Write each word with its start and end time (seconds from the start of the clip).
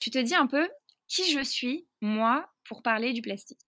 Tu 0.00 0.10
te 0.10 0.18
dis 0.18 0.34
un 0.34 0.46
peu 0.46 0.68
qui 1.06 1.30
je 1.30 1.42
suis, 1.44 1.86
moi, 2.00 2.50
pour 2.64 2.82
parler 2.82 3.12
du 3.12 3.20
plastique? 3.20 3.60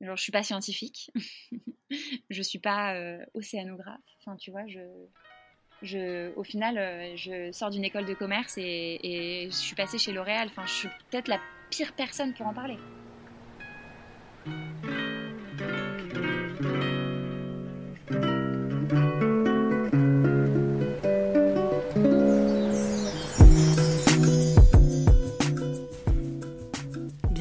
Genre, 0.00 0.16
je 0.16 0.22
suis 0.22 0.32
pas 0.32 0.42
scientifique, 0.42 1.10
je 2.30 2.42
suis 2.42 2.58
pas 2.58 2.94
euh, 2.94 3.24
océanographe. 3.34 4.00
Enfin, 4.18 4.36
tu 4.36 4.50
vois, 4.50 4.66
je, 4.66 4.80
je, 5.82 6.34
au 6.36 6.42
final, 6.42 6.78
euh, 6.78 7.16
je 7.16 7.52
sors 7.52 7.70
d'une 7.70 7.84
école 7.84 8.06
de 8.06 8.14
commerce 8.14 8.56
et, 8.56 8.98
et, 9.02 9.50
je 9.50 9.56
suis 9.56 9.76
passée 9.76 9.98
chez 9.98 10.12
L'Oréal. 10.12 10.48
Enfin, 10.48 10.66
je 10.66 10.72
suis 10.72 10.88
peut-être 11.10 11.28
la 11.28 11.40
pire 11.70 11.94
personne 11.94 12.32
pour 12.34 12.46
en 12.46 12.54
parler. 12.54 12.78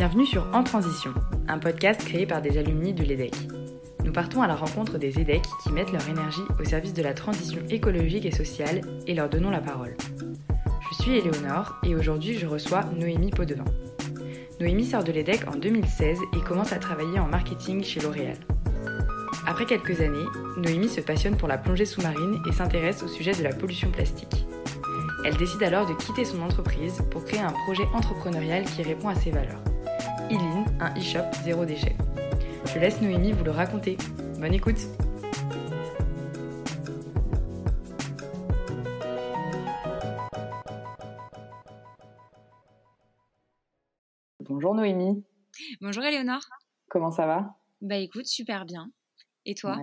Bienvenue 0.10 0.26
sur 0.26 0.48
En 0.54 0.64
Transition, 0.64 1.14
un 1.48 1.60
podcast 1.60 2.04
créé 2.04 2.26
par 2.26 2.42
des 2.42 2.58
alumni 2.58 2.96
de 2.96 3.04
l'EDEC. 3.04 3.36
Nous 4.04 4.12
partons 4.12 4.42
à 4.42 4.48
la 4.48 4.56
rencontre 4.56 4.98
des 4.98 5.20
EDEC 5.20 5.44
qui 5.62 5.72
mettent 5.72 5.92
leur 5.92 6.10
énergie 6.10 6.42
au 6.60 6.64
service 6.64 6.96
de 6.96 7.04
la 7.04 7.14
transition 7.14 7.60
écologique 7.70 8.26
et 8.26 8.32
sociale 8.32 8.82
et 9.06 9.14
leur 9.14 9.30
donnons 9.30 9.52
la 9.52 9.62
parole. 9.62 9.96
Je 10.90 11.04
suis 11.04 11.16
Éléonore 11.16 11.76
et 11.84 11.94
aujourd'hui 11.94 12.40
je 12.40 12.48
reçois 12.48 12.86
Noémie 12.86 13.30
Podevin. 13.30 13.66
Noémie 14.60 14.86
sort 14.86 15.04
de 15.04 15.12
l'EDEC 15.12 15.48
en 15.48 15.56
2016 15.56 16.18
et 16.36 16.40
commence 16.40 16.74
à 16.74 16.80
travailler 16.80 17.20
en 17.20 17.28
marketing 17.28 17.84
chez 17.84 18.00
L'Oréal. 18.00 18.38
Après 19.46 19.68
quelques 19.68 20.02
années, 20.02 20.26
Noémie 20.58 20.90
se 20.90 21.02
passionne 21.02 21.38
pour 21.38 21.48
la 21.48 21.60
plongée 21.60 21.86
sous-marine 21.86 22.42
et 22.50 22.52
s'intéresse 22.52 23.04
au 23.04 23.08
sujet 23.08 23.34
de 23.34 23.44
la 23.44 23.54
pollution 23.54 23.92
plastique. 23.92 24.48
Elle 25.24 25.38
décide 25.38 25.62
alors 25.62 25.86
de 25.86 25.94
quitter 25.94 26.26
son 26.26 26.42
entreprise 26.42 27.04
pour 27.12 27.26
créer 27.26 27.42
un 27.42 27.54
projet 27.68 27.86
entrepreneurial 27.94 28.64
qui 28.64 28.82
répond 28.82 29.10
à 29.10 29.16
ses 29.16 29.30
valeurs. 29.30 29.62
Ilin, 30.30 30.64
un 30.80 30.94
e-shop 30.96 31.26
zéro 31.44 31.66
déchet. 31.66 31.96
Je 32.66 32.78
laisse 32.78 33.02
Noémie 33.02 33.32
vous 33.32 33.44
le 33.44 33.50
raconter. 33.50 33.98
Bonne 34.40 34.54
écoute 34.54 34.78
Bonjour 44.42 44.76
Noémie. 44.76 45.24
Bonjour 45.82 46.04
Éléonore. 46.04 46.42
Comment 46.90 47.10
ça 47.10 47.26
va? 47.26 47.56
Bah 47.82 47.98
écoute, 47.98 48.28
super 48.28 48.66
bien. 48.66 48.92
Et 49.48 49.56
toi? 49.56 49.78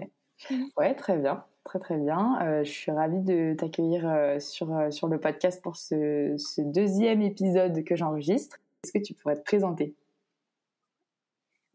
Ouais. 0.77 0.95
très 0.95 1.17
bien. 1.17 1.45
Très 1.65 1.81
très 1.81 1.97
bien. 1.97 2.39
Euh, 2.43 2.63
je 2.63 2.71
suis 2.71 2.93
ravie 2.93 3.23
de 3.23 3.55
t'accueillir 3.59 4.09
euh, 4.09 4.39
sur, 4.39 4.73
euh, 4.73 4.93
sur 4.93 5.09
le 5.09 5.19
podcast 5.19 5.61
pour 5.61 5.77
ce, 5.77 6.37
ce 6.39 6.61
deuxième 6.61 7.23
épisode 7.23 7.83
que 7.83 7.97
j'enregistre. 7.97 8.59
Est-ce 8.85 8.93
que 8.93 9.03
tu 9.03 9.15
pourrais 9.15 9.35
te 9.35 9.43
présenter? 9.43 9.97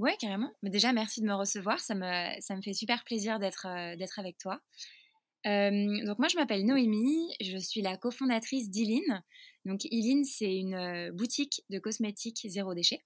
Ouais, 0.01 0.17
carrément. 0.19 0.51
Mais 0.63 0.71
déjà, 0.71 0.93
merci 0.93 1.21
de 1.21 1.27
me 1.27 1.35
recevoir. 1.35 1.79
Ça 1.79 1.93
me, 1.93 2.41
ça 2.41 2.55
me 2.55 2.61
fait 2.63 2.73
super 2.73 3.03
plaisir 3.03 3.37
d'être 3.37 3.67
euh, 3.67 3.95
d'être 3.95 4.17
avec 4.17 4.35
toi. 4.39 4.59
Euh, 5.45 6.05
donc 6.05 6.17
moi, 6.17 6.27
je 6.27 6.35
m'appelle 6.37 6.65
Noémie. 6.65 7.31
Je 7.39 7.57
suis 7.57 7.83
la 7.83 7.97
cofondatrice 7.97 8.71
d'Ilin. 8.71 9.21
Donc 9.65 9.85
Ilin, 9.91 10.23
c'est 10.23 10.57
une 10.57 10.73
euh, 10.73 11.11
boutique 11.11 11.63
de 11.69 11.77
cosmétiques 11.77 12.47
zéro 12.49 12.73
déchet 12.73 13.03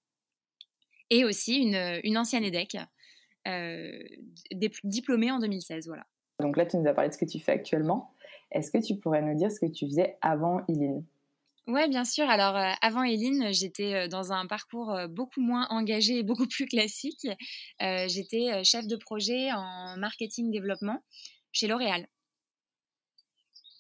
et 1.09 1.25
aussi 1.25 1.57
une, 1.57 1.99
une 2.05 2.17
ancienne 2.17 2.45
EDEC 2.45 2.77
diplômée 4.85 5.31
en 5.31 5.39
2016. 5.39 5.88
Voilà. 5.88 6.05
Donc 6.39 6.55
là, 6.55 6.66
tu 6.66 6.77
nous 6.77 6.88
as 6.88 6.93
parlé 6.93 7.09
de 7.09 7.13
ce 7.13 7.19
que 7.19 7.25
tu 7.25 7.39
fais 7.39 7.51
actuellement. 7.51 8.13
Est-ce 8.51 8.71
que 8.71 8.77
tu 8.77 8.95
pourrais 8.95 9.21
nous 9.21 9.35
dire 9.35 9.51
ce 9.51 9.59
que 9.59 9.69
tu 9.69 9.85
faisais 9.85 10.17
avant 10.21 10.61
Ilin 10.69 11.03
oui, 11.67 11.89
bien 11.89 12.05
sûr. 12.05 12.30
Alors, 12.30 12.55
euh, 12.55 12.71
avant 12.81 13.03
Eline, 13.03 13.52
j'étais 13.52 13.95
euh, 13.95 14.08
dans 14.08 14.31
un 14.31 14.45
parcours 14.45 14.94
euh, 14.94 15.08
beaucoup 15.08 15.41
moins 15.41 15.66
engagé 15.69 16.19
et 16.19 16.23
beaucoup 16.23 16.45
plus 16.47 16.67
classique. 16.67 17.27
j'étais 17.80 18.63
chef 18.63 18.88
de 18.88 18.95
projet 18.95 19.52
en 19.52 19.97
marketing 19.97 20.51
développement 20.51 21.03
chez 21.51 21.67
L'Oréal. 21.67 22.06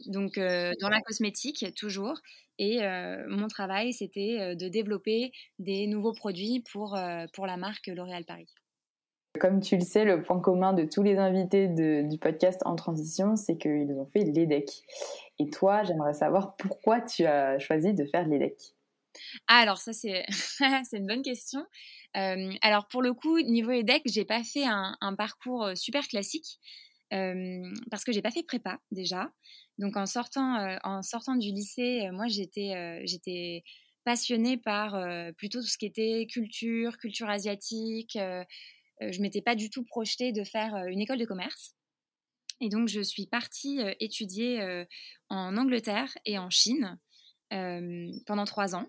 Donc, 0.07 0.37
dans 0.37 0.89
la 0.89 1.01
cosmétique, 1.01 1.65
toujours. 1.75 2.19
Et 2.59 2.79
mon 3.27 3.47
travail, 3.47 3.93
c'était 3.93 4.55
de 4.55 4.67
développer 4.67 5.31
des 5.57 5.87
nouveaux 5.87 6.13
produits 6.13 6.63
pour, 6.71 6.97
pour 7.33 7.47
la 7.47 7.57
marque 7.57 7.87
L'Oréal 7.87 8.23
Paris. 8.25 8.53
Comme 9.39 9.61
tu 9.61 9.75
le 9.75 9.83
sais, 9.83 10.05
le 10.05 10.21
point 10.21 10.39
commun 10.39 10.73
de 10.73 10.85
tous 10.85 11.01
les 11.03 11.17
invités 11.17 11.67
du 11.67 12.17
podcast 12.17 12.61
En 12.65 12.75
Transition, 12.75 13.35
c'est 13.35 13.57
qu'ils 13.57 13.91
ont 13.97 14.05
fait 14.05 14.23
l'EDEC. 14.23 14.83
Et 15.39 15.49
toi, 15.49 15.83
j'aimerais 15.83 16.13
savoir 16.13 16.55
pourquoi 16.55 17.01
tu 17.01 17.25
as 17.25 17.59
choisi 17.59 17.93
de 17.93 18.05
faire 18.05 18.27
l'EDEC. 18.27 18.75
Ah, 19.47 19.59
alors 19.59 19.77
ça, 19.77 19.91
c'est 19.93 20.97
une 20.97 21.07
bonne 21.07 21.21
question. 21.21 21.65
Euh, 22.15 22.51
alors 22.61 22.87
pour 22.87 23.01
le 23.01 23.13
coup, 23.13 23.39
niveau 23.41 23.71
EDEC, 23.71 24.03
j'ai 24.05 24.25
pas 24.25 24.43
fait 24.43 24.65
un, 24.65 25.15
parcours 25.17 25.65
euh, 25.65 25.75
super 25.75 26.07
classique 26.07 26.59
euh, 27.13 27.61
parce 27.91 28.03
que 28.03 28.11
j'ai 28.11 28.21
pas 28.21 28.31
fait 28.31 28.43
prépa 28.43 28.79
déjà. 28.91 29.31
Donc 29.77 29.97
en 29.97 30.05
sortant, 30.05 30.77
en 30.83 31.01
sortant 31.01 31.35
du 31.35 31.51
lycée, 31.51 32.09
moi 32.13 32.27
j'étais 32.27 33.01
j'étais 33.05 33.63
passionnée 34.05 34.55
par 34.55 34.97
plutôt 35.35 35.59
tout 35.59 35.67
ce 35.67 35.77
qui 35.77 35.85
était 35.85 36.27
culture, 36.31 36.97
culture 36.97 37.29
asiatique. 37.29 38.17
je 38.17 39.21
m'étais 39.21 39.41
pas 39.41 39.55
du 39.55 39.69
tout 39.69 39.83
projetée 39.83 40.31
de 40.31 40.45
faire 40.45 40.77
une 40.87 41.01
école 41.01 41.17
de 41.17 41.25
commerce. 41.25 41.75
Et 42.61 42.69
donc, 42.69 42.87
je 42.87 43.01
suis 43.01 43.27
partie 43.27 43.79
étudier 43.99 44.85
en 45.29 45.57
Angleterre 45.57 46.15
et 46.25 46.37
en 46.37 46.49
Chine 46.49 46.97
pendant 47.49 48.45
trois 48.45 48.75
ans. 48.75 48.87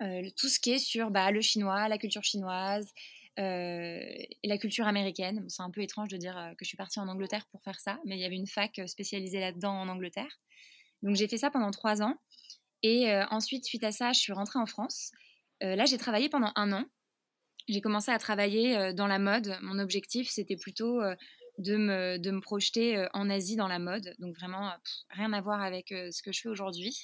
tout 0.00 0.48
ce 0.48 0.60
qui 0.60 0.72
est 0.72 0.78
sur 0.78 1.10
bah, 1.10 1.30
le 1.30 1.40
chinois, 1.40 1.88
la 1.88 1.98
culture 1.98 2.22
chinoise, 2.22 2.92
la 3.36 4.58
culture 4.58 4.86
américaine. 4.86 5.44
c'est 5.48 5.62
un 5.62 5.70
peu 5.70 5.80
étrange 5.80 6.08
de 6.08 6.16
dire 6.16 6.52
que 6.58 6.64
je 6.64 6.68
suis 6.68 6.76
partie 6.76 7.00
en 7.00 7.08
Angleterre 7.08 7.46
pour 7.50 7.62
faire 7.62 7.80
ça, 7.80 7.98
mais 8.04 8.16
il 8.16 8.20
y 8.20 8.24
avait 8.24 8.36
une 8.36 8.46
fac 8.46 8.80
spécialisée 8.86 9.40
là-dedans 9.40 9.72
en 9.72 9.88
Angleterre. 9.88 10.38
Donc 11.02 11.16
j'ai 11.16 11.28
fait 11.28 11.38
ça 11.38 11.50
pendant 11.50 11.70
trois 11.70 12.02
ans. 12.02 12.16
Et 12.82 13.12
ensuite, 13.30 13.64
suite 13.64 13.84
à 13.84 13.92
ça, 13.92 14.12
je 14.12 14.20
suis 14.20 14.32
rentrée 14.32 14.58
en 14.58 14.66
France. 14.66 15.12
là, 15.60 15.84
j'ai 15.84 15.98
travaillé 15.98 16.28
pendant 16.28 16.52
un 16.54 16.72
an. 16.72 16.84
J'ai 17.68 17.80
commencé 17.80 18.10
à 18.10 18.18
travailler 18.18 18.92
dans 18.94 19.06
la 19.06 19.18
mode. 19.18 19.58
Mon 19.62 19.78
objectif, 19.78 20.30
c'était 20.30 20.56
plutôt 20.56 21.00
de 21.58 21.76
me, 21.76 22.18
de 22.18 22.30
me 22.30 22.40
projeter 22.40 22.96
euh, 22.96 23.08
en 23.12 23.28
Asie 23.28 23.56
dans 23.56 23.68
la 23.68 23.78
mode. 23.78 24.14
Donc 24.18 24.34
vraiment, 24.36 24.72
rien 25.10 25.32
à 25.32 25.40
voir 25.40 25.60
avec 25.60 25.92
euh, 25.92 26.10
ce 26.10 26.22
que 26.22 26.32
je 26.32 26.40
fais 26.40 26.48
aujourd'hui. 26.48 26.96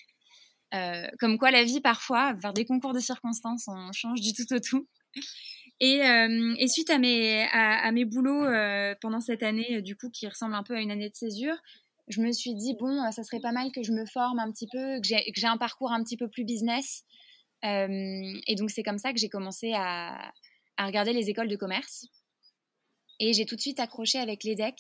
Euh, 0.73 1.07
comme 1.19 1.39
quoi 1.39 1.51
la 1.51 1.65
vie, 1.65 1.81
parfois, 1.81 2.33
vers 2.35 2.53
des 2.53 2.65
concours 2.65 2.95
de 2.95 3.01
circonstances, 3.01 3.69
on 3.69 3.93
change 3.93 4.21
du 4.21 4.33
tout 4.33 4.53
au 4.53 4.59
tout. 4.61 4.89
Et, 5.81 5.99
et 5.99 6.69
suite 6.69 6.89
à 6.89 6.99
mes, 6.99 7.47
à, 7.53 7.91
mes 7.93 8.05
boulots 8.05 8.47
pendant 9.01 9.21
cette 9.21 9.43
année, 9.43 9.83
du 9.83 9.97
coup, 9.97 10.09
qui 10.09 10.27
ressemble 10.27 10.55
un 10.55 10.63
peu 10.63 10.75
à 10.75 10.81
une 10.81 10.91
année 10.91 11.11
de 11.11 11.15
césure, 11.15 11.57
je 12.09 12.21
me 12.21 12.33
suis 12.33 12.55
dit, 12.55 12.75
bon, 12.79 13.11
ça 13.13 13.23
serait 13.23 13.41
pas 13.41 13.53
mal 13.53 13.71
que 13.73 13.83
je 13.83 13.93
me 13.93 14.07
forme 14.07 14.39
un 14.39 14.51
petit 14.51 14.69
peu, 14.73 15.01
que 15.01 15.07
j'ai 15.07 15.47
un 15.47 15.57
parcours 15.57 15.93
un 15.93 16.03
petit 16.03 16.17
peu 16.17 16.29
plus 16.29 16.45
business. 16.45 17.05
et 17.63 18.55
donc, 18.57 18.71
c'est 18.71 18.83
comme 18.83 18.99
ça 18.99 19.13
que 19.13 19.19
j'ai 19.19 19.29
commencé 19.29 19.73
à, 19.75 20.33
à 20.77 20.87
regarder 20.87 21.13
les 21.13 21.29
écoles 21.29 21.49
de 21.49 21.57
commerce. 21.57 22.07
Et 23.21 23.33
j'ai 23.33 23.47
tout 23.47 23.57
de 23.57 23.61
suite 23.61 23.81
accroché 23.81 24.19
avec 24.19 24.45
l'EDEC 24.45 24.75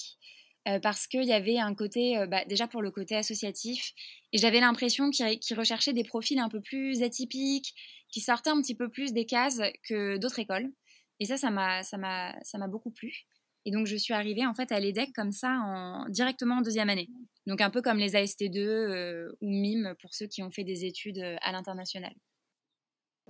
euh, 0.66 0.78
parce 0.80 1.06
qu'il 1.06 1.24
y 1.24 1.32
avait 1.32 1.58
un 1.58 1.74
côté, 1.74 2.16
euh, 2.16 2.26
bah, 2.26 2.44
déjà 2.46 2.66
pour 2.66 2.80
le 2.80 2.90
côté 2.90 3.16
associatif, 3.16 3.92
et 4.32 4.38
j'avais 4.38 4.60
l'impression 4.60 5.10
qu'ils 5.10 5.56
recherchaient 5.56 5.92
des 5.92 6.04
profils 6.04 6.38
un 6.38 6.48
peu 6.48 6.60
plus 6.60 7.02
atypiques, 7.02 7.74
qui 8.08 8.20
sortaient 8.20 8.50
un 8.50 8.60
petit 8.62 8.74
peu 8.74 8.88
plus 8.88 9.12
des 9.12 9.26
cases 9.26 9.60
que 9.86 10.16
d'autres 10.16 10.38
écoles. 10.38 10.72
Et 11.20 11.26
ça, 11.26 11.36
ça 11.36 11.50
m'a 11.50 12.68
beaucoup 12.68 12.90
plu. 12.90 13.26
Et 13.66 13.70
donc, 13.70 13.86
je 13.86 13.96
suis 13.96 14.14
arrivée 14.14 14.46
en 14.46 14.54
fait 14.54 14.72
à 14.72 14.80
l'EDEC 14.80 15.12
comme 15.14 15.32
ça, 15.32 15.50
en, 15.50 16.08
directement 16.08 16.56
en 16.56 16.62
deuxième 16.62 16.88
année. 16.88 17.08
Donc, 17.46 17.60
un 17.60 17.70
peu 17.70 17.82
comme 17.82 17.98
les 17.98 18.14
AST2 18.14 18.58
euh, 18.58 19.32
ou 19.40 19.50
MIM 19.50 19.94
pour 20.00 20.14
ceux 20.14 20.26
qui 20.26 20.42
ont 20.42 20.50
fait 20.50 20.64
des 20.64 20.84
études 20.84 21.18
à 21.40 21.52
l'international. 21.52 22.14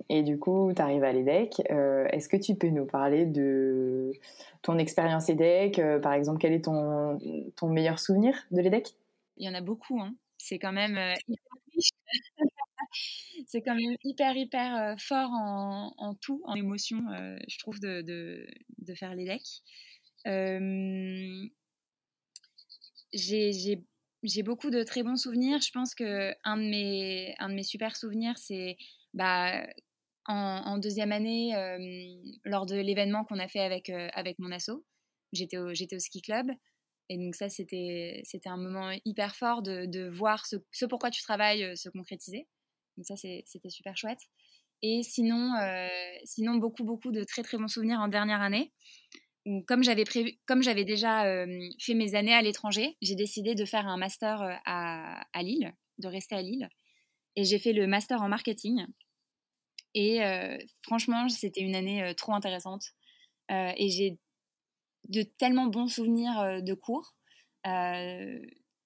Et 0.08 0.22
du 0.22 0.38
coup, 0.38 0.72
tu 0.74 0.82
arrives 0.82 1.04
à 1.04 1.12
l'EDEC. 1.12 1.62
Euh, 1.70 2.06
est-ce 2.08 2.28
que 2.28 2.36
tu 2.36 2.54
peux 2.56 2.68
nous 2.68 2.86
parler 2.86 3.26
de 3.26 4.12
ton 4.62 4.78
expérience 4.78 5.28
EDEC 5.28 5.78
euh, 5.78 5.98
Par 6.00 6.12
exemple, 6.12 6.38
quel 6.40 6.52
est 6.52 6.64
ton, 6.64 7.18
ton 7.56 7.68
meilleur 7.68 7.98
souvenir 7.98 8.34
de 8.50 8.60
l'EDEC? 8.60 8.94
Il 9.36 9.46
y 9.46 9.48
en 9.48 9.54
a 9.54 9.60
beaucoup. 9.60 10.00
Hein. 10.00 10.14
C'est 10.36 10.58
quand 10.58 10.72
même 10.72 10.96
euh, 10.96 11.14
hyper 11.28 11.52
riche. 11.72 11.90
C'est 13.46 13.62
quand 13.62 13.74
même 13.74 13.96
hyper, 14.04 14.36
hyper 14.36 14.94
fort 14.98 15.30
en, 15.32 15.92
en 15.96 16.14
tout, 16.14 16.40
en 16.44 16.54
émotion, 16.54 17.02
je 17.48 17.58
trouve, 17.58 17.80
de, 17.80 18.02
de, 18.02 18.46
de 18.78 18.94
faire 18.94 19.14
l'EDEC. 19.16 19.42
j'ai 23.12 24.42
beaucoup 24.44 24.70
de 24.70 24.84
très 24.84 25.02
bons 25.02 25.16
souvenirs. 25.16 25.60
Je 25.60 25.72
pense 25.72 25.96
qu'un 25.96 26.34
de, 26.56 27.48
de 27.48 27.52
mes 27.52 27.62
super 27.64 27.96
souvenirs, 27.96 28.38
c'est 28.38 28.76
bah, 29.14 29.66
en, 30.26 30.78
deuxième 30.78 31.12
année, 31.12 31.52
lors 32.44 32.66
de 32.66 32.76
l'événement 32.76 33.24
qu'on 33.24 33.38
a 33.38 33.48
fait 33.48 33.60
avec, 33.60 33.90
avec 33.90 34.38
mon 34.38 34.52
asso, 34.52 34.84
j'étais 35.32 35.58
au, 35.58 35.70
au 35.70 35.98
ski 35.98 36.22
club. 36.22 36.50
Et 37.10 37.18
donc 37.18 37.34
ça, 37.34 37.48
c'était, 37.48 38.22
un 38.46 38.56
moment 38.56 38.90
hyper 39.04 39.36
fort 39.36 39.62
de, 39.62 39.86
de 39.86 40.08
voir 40.08 40.46
ce, 40.46 40.56
ce, 40.72 40.86
pourquoi 40.86 41.10
tu 41.10 41.22
travailles 41.22 41.76
se 41.76 41.88
concrétiser. 41.88 42.48
Donc 42.96 43.06
ça, 43.06 43.16
c'était 43.16 43.70
super 43.70 43.96
chouette. 43.96 44.20
Et 44.82 45.02
sinon, 45.02 45.52
sinon, 46.24 46.56
beaucoup, 46.56 46.84
beaucoup 46.84 47.10
de 47.10 47.24
très, 47.24 47.42
très 47.42 47.56
bons 47.56 47.68
souvenirs 47.68 48.00
en 48.00 48.08
dernière 48.08 48.42
année. 48.42 48.72
Où, 49.46 49.62
comme 49.62 49.82
j'avais 49.82 50.04
prévu, 50.04 50.38
comme 50.46 50.62
j'avais 50.62 50.84
déjà 50.84 51.46
fait 51.80 51.94
mes 51.94 52.14
années 52.14 52.34
à 52.34 52.42
l'étranger, 52.42 52.96
j'ai 53.02 53.14
décidé 53.14 53.54
de 53.54 53.64
faire 53.64 53.86
un 53.86 53.96
master 53.96 54.42
à, 54.64 55.26
à, 55.32 55.42
Lille, 55.42 55.72
de 55.98 56.08
rester 56.08 56.34
à 56.34 56.42
Lille. 56.42 56.68
Et 57.36 57.44
j'ai 57.44 57.58
fait 57.58 57.72
le 57.72 57.86
master 57.86 58.22
en 58.22 58.28
marketing. 58.28 58.86
Et 59.94 60.20
franchement, 60.82 61.28
c'était 61.28 61.60
une 61.60 61.76
année 61.76 62.14
trop 62.16 62.34
intéressante. 62.34 62.92
et 63.50 63.90
j'ai 63.90 64.18
de 65.08 65.22
tellement 65.22 65.66
bons 65.66 65.88
souvenirs 65.88 66.62
de 66.62 66.74
cours 66.74 67.14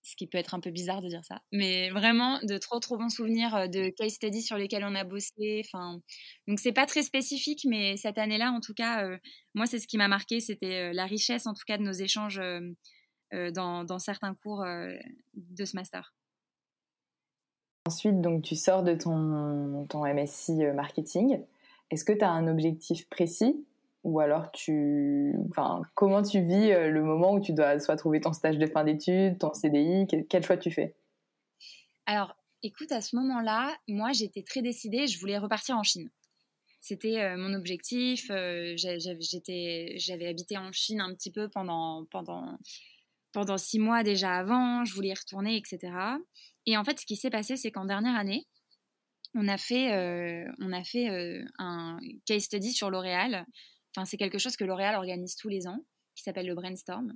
ce 0.08 0.16
qui 0.16 0.26
peut 0.26 0.38
être 0.38 0.54
un 0.54 0.60
peu 0.60 0.70
bizarre 0.70 1.02
de 1.02 1.08
dire 1.08 1.24
ça, 1.24 1.42
mais 1.52 1.90
vraiment 1.90 2.40
de 2.42 2.56
trop 2.56 2.80
trop 2.80 2.96
bons 2.96 3.10
souvenirs 3.10 3.68
de 3.68 3.90
case 3.90 4.14
studies 4.14 4.42
sur 4.42 4.56
lesquels 4.56 4.84
on 4.84 4.94
a 4.94 5.04
bossé. 5.04 5.62
Enfin, 5.64 6.00
donc 6.46 6.58
c'est 6.60 6.72
pas 6.72 6.86
très 6.86 7.02
spécifique, 7.02 7.66
mais 7.68 7.96
cette 7.96 8.16
année-là, 8.16 8.50
en 8.50 8.60
tout 8.60 8.74
cas, 8.74 9.06
moi 9.54 9.66
c'est 9.66 9.78
ce 9.78 9.86
qui 9.86 9.98
m'a 9.98 10.08
marqué, 10.08 10.40
c'était 10.40 10.92
la 10.92 11.04
richesse 11.04 11.46
en 11.46 11.52
tout 11.52 11.64
cas 11.66 11.76
de 11.76 11.82
nos 11.82 11.92
échanges 11.92 12.40
dans, 13.32 13.98
certains 13.98 14.34
cours 14.34 14.64
de 15.34 15.64
ce 15.64 15.76
master. 15.76 16.14
Ensuite, 17.88 18.20
donc 18.20 18.42
tu 18.42 18.54
sors 18.54 18.82
de 18.82 18.92
ton, 18.92 19.86
ton 19.88 20.04
MSc 20.04 20.50
marketing. 20.74 21.40
Est-ce 21.90 22.04
que 22.04 22.12
tu 22.12 22.22
as 22.22 22.28
un 22.28 22.46
objectif 22.46 23.08
précis? 23.08 23.64
Ou 24.04 24.20
alors 24.20 24.52
comment 25.94 26.22
tu 26.22 26.42
vis 26.42 26.70
euh, 26.70 26.90
le 26.90 27.02
moment 27.02 27.32
où 27.32 27.40
tu 27.40 27.54
dois 27.54 27.80
soit 27.80 27.96
trouver 27.96 28.20
ton 28.20 28.34
stage 28.34 28.58
de 28.58 28.66
fin 28.66 28.84
d'études, 28.84 29.38
ton 29.38 29.54
CDI, 29.54 30.06
quel 30.28 30.44
choix 30.44 30.58
tu 30.58 30.70
fais? 30.70 30.96
Alors, 32.04 32.36
écoute, 32.62 32.92
à 32.92 33.00
ce 33.00 33.16
moment-là, 33.16 33.74
moi, 33.88 34.12
j'étais 34.12 34.42
très 34.42 34.60
décidée, 34.60 35.06
je 35.06 35.18
voulais 35.18 35.38
repartir 35.38 35.78
en 35.78 35.82
Chine. 35.82 36.10
C'était 36.82 37.22
euh, 37.22 37.38
mon 37.38 37.54
objectif. 37.54 38.30
Euh, 38.30 38.74
j'avais 38.76 40.28
habité 40.28 40.58
en 40.58 40.72
Chine 40.72 41.00
un 41.00 41.14
petit 41.14 41.30
peu 41.30 41.48
pendant 41.48 42.04
six 43.56 43.78
mois 43.78 44.02
déjà 44.02 44.34
avant. 44.34 44.84
Je 44.84 44.92
voulais 44.92 45.08
y 45.08 45.14
retourner, 45.14 45.56
etc. 45.56 45.90
Et 46.68 46.76
en 46.76 46.84
fait, 46.84 47.00
ce 47.00 47.06
qui 47.06 47.16
s'est 47.16 47.30
passé, 47.30 47.56
c'est 47.56 47.70
qu'en 47.72 47.86
dernière 47.86 48.14
année, 48.14 48.46
on 49.34 49.48
a 49.48 49.56
fait, 49.56 49.92
on 50.58 50.72
a 50.72 50.84
fait 50.84 51.08
un 51.58 51.98
case 52.26 52.44
study 52.44 52.72
sur 52.72 52.90
L'Oréal 52.90 53.46
c'est 54.04 54.16
quelque 54.16 54.38
chose 54.38 54.56
que 54.56 54.64
L'Oréal 54.64 54.94
organise 54.94 55.36
tous 55.36 55.48
les 55.48 55.66
ans, 55.66 55.84
qui 56.14 56.22
s'appelle 56.22 56.46
le 56.46 56.54
brainstorm. 56.54 57.12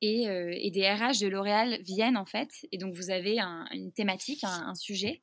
Et, 0.00 0.28
euh, 0.28 0.50
des 0.70 0.88
RH 0.88 1.20
de 1.20 1.28
L'Oréal 1.28 1.80
viennent 1.82 2.16
en 2.16 2.26
fait, 2.26 2.50
et 2.72 2.78
donc 2.78 2.94
vous 2.94 3.10
avez 3.10 3.38
une 3.38 3.92
thématique, 3.92 4.44
un, 4.44 4.74
sujet, 4.74 5.22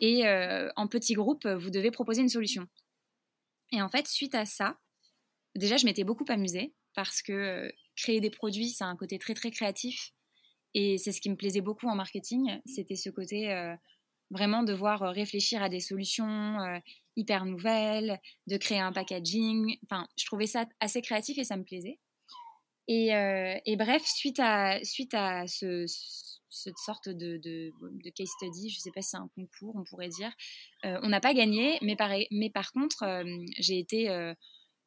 et 0.00 0.26
euh, 0.26 0.68
en 0.76 0.88
petits 0.88 1.14
groupes, 1.14 1.46
vous 1.46 1.70
devez 1.70 1.90
proposer 1.90 2.22
une 2.22 2.28
solution. 2.28 2.66
Et 3.72 3.82
en 3.82 3.88
fait, 3.88 4.06
suite 4.06 4.34
à 4.34 4.44
ça, 4.44 4.78
déjà, 5.54 5.76
je 5.76 5.84
m'étais 5.86 6.04
beaucoup 6.04 6.24
amusée 6.28 6.74
parce 6.94 7.22
que 7.22 7.32
euh, 7.32 7.70
créer 7.94 8.20
des 8.20 8.30
produits, 8.30 8.70
c'est 8.70 8.84
un 8.84 8.96
côté 8.96 9.18
très 9.18 9.34
très 9.34 9.50
créatif, 9.50 10.12
et 10.78 10.98
c'est 10.98 11.10
ce 11.10 11.22
qui 11.22 11.30
me 11.30 11.36
plaisait 11.36 11.62
beaucoup 11.62 11.88
en 11.88 11.94
marketing, 11.94 12.60
c'était 12.66 12.96
ce 12.96 13.08
côté 13.08 13.48
vraiment 14.30 14.62
devoir 14.62 15.00
réfléchir 15.00 15.62
à 15.62 15.70
des 15.70 15.80
solutions 15.80 16.58
hyper 17.16 17.46
nouvelles, 17.46 18.20
de 18.46 18.58
créer 18.58 18.80
un 18.80 18.92
packaging. 18.92 19.78
Enfin, 19.84 20.06
je 20.18 20.26
trouvais 20.26 20.46
ça 20.46 20.66
assez 20.80 21.00
créatif 21.00 21.38
et 21.38 21.44
ça 21.44 21.56
me 21.56 21.64
plaisait. 21.64 21.98
Et, 22.88 23.06
et 23.64 23.76
bref, 23.76 24.04
suite 24.04 24.38
à, 24.38 24.78
suite 24.84 25.14
à 25.14 25.46
ce, 25.46 25.86
cette 26.50 26.76
sorte 26.76 27.08
de, 27.08 27.38
de, 27.38 27.72
de, 27.80 28.10
case 28.10 28.28
study, 28.28 28.68
je 28.68 28.76
ne 28.76 28.80
sais 28.80 28.92
pas 28.94 29.00
si 29.00 29.08
c'est 29.12 29.16
un 29.16 29.30
concours, 29.34 29.76
on 29.76 29.84
pourrait 29.84 30.10
dire, 30.10 30.30
on 30.84 31.08
n'a 31.08 31.20
pas 31.20 31.32
gagné, 31.32 31.78
mais 31.80 31.96
par, 31.96 32.10
mais 32.30 32.50
par 32.50 32.70
contre, 32.72 33.24
j'ai 33.58 33.78
été 33.78 34.34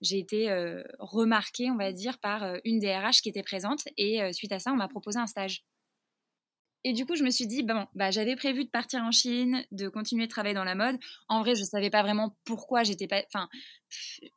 j'ai 0.02 0.20
été 0.20 0.50
remarquée, 1.00 1.72
on 1.72 1.78
va 1.78 1.92
dire, 1.92 2.20
par 2.20 2.58
une 2.64 2.78
des 2.78 2.96
RH 2.96 3.22
qui 3.24 3.30
était 3.30 3.44
présente. 3.44 3.82
Et 3.98 4.32
suite 4.34 4.52
à 4.52 4.60
ça, 4.60 4.72
on 4.72 4.76
m'a 4.76 4.88
proposé 4.88 5.18
un 5.18 5.28
stage. 5.28 5.64
Et 6.86 6.94
du 6.94 7.06
coup, 7.06 7.16
je 7.16 7.24
me 7.24 7.30
suis 7.30 7.46
dit, 7.46 7.64
bon, 7.64 7.86
bah, 7.94 8.10
j'avais 8.10 8.38
prévu 8.38 8.64
de 8.64 8.70
partir 8.70 9.02
en 9.04 9.12
Chine, 9.12 9.66
de 9.72 9.90
continuer 9.90 10.28
de 10.28 10.32
travailler 10.32 10.56
dans 10.56 10.64
la 10.64 10.76
mode. 10.76 10.98
En 11.28 11.42
vrai, 11.42 11.54
je 11.56 11.62
ne 11.62 11.66
savais 11.66 11.90
pas 11.90 12.04
vraiment 12.04 12.38
pourquoi 12.46 12.84
j'étais 12.84 13.08
pas. 13.08 13.22
Enfin, 13.28 13.50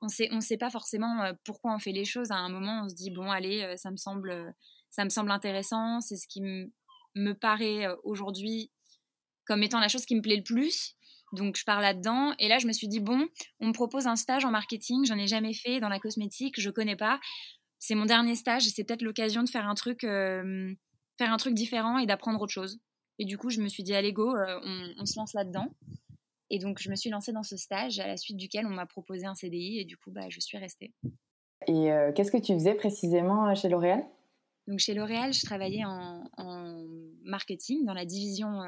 on 0.01 0.09
sait, 0.09 0.29
on 0.33 0.41
sait 0.41 0.57
pas 0.57 0.71
forcément 0.71 1.23
euh, 1.23 1.33
pourquoi 1.45 1.73
on 1.73 1.79
fait 1.79 1.93
les 1.93 2.05
choses. 2.05 2.33
À 2.33 2.37
un 2.37 2.49
moment, 2.49 2.83
on 2.85 2.89
se 2.89 2.95
dit, 2.95 3.11
bon, 3.11 3.31
allez, 3.31 3.63
euh, 3.63 3.77
ça 3.77 3.93
me 3.93 3.97
semble, 3.97 4.55
ça 4.91 5.05
me 5.05 5.11
semble 5.11 5.31
intéressant. 5.31 6.01
C'est 6.01 6.17
ce 6.17 6.27
qui 6.27 6.43
me 7.15 7.33
paraît 7.35 7.87
euh, 7.87 7.95
aujourd'hui 8.03 8.73
comme 9.45 9.63
étant 9.63 9.79
la 9.79 9.89
chose 9.89 10.05
qui 10.05 10.17
me 10.17 10.23
plaît 10.23 10.37
le 10.37 10.43
plus. 10.43 10.97
Donc, 11.33 11.57
je 11.57 11.65
pars 11.65 11.81
là-dedans. 11.81 12.35
Et 12.41 12.49
là, 12.49 12.59
je 12.59 12.67
me 12.67 12.73
suis 12.73 12.89
dit, 12.89 13.01
bon, 13.01 13.29
on 13.61 13.69
me 13.69 13.73
propose 13.73 14.09
un 14.09 14.17
stage 14.17 14.45
en 14.45 14.51
marketing. 14.51 15.05
J'en 15.05 15.17
ai 15.17 15.29
jamais 15.29 15.55
fait 15.55 15.79
dans 15.79 15.89
la 15.89 16.01
cosmétique. 16.01 16.61
Je 16.61 16.71
connais 16.71 16.97
pas. 16.97 17.21
C'est 17.79 17.95
mon 17.95 18.05
dernier 18.05 18.35
stage. 18.35 18.65
C'est 18.65 18.83
peut-être 18.83 19.03
l'occasion 19.03 19.45
de 19.45 19.49
faire 19.49 19.69
un 19.69 19.75
truc 19.75 20.05
faire 21.19 21.33
un 21.33 21.37
truc 21.37 21.55
différent 21.55 21.99
et 21.99 22.07
d'apprendre 22.07 22.41
autre 22.41 22.53
chose. 22.53 22.79
Et 23.19 23.25
du 23.25 23.39
coup, 23.39 23.51
je 23.51 23.61
me 23.61 23.69
suis 23.69 23.83
dit, 23.83 23.95
allez, 23.95 24.13
go, 24.13 24.35
euh, 24.35 24.61
on, 24.99 25.07
se 25.07 25.19
lance 25.19 25.35
là-dedans. 25.35 25.69
Et 26.51 26.59
donc, 26.59 26.79
je 26.81 26.91
me 26.91 26.97
suis 26.97 27.11
lancée 27.11 27.33
dans 27.33 27.43
ce 27.43 27.57
stage, 27.57 27.99
à 27.99 28.07
la 28.07 28.17
suite 28.17 28.37
duquel 28.37 28.67
on 28.67 28.71
m'a 28.71 28.87
proposé 28.87 29.27
un 29.27 29.35
CDI, 29.35 29.79
et 29.79 29.85
du 29.85 29.97
coup, 29.97 30.11
bah, 30.11 30.29
je 30.29 30.41
suis 30.41 30.59
restée. 30.59 30.93
Et 31.67 31.93
euh, 31.93 32.13
qu'est-ce 32.13 32.33
que 32.33 32.39
tu 32.39 32.53
faisais 32.55 32.75
précisément 32.75 33.49
euh, 33.49 33.55
chez 33.55 33.69
L'Oréal? 33.69 34.05
Donc, 34.67 34.79
chez 34.79 34.95
L'Oréal, 34.95 35.33
je 35.33 35.45
travaillais 35.45 35.85
en, 35.85 36.25
marketing, 37.25 37.85
dans 37.85 37.95
la 37.95 38.05
division 38.05 38.61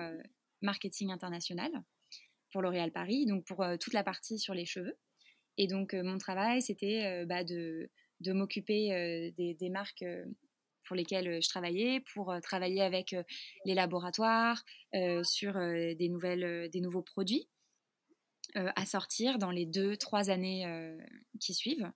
marketing 0.60 1.12
international 1.12 1.70
pour 2.52 2.62
L'Oréal 2.62 2.90
Paris, 2.90 3.26
donc 3.26 3.44
pour 3.44 3.64
toute 3.80 3.92
la 3.92 4.02
partie 4.02 4.38
sur 4.38 4.54
les 4.54 4.64
cheveux. 4.64 4.96
Et 5.56 5.68
donc, 5.68 5.94
mon 5.94 6.18
travail, 6.18 6.62
c'était 6.62 7.24
bah, 7.26 7.44
de, 7.44 7.90
de 8.20 8.32
m'occuper 8.32 9.32
des, 9.36 9.54
des, 9.54 9.70
marques 9.70 10.04
pour 10.86 10.96
lesquels 10.96 11.42
je 11.42 11.48
travaillais, 11.48 12.00
pour 12.12 12.34
travailler 12.42 12.82
avec 12.82 13.14
les 13.64 13.74
laboratoires 13.74 14.64
sur 15.22 15.54
des, 15.54 16.08
nouvelles, 16.08 16.68
des 16.70 16.80
nouveaux 16.80 17.02
produits 17.02 17.48
à 18.54 18.86
sortir 18.86 19.38
dans 19.38 19.50
les 19.50 19.66
deux, 19.66 19.96
trois 19.96 20.30
années 20.30 20.66
qui 21.40 21.54
suivent 21.54 21.90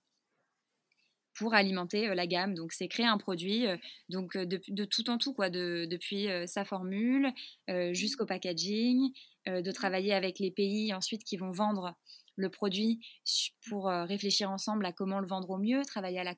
pour 1.35 1.53
alimenter 1.53 2.13
la 2.13 2.27
gamme. 2.27 2.53
Donc, 2.53 2.73
c'est 2.73 2.89
créer 2.89 3.05
un 3.05 3.17
produit 3.17 3.65
donc 4.09 4.35
de, 4.35 4.85
tout 4.85 5.09
en 5.09 5.17
tout, 5.17 5.33
quoi, 5.33 5.49
de, 5.49 5.87
depuis 5.89 6.27
sa 6.47 6.65
formule 6.65 7.31
jusqu'au 7.91 8.25
packaging, 8.25 9.11
de 9.45 9.71
travailler 9.71 10.13
avec 10.13 10.39
les 10.39 10.51
pays 10.51 10.93
ensuite 10.93 11.23
qui 11.23 11.37
vont 11.37 11.51
vendre 11.51 11.95
le 12.35 12.49
produit 12.49 12.99
pour 13.69 13.85
réfléchir 13.87 14.51
ensemble 14.51 14.85
à 14.85 14.91
comment 14.91 15.19
le 15.19 15.27
vendre 15.27 15.49
au 15.51 15.57
mieux, 15.57 15.83
travailler 15.85 16.19
à 16.19 16.23
la 16.23 16.35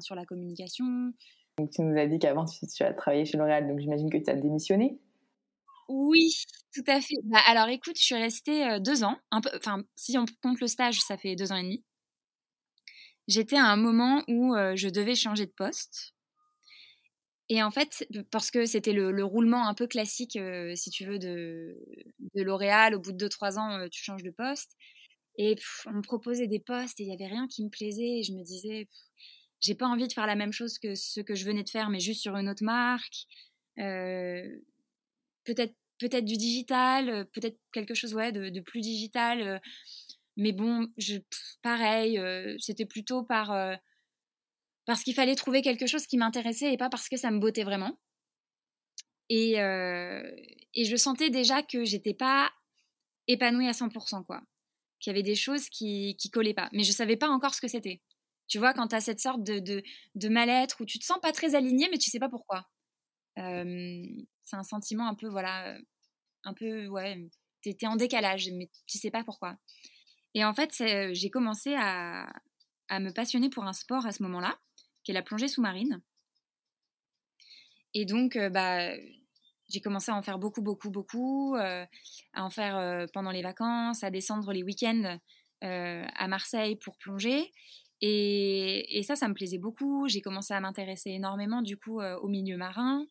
sur 0.00 0.14
la 0.14 0.24
communication, 0.24 1.12
donc, 1.58 1.70
tu 1.70 1.82
nous 1.82 1.98
as 1.98 2.06
dit 2.06 2.18
qu'avant, 2.18 2.46
tu, 2.46 2.82
as 2.82 2.94
travaillé 2.94 3.24
chez 3.24 3.36
L'Oréal, 3.36 3.68
donc 3.68 3.78
j'imagine 3.78 4.10
que 4.10 4.16
tu 4.16 4.30
as 4.30 4.34
démissionné. 4.34 4.98
Oui, 5.88 6.34
tout 6.74 6.84
à 6.86 7.00
fait. 7.00 7.16
Bah, 7.24 7.40
alors 7.46 7.68
écoute, 7.68 7.98
je 7.98 8.04
suis 8.04 8.14
restée 8.14 8.64
euh, 8.66 8.78
deux 8.80 9.04
ans. 9.04 9.18
Enfin, 9.30 9.82
si 9.94 10.16
on 10.16 10.24
compte 10.42 10.60
le 10.60 10.66
stage, 10.66 11.00
ça 11.00 11.18
fait 11.18 11.36
deux 11.36 11.52
ans 11.52 11.56
et 11.56 11.62
demi. 11.62 11.84
J'étais 13.28 13.56
à 13.56 13.66
un 13.66 13.76
moment 13.76 14.22
où 14.28 14.54
euh, 14.54 14.74
je 14.76 14.88
devais 14.88 15.14
changer 15.14 15.46
de 15.46 15.52
poste. 15.52 16.14
Et 17.50 17.62
en 17.62 17.70
fait, 17.70 18.06
parce 18.30 18.50
que 18.50 18.64
c'était 18.64 18.94
le, 18.94 19.22
roulement 19.24 19.68
un 19.68 19.74
peu 19.74 19.86
classique, 19.86 20.36
euh, 20.36 20.74
si 20.74 20.90
tu 20.90 21.04
veux, 21.04 21.18
de, 21.18 21.76
L'Oréal, 22.34 22.94
au 22.94 23.00
bout 23.00 23.12
de 23.12 23.18
deux, 23.18 23.28
trois 23.28 23.58
ans, 23.58 23.86
tu 23.90 24.02
changes 24.02 24.22
de 24.22 24.30
poste. 24.30 24.76
Et 25.36 25.56
on 25.86 25.92
me 25.92 26.02
proposait 26.02 26.46
des 26.46 26.60
postes 26.60 27.00
et 27.00 27.04
il 27.04 27.08
n'y 27.08 27.14
avait 27.14 27.26
rien 27.26 27.46
qui 27.48 27.64
me 27.64 27.68
plaisait. 27.68 28.20
Et 28.20 28.22
je 28.22 28.32
me 28.32 28.42
disais, 28.42 28.88
j'ai 29.62 29.74
pas 29.74 29.86
envie 29.86 30.08
de 30.08 30.12
faire 30.12 30.26
la 30.26 30.34
même 30.34 30.52
chose 30.52 30.78
que 30.78 30.94
ce 30.94 31.20
que 31.20 31.34
je 31.34 31.44
venais 31.44 31.62
de 31.62 31.70
faire, 31.70 31.88
mais 31.88 32.00
juste 32.00 32.20
sur 32.20 32.36
une 32.36 32.48
autre 32.48 32.64
marque. 32.64 33.26
Euh, 33.78 34.58
peut-être 35.44 35.74
peut-être 35.98 36.24
du 36.24 36.36
digital, 36.36 37.08
euh, 37.08 37.24
peut-être 37.24 37.58
quelque 37.72 37.94
chose 37.94 38.12
ouais, 38.14 38.32
de, 38.32 38.60
plus 38.60 38.80
digital. 38.80 39.40
Euh, 39.42 39.58
mais 40.36 40.52
bon, 40.52 40.88
pareil, 41.62 42.18
c'était 42.58 42.86
plutôt 42.86 43.22
par, 43.22 43.78
parce 44.86 45.02
qu'il 45.02 45.14
fallait 45.14 45.34
trouver 45.34 45.60
quelque 45.60 45.86
chose 45.86 46.06
qui 46.06 46.16
m'intéressait 46.16 46.72
et 46.72 46.78
pas 46.78 46.88
parce 46.88 47.10
que 47.10 47.18
ça 47.18 47.30
me 47.30 47.38
bottait 47.38 47.64
vraiment. 47.64 47.98
Et, 49.28 49.56
et 49.56 50.84
je 50.86 50.96
sentais 50.96 51.28
déjà 51.28 51.62
que 51.62 51.84
j'étais 51.84 52.14
pas 52.14 52.50
épanouie 53.28 53.68
à 53.68 53.72
100%, 53.72 54.24
quoi. 54.24 54.40
Qu'il 55.00 55.10
y 55.10 55.14
avait 55.14 55.22
des 55.22 55.34
choses 55.34 55.68
qui, 55.68 56.16
qui 56.18 56.30
collaient 56.30 56.54
pas. 56.54 56.70
Mais 56.72 56.82
je 56.82 56.92
savais 56.92 57.18
pas 57.18 57.28
encore 57.28 57.54
ce 57.54 57.60
que 57.60 57.68
c'était. 57.68 58.00
Tu 58.48 58.58
vois, 58.58 58.74
quand 58.74 58.88
tu 58.88 58.96
as 58.96 59.00
cette 59.00 59.20
sorte 59.20 59.42
de, 59.42 59.58
de, 60.14 60.28
mal-être 60.28 60.80
où 60.80 60.84
tu 60.84 60.98
te 60.98 61.04
sens 61.04 61.18
pas 61.20 61.32
très 61.32 61.54
aligné, 61.54 61.88
mais 61.90 61.98
tu 61.98 62.10
sais 62.10 62.18
pas 62.18 62.28
pourquoi. 62.28 62.66
c'est 63.36 64.56
un 64.56 64.62
sentiment 64.62 65.08
un 65.08 65.14
peu, 65.14 65.28
voilà, 65.28 65.76
un 66.44 66.54
peu, 66.54 66.86
ouais, 66.88 67.28
tu 67.62 67.70
es, 67.70 67.86
en 67.86 67.96
décalage, 67.96 68.50
mais 68.52 68.70
tu 68.86 68.98
sais 68.98 69.10
pas 69.10 69.24
pourquoi. 69.24 69.56
Et 70.34 70.44
en 70.44 70.54
fait, 70.54 70.70
j'ai 71.12 71.30
commencé 71.30 71.74
à, 71.74 72.30
à, 72.88 73.00
me 73.00 73.12
passionner 73.12 73.50
pour 73.50 73.64
un 73.64 73.72
sport 73.72 74.06
à 74.06 74.12
ce 74.12 74.22
moment-là, 74.24 74.58
qui 75.04 75.12
est 75.12 75.14
la 75.14 75.22
plongée 75.22 75.48
sous-marine. 75.48 76.02
Et 77.94 78.06
donc, 78.06 78.38
bah, 78.50 78.94
j'ai 79.68 79.80
commencé 79.80 80.10
à 80.10 80.16
en 80.16 80.22
faire 80.22 80.38
beaucoup, 80.38 80.62
beaucoup, 80.62 80.90
beaucoup, 80.90 81.54
à 81.56 81.86
en 82.34 82.50
faire 82.50 83.06
pendant 83.12 83.30
les 83.30 83.42
vacances, 83.42 84.02
à 84.02 84.10
descendre 84.10 84.52
les 84.52 84.62
week-ends 84.62 85.18
à 85.60 86.28
Marseille 86.28 86.76
pour 86.76 86.96
plonger. 86.98 87.52
Et, 88.02 89.02
ça, 89.04 89.16
ça 89.16 89.28
me 89.28 89.34
plaisait 89.34 89.58
beaucoup. 89.58 90.08
J'ai 90.08 90.20
commencé 90.20 90.52
à 90.54 90.60
m'intéresser 90.60 91.10
énormément 91.10 91.62
du 91.62 91.76
coup 91.76 92.00
au 92.02 92.28
milieu 92.28 92.56
marin. 92.56 93.06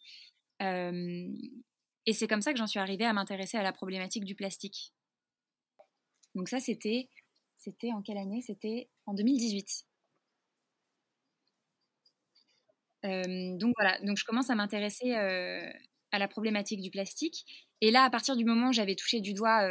et 0.60 2.14
c'est 2.14 2.28
comme 2.28 2.42
ça 2.42 2.52
que 2.54 2.60
j'en 2.60 2.68
suis 2.68 2.80
arrivée 2.80 3.06
à 3.06 3.14
m'intéresser 3.14 3.58
à 3.58 3.64
la 3.64 3.72
problématique 3.74 4.26
du 4.26 4.36
plastique. 4.36 4.94
Donc 6.36 6.50
ça, 6.50 6.60
c'était, 6.60 7.10
c'était 7.58 7.92
en 7.94 8.02
quelle 8.02 8.18
année? 8.18 8.42
C'était 8.42 8.90
en 9.06 9.14
2018. 9.14 9.86
donc 13.04 13.74
voilà, 13.78 14.00
donc 14.02 14.18
je 14.18 14.26
commence 14.26 14.50
à 14.50 14.56
m'intéresser 14.56 15.14
à 15.16 16.20
la 16.20 16.28
problématique 16.28 16.82
du 16.82 16.92
plastique. 16.92 17.71
Et 17.82 17.92
là, 17.92 18.04
à 18.04 18.10
partir 18.10 18.36
du 18.36 18.46
moment 18.46 18.70
où 18.70 18.74
j'avais 18.74 18.96
touché 18.96 19.22
du 19.22 19.34
doigt, 19.34 19.68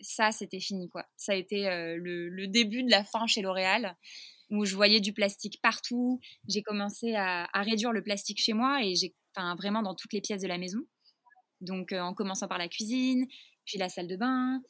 ça, 0.00 0.32
c'était 0.32 0.60
fini, 0.60 0.90
quoi. 0.90 1.06
Ça 1.16 1.32
a 1.32 1.36
été 1.36 1.62
le, 1.96 2.46
début 2.46 2.82
de 2.82 2.90
la 2.90 3.04
fin 3.04 3.26
chez 3.26 3.40
L'Oréal, 3.40 3.96
où 4.50 4.64
je 4.64 4.74
voyais 4.74 5.00
du 5.00 5.12
plastique 5.12 5.60
partout. 5.62 6.18
J'ai 6.48 6.62
commencé 6.62 7.14
à, 7.14 7.48
réduire 7.54 7.92
le 7.92 8.02
plastique 8.02 8.40
chez 8.40 8.52
moi 8.52 8.82
et 8.82 8.96
j'ai, 8.96 9.14
vraiment 9.56 9.82
dans 9.82 9.94
toutes 9.94 10.12
les 10.12 10.20
pièces 10.20 10.42
de 10.42 10.48
la 10.48 10.58
maison. 10.58 10.80
Donc, 11.60 11.92
en 11.92 12.14
commençant 12.14 12.48
par 12.48 12.58
la 12.58 12.68
cuisine, 12.68 13.26
puis 13.64 13.78
la 13.78 13.88
salle 13.88 14.08
de 14.08 14.16
bain, 14.16 14.60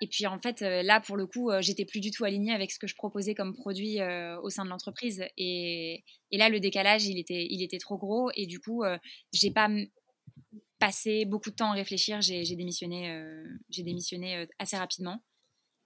et 0.00 0.06
puis 0.06 0.26
en 0.26 0.38
fait, 0.38 0.62
euh, 0.62 0.82
là, 0.82 1.00
pour 1.00 1.16
le 1.16 1.26
coup, 1.26 1.50
euh, 1.50 1.60
j'étais 1.60 1.84
plus 1.84 2.00
du 2.00 2.10
tout 2.10 2.24
alignée 2.24 2.52
avec 2.52 2.70
ce 2.70 2.78
que 2.78 2.86
je 2.86 2.94
proposais 2.94 3.34
comme 3.34 3.54
produit 3.54 4.00
euh, 4.00 4.40
au 4.40 4.48
sein 4.48 4.64
de 4.64 4.70
l'entreprise. 4.70 5.22
Et, 5.36 6.02
là, 6.32 6.48
le 6.48 6.58
décalage, 6.58 7.04
il 7.06 7.18
était, 7.18 7.46
il 7.50 7.62
était 7.62 7.78
trop 7.78 7.98
gros. 7.98 8.30
Et 8.34 8.46
du 8.46 8.60
coup, 8.60 8.82
j'ai 9.32 9.50
pas 9.50 9.68
passé 10.80 11.24
beaucoup 11.24 11.50
de 11.50 11.54
temps 11.54 11.70
à 11.70 11.74
réfléchir. 11.74 12.20
J'ai 12.20 12.56
démissionné, 12.56 13.14
j'ai 13.68 13.84
démissionné 13.84 14.48
assez 14.58 14.76
rapidement 14.76 15.22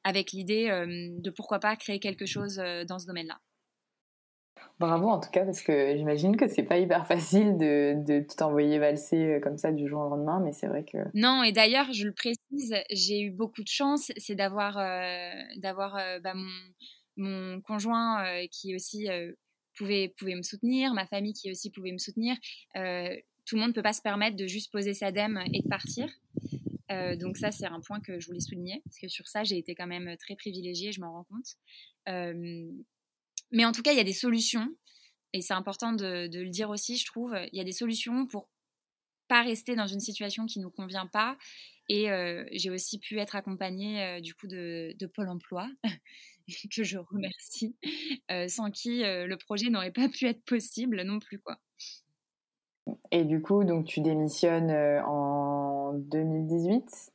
avec 0.04 0.32
l'idée 0.32 0.66
de 0.66 1.30
pourquoi 1.30 1.58
pas 1.58 1.76
créer 1.76 2.00
quelque 2.00 2.24
chose 2.24 2.56
dans 2.56 2.98
ce 2.98 3.06
domaine-là. 3.06 3.40
Bravo 4.80 5.08
en 5.08 5.20
tout 5.20 5.30
cas, 5.30 5.44
parce 5.44 5.62
que 5.62 5.96
j'imagine 5.96 6.36
que 6.36 6.48
c'est 6.48 6.64
pas 6.64 6.78
hyper 6.78 7.06
facile 7.06 7.56
de, 7.58 7.94
de 8.04 8.20
tout 8.20 8.42
envoyer 8.42 8.78
valser 8.78 9.34
euh, 9.34 9.40
comme 9.40 9.56
ça 9.56 9.70
du 9.70 9.88
jour 9.88 10.00
au 10.00 10.08
lendemain, 10.08 10.40
mais 10.40 10.52
c'est 10.52 10.66
vrai 10.66 10.84
que. 10.84 10.98
Non, 11.14 11.44
et 11.44 11.52
d'ailleurs, 11.52 11.92
je 11.92 12.06
le 12.06 12.12
précise, 12.12 12.74
j'ai 12.90 13.20
eu 13.20 13.30
beaucoup 13.30 13.62
de 13.62 13.68
chance, 13.68 14.10
c'est 14.16 14.34
d'avoir 14.34 14.78
euh, 14.78 15.30
d'avoir 15.56 15.96
euh, 15.96 16.18
bah, 16.20 16.34
mon, 16.34 16.50
mon, 17.16 17.60
conjoint 17.60 18.24
qui 18.50 18.74
aussi 18.74 19.06
pouvait, 19.76 20.12
pouvait 20.18 20.34
me 20.34 20.42
soutenir, 20.42 20.92
ma 20.92 21.06
famille 21.06 21.34
qui 21.34 21.50
aussi 21.50 21.70
pouvait 21.70 21.92
me 21.92 21.98
soutenir. 21.98 22.36
Tout 23.46 23.56
le 23.56 23.60
monde 23.60 23.70
ne 23.70 23.74
peut 23.74 23.82
pas 23.82 23.92
se 23.92 24.02
permettre 24.02 24.36
de 24.36 24.46
juste 24.46 24.72
poser 24.72 24.94
sa 24.94 25.12
dème 25.12 25.42
et 25.52 25.60
de 25.60 25.68
partir. 25.68 26.08
donc 27.18 27.36
ça, 27.36 27.50
c'est 27.50 27.66
un 27.66 27.80
point 27.80 28.00
que 28.00 28.20
je 28.20 28.26
voulais 28.26 28.40
souligner, 28.40 28.82
parce 28.84 28.98
que 28.98 29.08
sur 29.08 29.26
ça, 29.28 29.44
j'ai 29.44 29.58
été 29.58 29.74
quand 29.74 29.86
même 29.86 30.16
très 30.18 30.36
privilégiée, 30.36 30.92
je 30.92 31.00
m'en 31.00 31.12
rends 31.12 31.24
compte. 31.24 31.56
Mais 33.50 33.64
en 33.64 33.72
tout 33.72 33.82
cas, 33.82 33.92
il 33.92 33.96
y 33.96 34.00
a 34.00 34.04
des 34.04 34.12
solutions, 34.12 34.68
et 35.34 35.40
c'est 35.40 35.52
important 35.52 35.92
de, 35.92 36.28
le 36.32 36.48
dire 36.48 36.70
aussi, 36.70 36.96
je 36.96 37.04
trouve. 37.04 37.36
Il 37.52 37.58
y 37.58 37.60
a 37.60 37.64
des 37.64 37.72
solutions 37.72 38.26
pour 38.26 38.48
pas 39.26 39.42
rester 39.42 39.74
dans 39.74 39.88
une 39.88 40.00
situation 40.00 40.46
qui 40.46 40.60
nous 40.60 40.70
convient 40.70 41.08
pas. 41.08 41.36
Et 41.88 42.10
euh, 42.10 42.44
j'ai 42.52 42.70
aussi 42.70 43.00
pu 43.00 43.18
être 43.18 43.34
accompagnée 43.34 44.00
euh, 44.02 44.20
du 44.20 44.34
coup 44.34 44.46
de, 44.46 44.94
Pôle 45.12 45.28
Emploi, 45.28 45.68
que 46.74 46.84
je 46.84 46.98
remercie, 46.98 47.76
euh, 48.30 48.46
sans 48.46 48.70
qui 48.70 49.00
le 49.02 49.34
projet 49.36 49.70
n'aurait 49.70 49.92
pas 49.92 50.08
pu 50.08 50.26
être 50.26 50.42
possible 50.44 51.02
non 51.02 51.18
plus 51.18 51.40
quoi. 51.40 51.58
Et 53.10 53.24
du 53.24 53.40
coup, 53.40 53.64
donc 53.64 53.86
tu 53.86 54.00
démissionnes 54.00 54.70
en 55.06 55.92
2018 55.94 57.12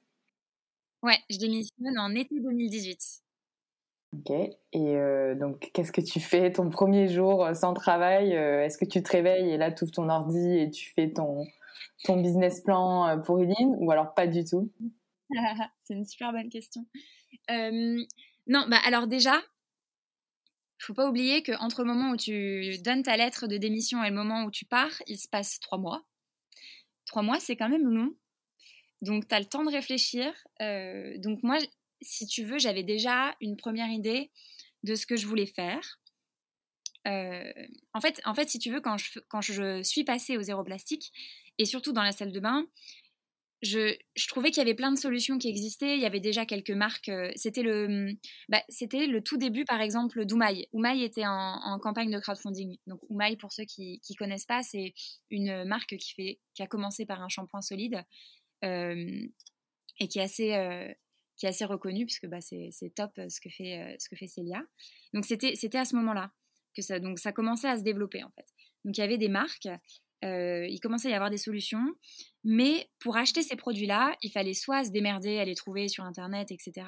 Ouais, 1.01 1.17
je 1.29 1.37
démissionne 1.37 1.97
en 1.97 2.13
été 2.13 2.39
2018. 2.39 3.21
Ok. 4.15 4.31
Et 4.31 4.57
euh, 4.75 5.35
donc, 5.35 5.69
qu'est-ce 5.73 5.91
que 5.91 6.01
tu 6.01 6.19
fais 6.19 6.51
ton 6.51 6.69
premier 6.69 7.07
jour 7.07 7.45
euh, 7.45 7.53
sans 7.53 7.73
travail 7.73 8.35
euh, 8.35 8.65
Est-ce 8.65 8.77
que 8.77 8.85
tu 8.85 9.01
te 9.03 9.11
réveilles 9.11 9.51
et 9.51 9.57
là, 9.57 9.71
tu 9.71 9.83
ouvres 9.83 9.93
ton 9.93 10.09
ordi 10.09 10.57
et 10.57 10.69
tu 10.71 10.91
fais 10.93 11.11
ton, 11.11 11.45
ton 12.03 12.21
business 12.21 12.61
plan 12.61 13.21
pour 13.23 13.39
Eline 13.39 13.75
ou 13.79 13.91
alors 13.91 14.13
pas 14.13 14.27
du 14.27 14.43
tout? 14.43 14.71
C'est 15.83 15.93
une 15.93 16.05
super 16.05 16.33
bonne 16.33 16.49
question. 16.49 16.85
non, 17.49 18.65
bah 18.67 18.79
alors 18.85 19.07
déjà, 19.07 19.39
il 20.79 20.85
faut 20.85 20.93
pas 20.93 21.07
oublier 21.07 21.43
qu'entre 21.43 21.83
le 21.83 21.87
moment 21.87 22.11
où 22.11 22.17
tu 22.17 22.77
donnes 22.79 23.03
ta 23.03 23.17
lettre 23.17 23.47
de 23.47 23.57
démission 23.57 24.03
et 24.03 24.09
le 24.09 24.15
moment 24.15 24.43
où 24.45 24.51
tu 24.51 24.65
pars, 24.65 25.01
il 25.07 25.17
se 25.17 25.27
passe 25.27 25.59
trois 25.59 25.77
mois. 25.77 26.05
Trois 27.05 27.21
mois, 27.21 27.39
c'est 27.39 27.57
quand 27.57 27.69
même 27.69 27.87
long. 27.89 28.15
Donc, 29.01 29.27
tu 29.27 29.35
as 29.35 29.39
le 29.39 29.45
temps 29.45 29.63
de 29.63 29.71
réfléchir. 29.71 30.31
donc, 30.59 31.43
moi, 31.43 31.57
si 32.01 32.27
tu 32.27 32.43
veux, 32.43 32.59
j'avais 32.59 32.83
déjà 32.83 33.35
une 33.41 33.57
première 33.57 33.89
idée 33.89 34.31
de 34.83 34.95
ce 34.95 35.05
que 35.05 35.17
je 35.17 35.27
voulais 35.27 35.45
faire. 35.45 35.99
Euh, 37.07 37.51
en, 37.93 38.01
fait, 38.01 38.21
en 38.25 38.33
fait, 38.33 38.49
si 38.49 38.59
tu 38.59 38.71
veux, 38.71 38.81
quand 38.81 38.97
je, 38.97 39.19
quand 39.27 39.41
je 39.41 39.81
suis 39.83 40.03
passée 40.03 40.37
au 40.37 40.41
zéro 40.41 40.63
plastique, 40.63 41.11
et 41.57 41.65
surtout 41.65 41.91
dans 41.91 42.03
la 42.03 42.11
salle 42.11 42.31
de 42.31 42.39
bain, 42.39 42.67
je, 43.61 43.97
trouvais 44.27 44.51
qu'il 44.51 44.59
y 44.59 44.65
avait 44.65 44.75
plein 44.75 44.91
de 44.91 44.97
solutions 44.97 45.37
qui 45.37 45.49
existaient. 45.49 45.95
Il 45.95 46.01
y 46.01 46.05
avait 46.05 46.19
déjà 46.19 46.45
quelques 46.45 46.71
marques. 46.71 47.09
Euh, 47.09 47.31
c'était 47.35 47.63
le, 47.63 48.13
bah, 48.47 48.63
c'était 48.69 49.07
le 49.07 49.21
tout 49.21 49.37
début, 49.37 49.65
par 49.65 49.81
exemple, 49.81 50.25
d'Oumaï. 50.25 50.67
Oumaï 50.71 51.03
était 51.03 51.25
en, 51.25 51.79
campagne 51.81 52.11
de 52.11 52.19
crowdfunding. 52.19 52.77
Donc, 52.87 52.99
Oumaï, 53.09 53.37
pour 53.37 53.51
ceux 53.51 53.65
qui 53.65 54.01
ne 54.09 54.15
connaissent 54.15 54.45
pas, 54.45 54.63
c'est 54.63 54.93
une 55.29 55.65
marque 55.65 55.97
qui, 55.97 56.39
a 56.59 56.67
commencé 56.67 57.05
par 57.05 57.21
un 57.21 57.29
shampoing 57.29 57.61
solide 57.61 58.03
euh, 58.65 59.27
et 59.99 60.07
qui 60.07 60.19
est 60.19 60.23
assez, 60.23 60.95
est 61.45 61.49
assez 61.49 61.65
reconnu 61.65 62.05
puisque 62.05 62.27
bah, 62.27 62.41
c'est 62.41 62.71
top 62.95 63.11
euh, 63.17 63.29
ce 63.29 63.39
que 63.41 63.49
fait, 63.49 63.79
euh, 63.79 63.95
ce 63.99 64.09
que 64.09 64.15
fait 64.15 64.27
Célia. 64.27 64.63
Donc 65.13 65.25
c'était 65.25 65.77
à 65.77 65.85
ce 65.85 65.95
moment-là 65.95 66.31
que 66.75 66.81
ça, 66.81 66.99
donc 66.99 67.19
ça 67.19 67.31
commençait 67.31 67.67
à 67.67 67.77
se 67.77 67.83
développer 67.83 68.23
en 68.23 68.31
fait. 68.31 68.45
Donc 68.85 68.97
il 68.97 69.01
y 69.01 69.03
avait 69.03 69.17
des 69.17 69.29
marques, 69.29 69.67
euh, 70.23 70.67
il 70.67 70.79
commençait 70.79 71.09
à 71.09 71.11
y 71.11 71.13
avoir 71.13 71.29
des 71.29 71.37
solutions, 71.37 71.93
mais 72.43 72.89
pour 72.99 73.17
acheter 73.17 73.41
ces 73.41 73.55
produits-là, 73.55 74.15
il 74.21 74.31
fallait 74.31 74.53
soit 74.53 74.85
se 74.85 74.91
démerder 74.91 75.39
à 75.39 75.45
les 75.45 75.55
trouver 75.55 75.87
sur 75.87 76.03
Internet, 76.03 76.51
etc., 76.51 76.87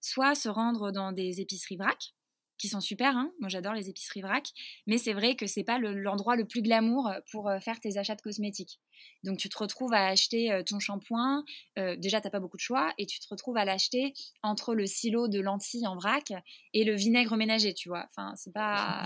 soit 0.00 0.34
se 0.34 0.48
rendre 0.48 0.90
dans 0.90 1.12
des 1.12 1.40
épiceries 1.40 1.76
vrac 1.76 2.14
qui 2.58 2.68
sont 2.68 2.80
super. 2.80 3.16
Hein. 3.16 3.32
Moi, 3.40 3.48
j'adore 3.48 3.74
les 3.74 3.88
épiceries 3.90 4.22
vrac, 4.22 4.50
mais 4.86 4.98
c'est 4.98 5.12
vrai 5.12 5.36
que 5.36 5.46
c'est 5.46 5.64
pas 5.64 5.78
l'endroit 5.78 6.36
le, 6.36 6.46
plus 6.46 6.62
glamour 6.62 7.10
pour 7.30 7.48
euh, 7.48 7.58
faire 7.58 7.80
tes 7.80 7.98
achats 7.98 8.14
de 8.14 8.22
cosmétiques. 8.22 8.80
Donc, 9.22 9.38
tu 9.38 9.48
te 9.48 9.58
retrouves 9.58 9.92
à 9.92 10.06
acheter 10.06 10.52
euh, 10.52 10.62
ton 10.62 10.78
shampoing. 10.78 11.44
Euh, 11.78 11.96
déjà, 11.96 12.20
t'as 12.20 12.30
pas 12.30 12.40
beaucoup 12.40 12.56
de 12.56 12.62
choix, 12.62 12.92
et 12.98 13.06
tu 13.06 13.18
te 13.18 13.26
retrouves 13.28 13.56
à 13.56 13.64
l'acheter 13.64 14.14
entre 14.42 14.74
le 14.74 14.86
silo 14.86 15.28
de 15.28 15.40
lentilles 15.40 15.86
en 15.86 15.96
vrac 15.96 16.32
et 16.72 16.84
le 16.84 16.94
vinaigre 16.94 17.36
ménager, 17.36 17.74
tu 17.74 17.88
vois. 17.88 18.06
Enfin, 18.10 18.34
c'est 18.36 18.52
pas, 18.52 19.02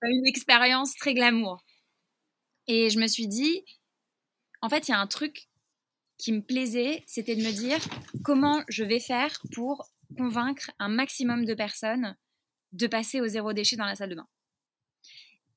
pas 0.00 0.08
une 0.08 0.26
expérience 0.26 0.94
très 0.96 1.14
glamour. 1.14 1.62
Et 2.66 2.90
je 2.90 2.98
me 2.98 3.06
suis 3.06 3.28
dit, 3.28 3.64
en 4.62 4.68
fait, 4.68 4.88
il 4.88 4.92
y 4.92 4.94
a 4.94 5.00
un 5.00 5.06
truc 5.06 5.48
qui 6.18 6.32
me 6.32 6.40
plaisait, 6.40 7.02
c'était 7.06 7.36
de 7.36 7.42
me 7.42 7.52
dire 7.52 7.78
comment 8.22 8.62
je 8.68 8.84
vais 8.84 9.00
faire 9.00 9.40
pour 9.52 9.90
convaincre 10.16 10.70
un 10.78 10.88
maximum 10.88 11.44
de 11.44 11.54
personnes 11.54 12.16
de 12.72 12.86
passer 12.86 13.20
au 13.20 13.26
zéro 13.26 13.52
déchet 13.52 13.76
dans 13.76 13.84
la 13.84 13.94
salle 13.94 14.10
de 14.10 14.14
bain. 14.14 14.28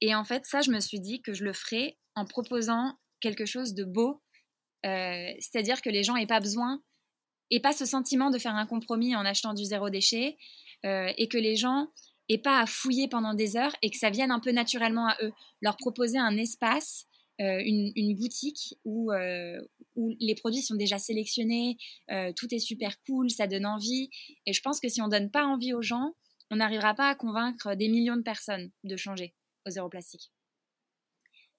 Et 0.02 0.14
en 0.14 0.24
fait, 0.24 0.46
ça, 0.46 0.62
je 0.62 0.72
me 0.72 0.80
suis 0.80 1.00
dit 1.00 1.22
que 1.22 1.34
je 1.34 1.44
le 1.44 1.54
ferais 1.54 1.98
en 2.16 2.26
proposant 2.26 2.98
quelque 3.20 3.46
chose 3.46 3.74
de 3.74 3.84
beau, 3.84 4.22
euh, 4.86 5.32
c'est-à-dire 5.40 5.82
que 5.82 5.90
les 5.90 6.04
gens 6.04 6.16
n'aient 6.16 6.28
pas 6.28 6.40
besoin, 6.40 6.82
et 7.50 7.60
pas 7.60 7.74
ce 7.74 7.86
sentiment 7.86 8.30
de 8.30 8.38
faire 8.38 8.56
un 8.56 8.68
compromis 8.68 9.16
en 9.16 9.26
achetant 9.26 9.54
du 9.54 9.64
zéro 9.64 9.90
déchet, 9.90 10.38
euh, 10.86 11.12
et 11.18 11.28
que 11.28 11.38
les 11.38 11.56
gens 11.56 11.92
n'aient 12.30 12.42
pas 12.42 12.60
à 12.60 12.66
fouiller 12.66 13.08
pendant 13.08 13.34
des 13.34 13.58
heures, 13.58 13.76
et 13.82 13.90
que 13.90 13.98
ça 13.98 14.10
vienne 14.10 14.32
un 14.32 14.40
peu 14.40 14.52
naturellement 14.52 15.08
à 15.08 15.18
eux. 15.22 15.32
Leur 15.62 15.78
proposer 15.78 16.18
un 16.18 16.38
espace, 16.38 17.06
euh, 17.40 17.62
une, 17.64 18.16
boutique 18.16 18.76
où, 18.84 19.12
où 19.96 20.16
les 20.20 20.36
produits 20.36 20.62
sont 20.62 20.76
déjà 20.76 20.98
sélectionnés, 20.98 21.78
tout 22.36 22.54
est 22.54 22.60
super 22.60 23.00
cool, 23.04 23.30
ça 23.30 23.48
donne 23.48 23.66
envie. 23.66 24.10
Et 24.46 24.54
je 24.54 24.62
pense 24.62 24.80
que 24.80 24.90
si 24.90 25.02
on 25.02 25.08
donne 25.08 25.30
pas 25.30 25.46
envie 25.46 25.74
aux 25.74 25.82
gens, 25.82 26.14
on 26.50 26.58
n'arrivera 26.58 26.94
pas 26.94 27.10
à 27.10 27.16
convaincre 27.16 27.76
des 27.76 27.90
millions 27.90 28.18
de 28.18 28.22
personnes 28.22 28.72
de 28.84 28.96
changer 28.96 29.34
au 29.66 29.70
zéro 29.70 29.90
plastique. 29.90 30.32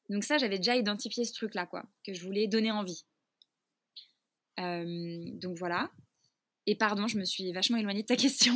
Donc 0.08 0.24
ça, 0.24 0.38
j'avais 0.38 0.58
déjà 0.58 0.76
identifié 0.76 1.24
ce 1.24 1.34
truc-là, 1.34 1.66
quoi, 1.66 1.84
que 2.04 2.14
je 2.14 2.24
voulais 2.24 2.46
donner 2.46 2.70
envie. 2.70 3.04
Euh, 4.58 5.30
donc 5.34 5.58
voilà. 5.58 5.90
Et 6.70 6.74
pardon, 6.74 7.06
je 7.06 7.16
me 7.16 7.24
suis 7.24 7.50
vachement 7.50 7.78
éloignée 7.78 8.02
de 8.02 8.06
ta 8.06 8.16
question. 8.16 8.52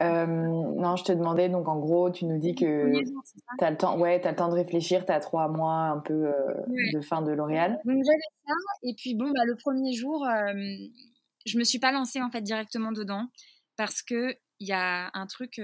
Euh, 0.00 0.24
non, 0.26 0.96
je 0.96 1.04
te 1.04 1.12
demandais, 1.12 1.50
donc 1.50 1.68
en 1.68 1.78
gros, 1.78 2.10
tu 2.10 2.24
nous 2.24 2.38
dis 2.38 2.54
que 2.54 2.90
tu 3.58 3.64
as 3.64 3.70
le 3.70 3.76
temps, 3.76 3.98
ouais, 3.98 4.26
as 4.26 4.30
le 4.30 4.36
temps 4.36 4.48
de 4.48 4.54
réfléchir, 4.54 5.04
tu 5.04 5.12
as 5.12 5.20
trois 5.20 5.46
mois 5.48 5.74
un 5.74 5.98
peu 5.98 6.28
euh, 6.28 6.54
de 6.94 7.00
fin 7.02 7.20
de 7.20 7.32
L'Oréal. 7.32 7.78
Donc 7.84 8.02
j'avais 8.02 8.18
ça, 8.46 8.54
et 8.82 8.94
puis 8.94 9.14
bon, 9.14 9.30
bah, 9.30 9.44
le 9.44 9.56
premier 9.56 9.92
jour, 9.92 10.26
je 11.44 11.58
me 11.58 11.64
suis 11.64 11.78
pas 11.78 11.92
lancée 11.92 12.22
en 12.22 12.30
fait 12.30 12.40
directement 12.40 12.92
dedans 12.92 13.26
parce 13.76 14.00
que 14.00 14.34
il 14.58 14.66
y 14.66 14.72
a 14.72 15.10
un 15.12 15.26
truc. 15.26 15.60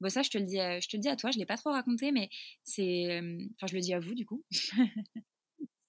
Bon, 0.00 0.10
ça, 0.10 0.20
je 0.20 0.28
te 0.28 0.36
le 0.36 0.44
dis, 0.44 0.58
je 0.58 0.88
te 0.88 0.98
dis 0.98 1.08
à 1.08 1.16
toi, 1.16 1.30
je 1.30 1.38
l'ai 1.38 1.46
pas 1.46 1.56
trop 1.56 1.70
raconté, 1.70 2.12
mais 2.12 2.28
c'est. 2.62 3.22
Enfin, 3.54 3.68
je 3.68 3.74
le 3.74 3.80
dis 3.80 3.94
à 3.94 4.00
vous, 4.00 4.14
du 4.14 4.26
coup. 4.26 4.44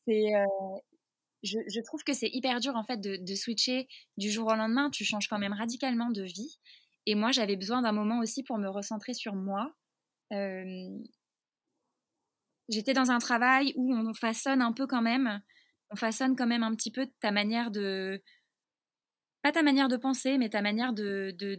c'est. 0.07 0.31
Je, 1.43 1.81
trouve 1.81 2.03
que 2.03 2.13
c'est 2.13 2.29
hyper 2.31 2.59
dur 2.59 2.75
en 2.75 2.83
fait 2.83 2.99
de, 2.99 3.35
switcher 3.35 3.87
du 4.17 4.29
jour 4.31 4.47
au 4.47 4.55
lendemain. 4.55 4.89
Tu 4.89 5.03
changes 5.05 5.27
quand 5.27 5.39
même 5.39 5.53
radicalement 5.53 6.09
de 6.09 6.23
vie. 6.23 6.59
Et 7.05 7.15
moi, 7.15 7.31
j'avais 7.31 7.55
besoin 7.55 7.81
d'un 7.81 7.91
moment 7.91 8.19
aussi 8.19 8.43
pour 8.43 8.57
me 8.57 8.69
recentrer 8.69 9.13
sur 9.13 9.35
moi. 9.35 9.73
J'étais 12.69 12.93
dans 12.93 13.09
un 13.09 13.17
travail 13.17 13.73
où 13.75 13.93
on 13.93 14.13
façonne 14.13 14.61
un 14.61 14.73
peu 14.73 14.85
quand 14.85 15.01
même, 15.01 15.41
on 15.89 15.95
façonne 15.95 16.35
quand 16.35 16.45
même 16.45 16.61
un 16.63 16.75
petit 16.75 16.91
peu 16.91 17.07
ta 17.19 17.31
manière 17.31 17.71
de, 17.71 18.21
pas 19.41 19.51
ta 19.51 19.63
manière 19.63 19.87
de 19.87 19.97
penser, 19.97 20.37
mais 20.37 20.49
ta 20.49 20.61
manière 20.61 20.93
de, 20.93 21.33
de, 21.37 21.55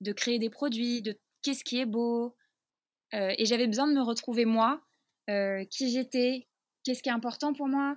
de, 0.00 0.12
créer 0.12 0.38
des 0.38 0.50
produits, 0.50 1.02
de 1.02 1.18
qu'est-ce 1.42 1.62
qui 1.64 1.78
est 1.78 1.86
beau. 1.86 2.36
Euh, 3.14 3.32
et 3.38 3.44
j'avais 3.44 3.66
besoin 3.66 3.86
de 3.86 3.92
me 3.92 4.02
retrouver 4.02 4.44
moi, 4.44 4.82
euh, 5.30 5.64
qui 5.70 5.90
j'étais, 5.90 6.48
qu'est-ce 6.82 7.02
qui 7.02 7.08
est 7.08 7.12
important 7.12 7.52
pour 7.52 7.68
moi, 7.68 7.96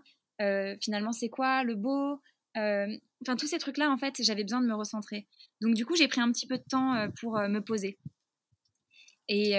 finalement 0.81 1.12
c'est 1.12 1.29
quoi 1.29 1.63
le 1.63 1.75
beau. 1.75 2.22
Enfin, 2.55 3.36
tous 3.38 3.48
ces 3.48 3.58
trucs-là, 3.58 3.89
en 3.91 3.98
fait, 3.98 4.15
j'avais 4.19 4.43
besoin 4.43 4.62
de 4.62 4.67
me 4.67 4.75
recentrer. 4.75 5.27
Donc, 5.62 5.75
du 5.75 5.86
coup, 5.86 5.96
j'ai 5.96 6.08
pris 6.08 6.22
un 6.22 6.31
petit 6.31 6.48
peu 6.48 6.58
de 6.58 6.63
temps 6.69 7.08
pour 7.19 7.34
me 7.34 7.60
poser. 7.60 7.98
Et, 9.27 9.53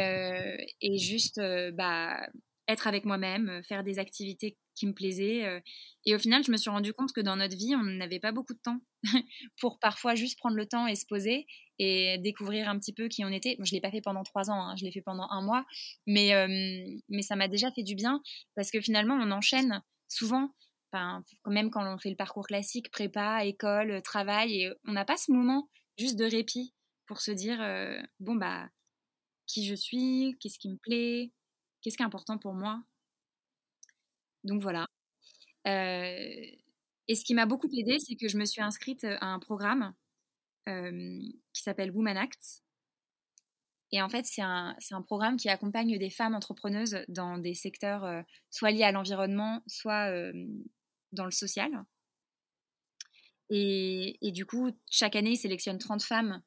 et 0.80 0.98
juste 0.98 1.40
bah, 1.74 2.20
être 2.68 2.86
avec 2.86 3.04
moi-même, 3.04 3.62
faire 3.64 3.84
des 3.84 3.98
activités 3.98 4.56
qui 4.74 4.86
me 4.86 4.94
plaisaient. 4.94 5.62
et 6.06 6.14
au 6.14 6.18
final, 6.18 6.42
je 6.44 6.50
me 6.50 6.56
suis 6.56 6.70
rendu 6.70 6.92
compte 6.92 7.12
que 7.12 7.20
dans 7.20 7.36
notre 7.36 7.56
vie, 7.56 7.74
on 7.74 7.82
n'avait 7.82 8.20
pas 8.20 8.32
beaucoup 8.32 8.54
de 8.54 8.60
temps 8.60 8.80
pour 9.60 9.78
parfois 9.78 10.14
juste 10.14 10.38
prendre 10.38 10.56
le 10.56 10.66
temps 10.66 10.86
et 10.86 10.94
se 10.94 11.06
poser 11.06 11.46
et 11.78 12.18
découvrir 12.18 12.68
un 12.68 12.78
petit 12.78 12.92
peu 12.92 13.08
qui 13.08 13.24
on 13.24 13.28
était. 13.28 13.56
je 13.58 13.70
ne 13.72 13.76
l'ai 13.76 13.80
pas 13.80 13.90
fait 13.90 14.00
pendant 14.00 14.22
trois 14.22 14.50
ans, 14.50 14.60
hein, 14.62 14.76
je 14.76 14.84
l'ai 14.84 14.92
fait 14.92 15.02
pendant 15.02 15.26
un 15.30 15.42
mois, 15.42 15.64
mais, 16.06 16.32
mais 17.08 17.22
ça 17.22 17.36
m'a 17.36 17.48
déjà 17.48 17.70
fait 17.72 17.82
du 17.82 17.94
bien 17.94 18.22
parce 18.54 18.70
que 18.70 18.80
finalement, 18.80 19.18
on 19.20 19.30
enchaîne 19.30 19.82
souvent, 20.08 20.54
même 21.46 21.70
quand 21.70 21.86
on 21.92 21.98
fait 21.98 22.10
le 22.10 22.16
parcours 22.16 22.46
classique, 22.46 22.90
prépa, 22.90 23.44
école, 23.44 24.02
travail, 24.02 24.62
et 24.62 24.72
on 24.84 24.92
n'a 24.92 25.04
pas 25.04 25.16
ce 25.16 25.32
moment 25.32 25.68
juste 25.98 26.18
de 26.18 26.24
répit 26.24 26.74
pour 27.06 27.20
se 27.20 27.30
dire, 27.30 27.58
bon, 28.20 28.36
bah, 28.36 28.68
qui 29.46 29.66
je 29.66 29.74
suis, 29.74 30.36
qu'est-ce 30.40 30.58
qui 30.58 30.70
me 30.70 30.76
plaît, 30.76 31.32
qu'est-ce 31.82 31.96
qui 31.96 32.02
est 32.02 32.06
important 32.06 32.38
pour 32.38 32.54
moi. 32.54 32.82
Donc 34.44 34.62
voilà. 34.62 34.86
Et 35.66 37.14
ce 37.14 37.24
qui 37.24 37.34
m'a 37.34 37.46
beaucoup 37.46 37.68
aidé, 37.76 37.98
c'est 37.98 38.16
que 38.16 38.28
je 38.28 38.38
me 38.38 38.44
suis 38.44 38.62
inscrite 38.62 39.04
à 39.04 39.26
un 39.26 39.38
programme 39.38 39.94
qui 40.66 41.62
s'appelle 41.62 41.90
Woman 41.90 42.16
Act. 42.16 42.62
Et 43.92 44.00
en 44.00 44.08
fait, 44.08 44.24
c'est 44.24 44.42
un, 44.42 44.76
un, 44.92 45.02
programme 45.02 45.36
qui 45.36 45.48
accompagne 45.48 45.98
des 45.98 46.10
femmes 46.10 46.36
entrepreneuses 46.36 46.98
dans 47.08 47.38
des 47.38 47.54
secteurs 47.54 48.24
soit 48.48 48.70
liés 48.70 48.84
à 48.84 48.92
l'environnement, 48.92 49.62
soit 49.66 50.12
dans 51.12 51.24
le 51.24 51.30
social. 51.30 51.70
Et, 53.50 54.30
du 54.32 54.46
coup, 54.46 54.70
chaque 54.88 55.16
année, 55.16 55.32
ils 55.32 55.36
sélectionnent 55.36 55.78
30 55.78 56.02
femmes 56.02 56.40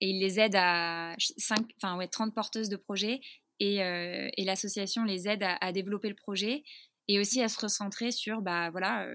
et 0.00 0.10
ils 0.10 0.20
les 0.20 0.40
aident 0.40 0.56
à 0.56 1.14
5, 1.18 1.60
enfin, 1.76 1.96
ouais, 1.96 2.08
30 2.08 2.34
porteuses 2.34 2.68
de 2.68 2.76
projets 2.76 3.20
et, 3.60 3.76
et 3.76 4.44
l'association 4.44 5.04
les 5.04 5.28
aide 5.28 5.44
à, 5.44 5.72
développer 5.72 6.08
le 6.08 6.16
projet 6.16 6.64
et 7.06 7.20
aussi 7.20 7.42
à 7.42 7.48
se 7.48 7.60
recentrer 7.60 8.10
sur 8.10 8.42
bah, 8.42 8.70
voilà, 8.70 9.08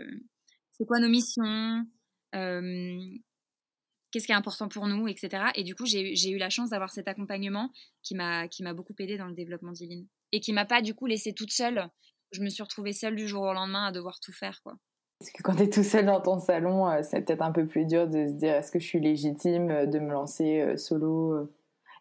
c'est 0.71 0.85
quoi 0.85 0.99
nos 0.99 1.09
missions, 1.09 1.85
qu'est-ce 2.31 4.25
qui 4.25 4.31
est 4.31 4.35
important 4.35 4.69
pour 4.69 4.87
nous, 4.87 5.07
etc. 5.07 5.45
Et 5.55 5.63
du 5.63 5.75
coup, 5.75 5.85
j'ai 5.85 6.29
eu 6.29 6.37
la 6.37 6.49
chance 6.49 6.69
d'avoir 6.69 6.91
cet 6.91 7.07
accompagnement 7.07 7.71
qui 8.03 8.15
m'a 8.15 8.47
beaucoup 8.73 8.93
aidé 8.99 9.17
dans 9.17 9.27
le 9.27 9.33
développement 9.33 9.71
d'Iline 9.71 10.07
et 10.31 10.39
qui 10.39 10.53
m'a 10.53 10.65
pas 10.65 10.81
du 10.81 10.93
coup 10.93 11.07
laissée 11.07 11.33
toute 11.33 11.51
seule. 11.51 11.89
Je 12.31 12.41
me 12.41 12.49
suis 12.49 12.63
retrouvée 12.63 12.93
seule 12.93 13.15
du 13.15 13.27
jour 13.27 13.43
au 13.43 13.53
lendemain 13.53 13.85
à 13.85 13.91
devoir 13.91 14.19
tout 14.19 14.31
faire, 14.31 14.61
quoi. 14.63 14.77
Parce 15.19 15.31
que 15.31 15.41
quand 15.41 15.55
tu 15.55 15.63
es 15.63 15.69
tout 15.69 15.83
seul 15.83 16.05
dans 16.05 16.19
ton 16.21 16.39
salon, 16.39 16.87
euh, 16.89 17.01
c'est 17.01 17.21
peut-être 17.21 17.41
un 17.41 17.51
peu 17.51 17.65
plus 17.65 17.85
dur 17.85 18.07
de 18.07 18.27
se 18.27 18.33
dire 18.33 18.55
est-ce 18.55 18.71
que 18.71 18.79
je 18.79 18.85
suis 18.85 18.99
légitime 18.99 19.71
euh, 19.71 19.85
de 19.85 19.99
me 19.99 20.11
lancer 20.11 20.59
euh, 20.61 20.75
solo 20.77 21.49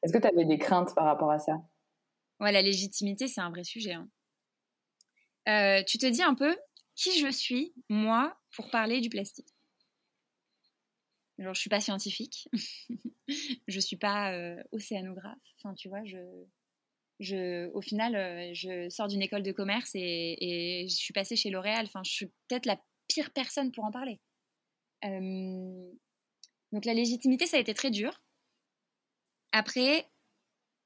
Est-ce 0.02 0.12
que 0.12 0.18
tu 0.18 0.26
avais 0.26 0.44
des 0.44 0.58
craintes 0.58 0.94
par 0.94 1.04
rapport 1.04 1.30
à 1.30 1.38
ça? 1.38 1.62
Ouais, 2.40 2.50
la 2.50 2.62
légitimité, 2.62 3.28
c'est 3.28 3.40
un 3.40 3.50
vrai 3.50 3.62
sujet. 3.62 3.92
Hein. 3.92 4.08
tu 5.86 5.98
te 5.98 6.06
dis 6.06 6.22
un 6.22 6.34
peu 6.34 6.56
qui 6.96 7.18
je 7.18 7.30
suis, 7.30 7.72
moi, 7.88 8.36
pour 8.56 8.70
parler 8.70 9.00
du 9.00 9.08
plastique? 9.08 9.48
Alors, 11.38 11.54
je 11.54 11.60
suis 11.60 11.70
pas 11.70 11.80
scientifique, 11.80 12.48
je 13.68 13.80
suis 13.80 13.96
pas 13.96 14.36
océanographe. 14.72 15.38
Enfin, 15.58 15.74
tu 15.74 15.88
vois, 15.88 16.04
je, 16.04 16.18
je, 17.20 17.70
au 17.72 17.80
final, 17.80 18.52
je 18.54 18.88
sors 18.90 19.06
d'une 19.06 19.22
école 19.22 19.44
de 19.44 19.52
commerce 19.52 19.92
et, 19.94 20.86
je 20.88 20.94
suis 20.94 21.12
passée 21.12 21.36
chez 21.36 21.50
L'Oréal. 21.50 21.86
Enfin, 21.86 22.02
je 22.04 22.10
suis 22.10 22.26
peut-être 22.48 22.66
la 22.66 22.76
personne 23.34 23.72
pour 23.72 23.84
en 23.84 23.90
parler. 23.90 24.20
Euh, 25.04 25.92
donc, 26.72 26.84
la 26.84 26.94
légitimité, 26.94 27.46
ça 27.46 27.56
a 27.56 27.60
été 27.60 27.74
très 27.74 27.90
dur. 27.90 28.22
Après, 29.52 30.08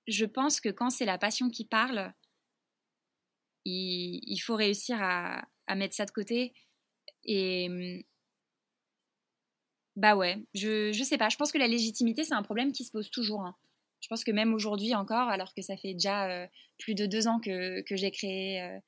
je 0.06 0.24
pense 0.24 0.60
que 0.60 0.68
quand 0.68 0.90
c'est 0.90 1.04
la 1.04 1.18
passion 1.18 1.50
qui 1.50 1.64
parle, 1.64 2.12
il, 3.64 4.38
faut 4.38 4.56
réussir 4.56 4.98
à, 5.00 5.46
mettre 5.74 5.94
ça 5.94 6.04
de 6.04 6.10
côté. 6.10 6.54
Et 7.24 7.68
mmh, 7.68 8.02
bah 9.96 10.14
ouais, 10.14 10.38
je, 10.54 10.92
je 10.92 11.02
sais 11.02 11.18
pas. 11.18 11.28
Je 11.28 11.36
pense 11.36 11.52
que 11.52 11.58
la 11.58 11.66
légitimité, 11.68 12.24
c'est 12.24 12.34
un 12.34 12.42
problème 12.42 12.72
qui 12.72 12.84
se 12.84 12.92
pose 12.92 13.10
toujours. 13.10 13.42
Hein. 13.42 13.56
Je 14.00 14.08
pense 14.08 14.24
que 14.24 14.30
même 14.30 14.54
aujourd'hui 14.54 14.94
encore, 14.94 15.28
alors 15.28 15.54
que 15.54 15.62
ça 15.62 15.76
fait 15.76 15.94
déjà 15.94 16.28
euh, 16.28 16.46
plus 16.78 16.94
de 16.94 17.06
deux 17.06 17.26
ans 17.28 17.40
que, 17.40 17.80
que 17.82 17.96
j'ai 17.96 18.10
créé, 18.10 18.62
euh, 18.62 18.78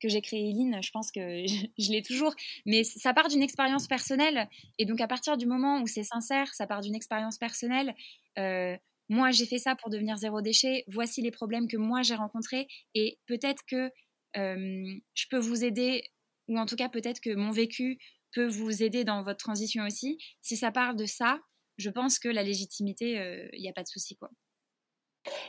que 0.00 0.08
j'ai 0.08 0.20
créé 0.20 0.48
Eline, 0.48 0.80
je 0.82 0.90
pense 0.90 1.10
que 1.10 1.20
je, 1.78 1.90
l'ai 1.92 2.02
toujours. 2.02 2.34
Mais 2.66 2.84
ça 2.84 3.12
part 3.14 3.28
d'une 3.28 3.42
expérience 3.42 3.86
personnelle. 3.86 4.48
Et 4.78 4.84
donc, 4.84 5.00
à 5.00 5.08
partir 5.08 5.36
du 5.36 5.46
moment 5.46 5.80
où 5.80 5.86
c'est 5.86 6.04
sincère, 6.04 6.52
ça 6.54 6.66
part 6.66 6.80
d'une 6.80 6.94
expérience 6.94 7.38
personnelle. 7.38 7.94
Euh, 8.38 8.76
moi, 9.08 9.30
j'ai 9.30 9.46
fait 9.46 9.58
ça 9.58 9.74
pour 9.74 9.90
devenir 9.90 10.16
zéro 10.18 10.42
déchet. 10.42 10.84
Voici 10.86 11.22
les 11.22 11.30
problèmes 11.30 11.66
que 11.66 11.78
moi 11.78 12.02
j'ai 12.02 12.14
rencontrés. 12.14 12.68
Et 12.94 13.18
peut-être 13.26 13.64
que 13.66 13.90
je 14.34 15.26
peux 15.30 15.38
vous 15.38 15.64
aider 15.64 16.04
ou 16.48 16.58
en 16.58 16.66
tout 16.66 16.76
cas 16.76 16.88
peut-être 16.88 17.20
que 17.20 17.34
mon 17.34 17.50
vécu 17.50 17.98
peut 18.34 18.46
vous 18.46 18.82
aider 18.82 19.04
dans 19.04 19.22
votre 19.22 19.38
transition 19.38 19.84
aussi. 19.84 20.18
Si 20.42 20.56
ça 20.56 20.70
parle 20.70 20.96
de 20.96 21.06
ça, 21.06 21.38
je 21.76 21.90
pense 21.90 22.18
que 22.18 22.28
la 22.28 22.42
légitimité, 22.42 23.12
il 23.12 23.18
euh, 23.18 23.48
n'y 23.58 23.68
a 23.68 23.72
pas 23.72 23.82
de 23.82 23.88
souci. 23.88 24.16
quoi. 24.16 24.30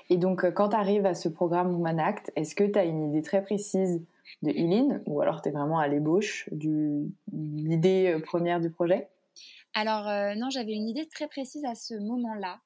Et 0.09 0.17
donc, 0.17 0.43
euh, 0.43 0.51
quand 0.51 0.69
tu 0.69 0.75
arrives 0.75 1.05
à 1.05 1.15
ce 1.15 1.29
programme 1.29 1.73
Woman 1.73 1.99
Act, 1.99 2.31
est-ce 2.35 2.55
que 2.55 2.63
tu 2.63 2.77
as 2.77 2.83
une 2.83 3.09
idée 3.09 3.21
très 3.21 3.41
précise 3.41 4.05
de 4.41 4.49
Eileen 4.49 5.01
ou 5.05 5.21
alors 5.21 5.41
tu 5.41 5.49
es 5.49 5.51
vraiment 5.51 5.79
à 5.79 5.87
l'ébauche 5.87 6.49
de 6.51 7.07
l'idée 7.31 8.13
euh, 8.13 8.19
première 8.19 8.59
du 8.59 8.69
projet? 8.69 9.09
Alors, 9.73 10.05
non, 10.35 10.49
j'avais 10.49 10.73
une 10.73 10.89
idée 10.89 11.07
très 11.07 11.27
précise 11.27 11.63
à 11.63 11.75
ce 11.75 11.93
moment-là. 11.93 12.59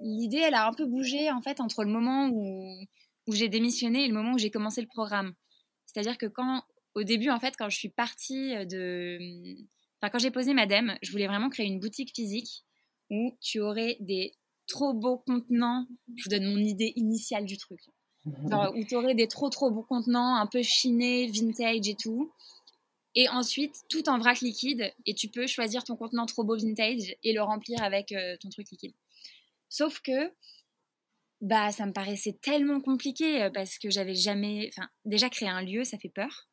l'idée, 0.00 0.38
elle 0.38 0.54
a 0.54 0.66
un 0.66 0.72
peu 0.72 0.86
bougé 0.86 1.30
en 1.30 1.42
fait 1.42 1.60
entre 1.60 1.84
le 1.84 1.90
moment 1.90 2.28
où, 2.28 2.78
où 3.26 3.32
j'ai 3.32 3.48
démissionné 3.48 4.04
et 4.04 4.08
le 4.08 4.14
moment 4.14 4.34
où 4.34 4.38
j'ai 4.38 4.50
commencé 4.50 4.80
le 4.80 4.86
programme. 4.86 5.34
C'est-à-dire 5.84 6.16
que 6.16 6.26
quand 6.26 6.62
au 6.94 7.02
début, 7.02 7.30
en 7.30 7.40
fait, 7.40 7.54
quand 7.58 7.68
je 7.68 7.76
suis 7.76 7.90
partie 7.90 8.54
de. 8.66 9.18
Enfin, 10.00 10.10
quand 10.10 10.18
j'ai 10.18 10.30
posé 10.30 10.54
Madame, 10.54 10.96
je 11.02 11.10
voulais 11.10 11.26
vraiment 11.26 11.50
créer 11.50 11.66
une 11.66 11.80
boutique 11.80 12.14
physique 12.14 12.64
où 13.10 13.36
tu 13.40 13.60
aurais 13.60 13.96
des 14.00 14.34
trop 14.66 14.94
beaux 14.94 15.18
contenants. 15.18 15.86
Je 16.16 16.24
vous 16.24 16.30
donne 16.30 16.52
mon 16.52 16.58
idée 16.58 16.92
initiale 16.96 17.44
du 17.44 17.56
truc. 17.56 17.80
Où 18.74 18.84
tu 18.84 18.96
aurais 18.96 19.14
des 19.14 19.28
trop 19.28 19.50
trop 19.50 19.70
beaux 19.70 19.82
contenants, 19.82 20.36
un 20.36 20.46
peu 20.46 20.62
chinés, 20.62 21.30
vintage 21.30 21.88
et 21.88 21.94
tout. 21.94 22.32
Et 23.14 23.28
ensuite, 23.28 23.84
tout 23.88 24.08
en 24.08 24.18
vrac 24.18 24.40
liquide. 24.40 24.92
Et 25.06 25.14
tu 25.14 25.28
peux 25.28 25.46
choisir 25.46 25.84
ton 25.84 25.96
contenant 25.96 26.26
trop 26.26 26.44
beau 26.44 26.56
vintage 26.56 27.16
et 27.24 27.32
le 27.32 27.42
remplir 27.42 27.82
avec 27.82 28.12
euh, 28.12 28.36
ton 28.36 28.48
truc 28.48 28.70
liquide. 28.70 28.94
Sauf 29.68 30.00
que, 30.00 30.32
bah, 31.40 31.72
ça 31.72 31.86
me 31.86 31.92
paraissait 31.92 32.38
tellement 32.40 32.80
compliqué 32.80 33.42
euh, 33.42 33.50
parce 33.50 33.78
que 33.78 33.90
j'avais 33.90 34.14
jamais. 34.14 34.70
Enfin, 34.72 34.88
déjà 35.04 35.28
créer 35.30 35.48
un 35.48 35.62
lieu, 35.62 35.84
ça 35.84 35.98
fait 35.98 36.08
peur 36.08 36.48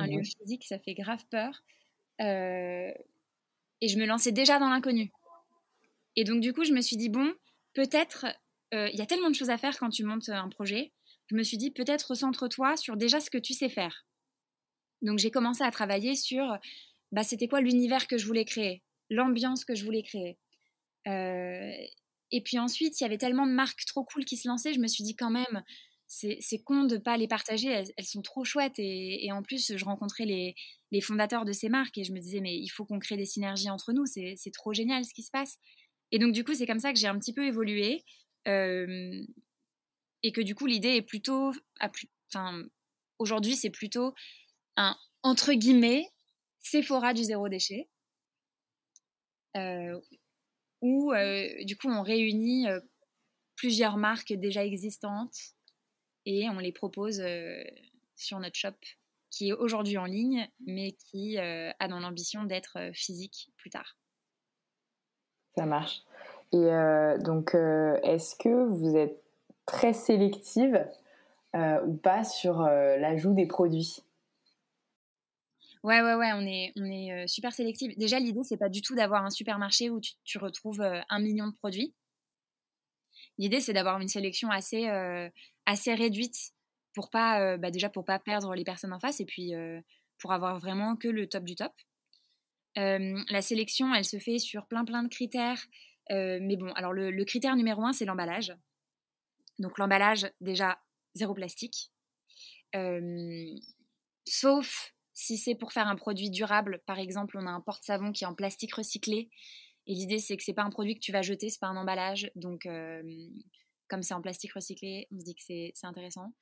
un 0.00 0.06
lieu 0.06 0.22
physique, 0.22 0.64
ça 0.64 0.78
fait 0.78 0.94
grave 0.94 1.24
peur. 1.30 1.62
Euh, 2.20 2.92
et 3.80 3.88
je 3.88 3.98
me 3.98 4.06
lançais 4.06 4.32
déjà 4.32 4.58
dans 4.58 4.68
l'inconnu. 4.68 5.10
Et 6.16 6.24
donc, 6.24 6.40
du 6.40 6.52
coup, 6.52 6.64
je 6.64 6.72
me 6.72 6.80
suis 6.80 6.96
dit, 6.96 7.08
bon, 7.08 7.32
peut-être, 7.74 8.26
il 8.72 8.96
y 8.96 9.02
a 9.02 9.06
tellement 9.06 9.30
de 9.30 9.34
choses 9.34 9.50
à 9.50 9.58
faire 9.58 9.78
quand 9.78 9.90
tu 9.90 10.04
montes 10.04 10.28
un 10.28 10.48
projet. 10.48 10.92
Je 11.28 11.36
me 11.36 11.42
suis 11.42 11.58
dit, 11.58 11.70
peut-être 11.70 12.10
recentre-toi 12.10 12.76
sur 12.76 12.96
déjà 12.96 13.20
ce 13.20 13.30
que 13.30 13.38
tu 13.38 13.52
sais 13.52 13.68
faire. 13.68 14.06
Donc, 15.02 15.18
j'ai 15.18 15.30
commencé 15.30 15.62
à 15.62 15.70
travailler 15.70 16.16
sur, 16.16 16.58
bah, 17.12 17.22
c'était 17.22 17.48
quoi 17.48 17.60
l'univers 17.60 18.06
que 18.06 18.18
je 18.18 18.26
voulais 18.26 18.44
créer, 18.44 18.82
l'ambiance 19.10 19.64
que 19.64 19.74
je 19.74 19.84
voulais 19.84 20.02
créer. 20.02 20.38
Euh, 21.06 21.72
et 22.30 22.42
puis 22.42 22.58
ensuite, 22.58 23.00
il 23.00 23.04
y 23.04 23.06
avait 23.06 23.18
tellement 23.18 23.46
de 23.46 23.52
marques 23.52 23.84
trop 23.86 24.04
cool 24.04 24.24
qui 24.24 24.36
se 24.36 24.48
lançaient, 24.48 24.74
je 24.74 24.80
me 24.80 24.88
suis 24.88 25.04
dit 25.04 25.16
quand 25.16 25.30
même, 25.30 25.62
c'est 26.06 26.62
con 26.64 26.84
de 26.84 26.96
pas 26.96 27.16
les 27.16 27.28
partager, 27.28 27.68
elles, 27.68 28.04
sont 28.04 28.22
trop 28.22 28.44
chouettes 28.44 28.78
et, 28.78 29.30
en 29.32 29.42
plus 29.42 29.76
je 29.76 29.84
rencontrais 29.84 30.24
les, 30.24 31.00
fondateurs 31.02 31.44
de 31.44 31.52
ces 31.52 31.68
marques 31.68 31.98
et 31.98 32.04
je 32.04 32.12
me 32.12 32.18
disais 32.18 32.40
mais 32.40 32.56
il 32.56 32.68
faut 32.68 32.84
qu'on 32.86 32.98
crée 32.98 33.16
des 33.16 33.26
synergies 33.26 33.70
entre 33.70 33.92
nous, 33.92 34.06
c'est 34.06 34.50
trop 34.52 34.72
génial 34.72 35.04
ce 35.04 35.12
qui 35.14 35.22
se 35.22 35.30
passe. 35.30 35.58
Et 36.10 36.18
donc 36.18 36.32
du 36.32 36.44
coup 36.44 36.54
c'est 36.54 36.66
comme 36.66 36.80
ça 36.80 36.92
que 36.92 36.98
j'ai 36.98 37.08
un 37.08 37.18
petit 37.18 37.34
peu 37.34 37.46
évolué 37.46 38.04
euh, 38.48 39.24
et 40.22 40.32
que 40.32 40.40
du 40.40 40.54
coup 40.54 40.66
l'idée 40.66 40.96
est 40.96 41.02
plutôt, 41.02 41.52
enfin 41.80 42.64
aujourd'hui 43.18 43.56
c'est 43.56 43.70
plutôt 43.70 44.14
un, 44.76 44.96
entre 45.22 45.52
guillemets, 45.52 46.08
Sephora 46.60 47.14
du 47.14 47.24
zéro 47.24 47.48
déchet, 47.48 47.88
où 50.80 51.12
du 51.64 51.76
coup 51.76 51.88
on 51.88 52.02
réunit 52.02 52.66
plusieurs 53.56 53.96
marques 53.96 54.32
déjà 54.32 54.64
existantes 54.64 55.36
et 56.26 56.48
on 56.48 56.58
les 56.58 56.72
propose 56.72 57.22
sur 58.16 58.38
notre 58.38 58.56
shop 58.56 58.76
qui 59.30 59.48
est 59.48 59.52
aujourd'hui 59.52 59.98
en 59.98 60.04
ligne, 60.04 60.48
mais 60.66 60.92
qui 60.92 61.38
a 61.38 61.88
dans 61.88 62.00
l'ambition 62.00 62.44
d'être 62.44 62.90
physique 62.94 63.50
plus 63.56 63.70
tard. 63.70 63.96
Ça 65.56 65.66
marche. 65.66 66.02
Et 66.52 66.70
donc, 67.20 67.54
est-ce 67.54 68.34
que 68.36 68.66
vous 68.68 68.96
êtes 68.96 69.22
très 69.66 69.92
sélective 69.92 70.84
ou 71.54 71.94
pas 71.94 72.24
sur 72.24 72.62
l'ajout 72.62 73.34
des 73.34 73.46
produits? 73.46 74.02
Ouais, 75.84 76.02
ouais, 76.02 76.14
ouais, 76.14 76.32
on 76.34 76.40
est, 76.40 76.72
on 76.76 76.84
est 76.84 77.28
super 77.28 77.52
sélectif. 77.52 77.96
Déjà, 77.96 78.18
l'idée, 78.18 78.42
c'est 78.42 78.56
pas 78.56 78.68
du 78.68 78.82
tout 78.82 78.94
d'avoir 78.94 79.24
un 79.24 79.30
supermarché 79.30 79.90
où 79.90 80.00
tu, 80.00 80.38
retrouves 80.38 80.80
un 80.80 81.18
million 81.20 81.46
de 81.46 81.54
produits. 81.54 81.94
L'idée, 83.38 83.60
c'est 83.60 83.72
d'avoir 83.72 84.00
une 84.00 84.08
sélection 84.08 84.50
assez, 84.50 84.88
assez 85.66 85.94
réduite 85.94 86.52
pour 86.94 87.10
pas, 87.10 87.56
bah, 87.58 87.70
déjà 87.70 87.88
pour 87.88 88.04
pas 88.04 88.18
perdre 88.18 88.54
les 88.54 88.64
personnes 88.64 88.92
en 88.92 88.98
face 88.98 89.20
et 89.20 89.24
puis 89.24 89.52
pour 90.18 90.32
avoir 90.32 90.58
vraiment 90.58 90.96
que 90.96 91.08
le 91.08 91.28
top 91.28 91.44
du 91.44 91.54
top. 91.54 91.72
la 92.74 93.42
sélection, 93.42 93.94
elle 93.94 94.04
se 94.04 94.18
fait 94.18 94.38
sur 94.38 94.66
plein, 94.66 94.84
plein 94.84 95.02
de 95.02 95.08
critères. 95.08 95.64
Mais 96.10 96.56
bon, 96.56 96.72
alors 96.72 96.92
le, 96.92 97.24
critère 97.24 97.56
numéro 97.56 97.82
un, 97.84 97.92
c'est 97.92 98.04
l'emballage. 98.04 98.54
Donc 99.58 99.78
l'emballage, 99.78 100.30
déjà, 100.40 100.78
zéro 101.14 101.34
plastique. 101.34 101.90
sauf 104.26 104.92
si 105.18 105.36
c'est 105.36 105.56
pour 105.56 105.72
faire 105.72 105.88
un 105.88 105.96
produit 105.96 106.30
durable, 106.30 106.80
par 106.86 107.00
exemple, 107.00 107.36
on 107.36 107.46
a 107.48 107.50
un 107.50 107.60
porte-savon 107.60 108.12
qui 108.12 108.22
est 108.22 108.26
en 108.28 108.36
plastique 108.36 108.72
recyclé. 108.72 109.30
Et 109.88 109.94
l'idée, 109.94 110.20
c'est 110.20 110.36
que 110.36 110.44
c'est 110.44 110.54
pas 110.54 110.62
un 110.62 110.70
produit 110.70 110.94
que 110.94 111.00
tu 111.00 111.10
vas 111.10 111.22
jeter, 111.22 111.48
c'est 111.48 111.58
pas 111.58 111.66
un 111.66 111.76
emballage. 111.76 112.30
Donc, 112.36 112.66
euh, 112.66 113.02
comme 113.88 114.02
c'est 114.02 114.14
en 114.14 114.22
plastique 114.22 114.52
recyclé, 114.52 115.08
on 115.10 115.18
se 115.18 115.24
dit 115.24 115.34
que 115.34 115.42
c'est 115.42 115.72
intéressant. 115.82 116.34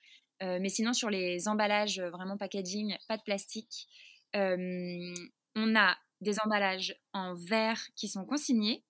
Euh, 0.42 0.59
mais 0.61 0.68
sinon, 0.68 0.92
sur 0.92 1.09
les 1.09 1.48
emballages, 1.48 2.00
euh, 2.00 2.11
vraiment 2.11 2.37
packaging, 2.37 2.98
pas 3.09 3.16
de 3.16 3.22
plastique. 3.22 3.88
on 4.35 5.74
a 5.74 5.96
des 6.20 6.38
emballages 6.40 6.94
en 7.14 7.35
verre 7.35 7.81
qui 7.94 8.09
sont 8.09 8.26
consignés, 8.26 8.85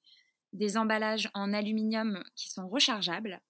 des 0.57 0.77
emballages 0.77 1.31
en 1.35 1.53
aluminium 1.53 2.25
qui 2.35 2.49
sont 2.51 2.69
rechargeables, 2.69 3.41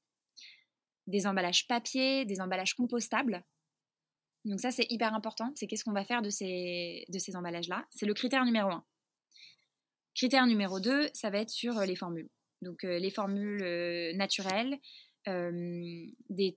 des 1.06 1.26
emballages 1.26 1.66
papier, 1.66 2.24
des 2.24 2.40
emballages 2.40 2.74
compostables. 2.74 3.44
Donc 4.44 4.60
ça, 4.60 4.70
c'est 4.70 4.86
hyper 4.90 5.14
important. 5.14 5.52
C'est 5.54 5.66
qu'est-ce 5.66 5.84
qu'on 5.84 5.92
va 5.92 6.04
faire 6.04 6.22
de 6.22 6.30
ces, 6.30 7.04
de 7.08 7.18
ces 7.18 7.36
emballages-là? 7.36 7.86
C'est 7.90 8.06
le 8.06 8.14
critère 8.14 8.44
numéro 8.44 8.70
un. 8.70 8.84
Critère 10.14 10.46
numéro 10.46 10.80
deux, 10.80 11.08
ça 11.12 11.30
va 11.30 11.38
être 11.38 11.50
sur 11.50 11.78
euh, 11.78 11.84
les 11.84 11.96
formules. 11.96 12.28
Donc 12.62 12.84
euh, 12.84 12.98
les 12.98 13.10
formules 13.10 13.62
euh, 13.62 14.12
naturelles, 14.14 14.78
des, 15.26 16.56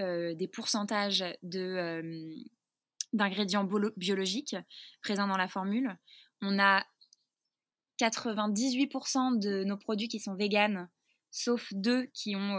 des 0.00 0.48
pourcentages 0.52 1.24
de, 1.44 2.34
d'ingrédients 3.12 3.62
biologiques 3.96 4.56
présents 5.02 5.28
dans 5.28 5.36
la 5.36 5.46
formule. 5.46 5.96
On 6.40 6.58
a 6.58 6.84
98% 8.08 9.38
de 9.38 9.64
nos 9.64 9.76
produits 9.76 10.08
qui 10.08 10.20
sont 10.20 10.34
véganes, 10.34 10.88
sauf 11.30 11.72
deux 11.72 12.06
qui 12.14 12.36
ont, 12.36 12.58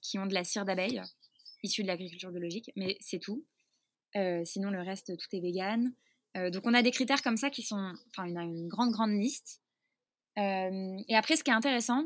qui 0.00 0.18
ont 0.18 0.26
de 0.26 0.34
la 0.34 0.44
cire 0.44 0.64
d'abeille 0.64 1.02
issue 1.64 1.82
de 1.82 1.88
l'agriculture 1.88 2.30
biologique, 2.30 2.70
mais 2.76 2.96
c'est 3.00 3.18
tout. 3.18 3.44
Euh, 4.16 4.42
sinon, 4.44 4.70
le 4.70 4.80
reste, 4.80 5.16
tout 5.16 5.26
est 5.32 5.40
vegan. 5.40 5.92
Euh, 6.36 6.50
donc, 6.50 6.66
on 6.66 6.74
a 6.74 6.82
des 6.82 6.90
critères 6.90 7.22
comme 7.22 7.36
ça 7.36 7.50
qui 7.50 7.62
sont. 7.62 7.94
Enfin, 8.10 8.34
a 8.36 8.42
une 8.42 8.68
grande, 8.68 8.92
grande 8.92 9.12
liste. 9.12 9.60
Euh, 10.38 10.96
et 11.08 11.16
après, 11.16 11.36
ce 11.36 11.42
qui 11.42 11.50
est 11.50 11.54
intéressant, 11.54 12.04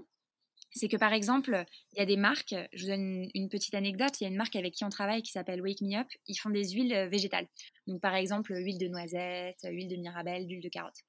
c'est 0.71 0.89
que 0.89 0.97
par 0.97 1.13
exemple, 1.13 1.65
il 1.93 1.99
y 1.99 2.03
a 2.03 2.07
des 2.07 2.17
marques, 2.17 2.55
je 2.75 2.83
vous 2.83 2.91
donne 2.91 3.29
une, 3.35 3.49
petite 3.49 3.75
anecdote, 3.75 4.21
il 4.21 4.25
y 4.25 4.27
a 4.27 4.31
une 4.31 4.37
marque 4.37 4.55
avec 4.55 4.75
qui 4.75 4.85
on 4.85 4.91
travaille 4.91 5.23
qui 5.23 5.33
s'appelle 5.33 5.63
Wake 5.63 5.81
Me 5.81 5.97
Up, 5.97 6.07
ils 6.27 6.35
font 6.35 6.51
des 6.51 6.71
huiles 6.71 7.09
végétales. 7.11 7.47
Donc 7.87 8.03
par 8.03 8.15
exemple, 8.15 8.55
huile 8.55 8.77
de 8.77 8.89
noisette, 8.89 9.61
huile 9.65 9.89
de 9.89 9.97
mirabelle, 9.97 10.47
huile 10.47 10.61
de 10.61 10.69
carotte. 10.69 11.05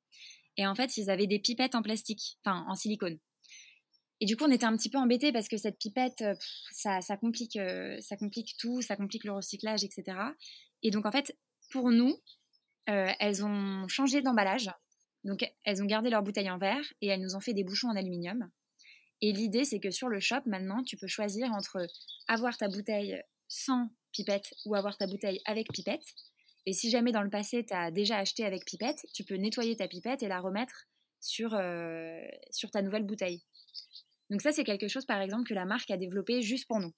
Et 0.57 0.67
en 0.67 0.75
fait, 0.75 0.97
ils 0.97 1.09
avaient 1.09 1.27
des 1.27 1.39
pipettes 1.39 1.75
en 1.75 1.81
plastique, 1.81 2.37
enfin 2.43 2.65
en 2.67 2.75
silicone. 2.75 3.17
Et 4.21 4.25
du 4.25 4.35
coup, 4.35 4.43
on 4.43 4.51
était 4.51 4.65
un 4.65 4.75
petit 4.75 4.89
peu 4.89 4.97
embêtés 4.97 5.31
parce 5.31 5.47
que 5.47 5.55
cette 5.55 5.77
pipette, 5.79 6.23
ça, 6.71 6.99
ça, 6.99 7.15
complique, 7.15 7.57
ça 8.01 8.17
complique 8.17 8.55
tout, 8.59 8.81
ça 8.81 8.97
complique 8.97 9.23
le 9.23 9.31
recyclage, 9.31 9.85
etc. 9.85 10.17
Et 10.83 10.91
donc, 10.91 11.05
en 11.05 11.11
fait, 11.11 11.37
pour 11.71 11.91
nous, 11.91 12.15
euh, 12.89 13.11
elles 13.19 13.45
ont 13.45 13.87
changé 13.87 14.21
d'emballage. 14.21 14.69
Donc, 15.23 15.45
elles 15.63 15.83
ont 15.83 15.85
gardé 15.85 16.09
leur 16.09 16.23
bouteille 16.23 16.49
en 16.49 16.57
verre 16.57 16.83
et 17.01 17.07
elles 17.07 17.21
nous 17.21 17.35
ont 17.35 17.39
fait 17.39 17.53
des 17.53 17.63
bouchons 17.63 17.89
en 17.89 17.95
aluminium. 17.95 18.49
Et 19.21 19.31
l'idée, 19.31 19.65
c'est 19.65 19.79
que 19.79 19.91
sur 19.91 20.07
le 20.07 20.19
shop, 20.19 20.41
maintenant, 20.45 20.81
tu 20.83 20.97
peux 20.97 21.07
choisir 21.07 21.51
entre 21.51 21.85
avoir 22.27 22.57
ta 22.57 22.69
bouteille 22.69 23.21
sans 23.47 23.89
pipette 24.11 24.53
ou 24.65 24.75
avoir 24.75 24.97
ta 24.97 25.07
bouteille 25.07 25.41
avec 25.45 25.67
pipette. 25.71 26.05
Et 26.69 26.73
si 26.73 26.91
jamais 26.91 27.11
dans 27.11 27.23
le 27.23 27.31
passé, 27.31 27.65
tu 27.65 27.73
as 27.73 27.89
déjà 27.89 28.17
acheté 28.17 28.45
avec 28.45 28.63
pipette, 28.63 29.03
tu 29.11 29.23
peux 29.23 29.33
nettoyer 29.33 29.75
ta 29.75 29.87
pipette 29.87 30.21
et 30.21 30.27
la 30.27 30.39
remettre 30.39 30.85
sur, 31.19 31.55
euh, 31.55 32.21
sur 32.51 32.69
ta 32.69 32.83
nouvelle 32.83 33.07
bouteille. 33.07 33.41
Donc 34.29 34.43
ça, 34.43 34.51
c'est 34.51 34.63
quelque 34.63 34.87
chose, 34.87 35.07
par 35.07 35.19
exemple, 35.19 35.49
que 35.49 35.55
la 35.55 35.65
marque 35.65 35.89
a 35.89 35.97
développé 35.97 36.43
juste 36.43 36.67
pour 36.67 36.79
nous. 36.79 36.93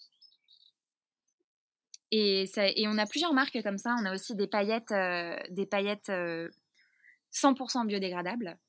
Et, 2.12 2.52
on 2.86 2.98
a 2.98 3.06
plusieurs 3.06 3.34
marques 3.34 3.64
comme 3.64 3.78
ça. 3.78 3.96
On 3.98 4.06
a 4.06 4.14
aussi 4.14 4.36
des 4.36 4.48
paillettes, 4.48 4.92
euh, 4.92 5.38
des 5.52 5.66
paillettes 5.66 6.10
100% 6.10 6.12
euh, 6.12 7.86
biodégradables 7.86 8.60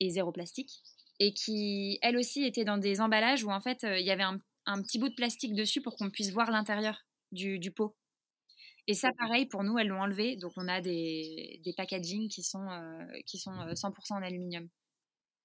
et 0.00 0.10
zéro 0.10 0.32
plastique. 0.32 0.82
Et 1.20 1.32
qui, 1.32 2.00
elles 2.02 2.16
aussi, 2.16 2.44
étaient 2.44 2.64
dans 2.64 2.78
des 2.78 3.00
emballages 3.00 3.44
où 3.44 3.52
en 3.52 3.60
fait, 3.60 3.84
il 3.84 4.04
y 4.04 4.10
avait 4.10 4.24
un, 4.24 4.40
un, 4.66 4.82
petit 4.82 4.98
bout 4.98 5.10
de 5.10 5.14
plastique 5.14 5.54
dessus 5.54 5.80
pour 5.80 5.96
qu'on 5.96 6.10
puisse 6.10 6.32
voir 6.32 6.50
l'intérieur 6.50 7.04
du, 7.30 7.70
pot. 7.70 7.94
Et 8.86 8.94
ça, 8.94 9.10
pareil, 9.18 9.46
pour 9.46 9.62
nous, 9.62 9.78
elles 9.78 9.88
l'ont 9.88 10.00
enlevé. 10.00 10.36
Donc, 10.36 10.52
on 10.56 10.68
a 10.68 10.80
des, 10.80 11.60
des 11.64 11.72
packaging 11.76 12.28
qui 12.28 12.42
sont, 12.42 12.66
qui 13.26 13.38
sont 13.38 13.52
100% 13.52 14.14
en 14.14 14.22
aluminium. 14.22 14.68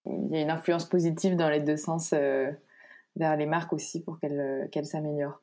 Il 0.06 0.30
y 0.32 0.38
a 0.38 0.42
une 0.42 0.52
influence 0.52 0.86
positive 0.86 1.36
dans 1.36 1.50
les 1.50 1.62
deux 1.62 1.78
sens 1.78 2.12
vers 2.12 3.38
les 3.38 3.46
marques 3.46 3.74
aussi 3.74 4.04
pour 4.04 4.20
qu'elles 4.20 4.70
qu'elles 4.72 4.86
s'améliorent. 4.86 5.42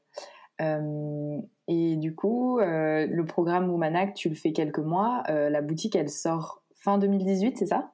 Euh, 0.61 1.41
et 1.69 1.97
du 1.97 2.15
coup, 2.15 2.59
euh, 2.61 3.07
le 3.07 3.25
programme 3.25 3.71
Womanac, 3.71 4.15
tu 4.15 4.29
le 4.29 4.35
fais 4.35 4.53
quelques 4.53 4.79
mois. 4.79 5.23
Euh, 5.29 5.51
la 5.51 5.63
boutique, 5.63 5.97
elle 5.97 6.11
sort 6.11 6.63
fin 6.77 6.99
2018, 6.99 7.59
c'est 7.59 7.67
ça? 7.67 7.93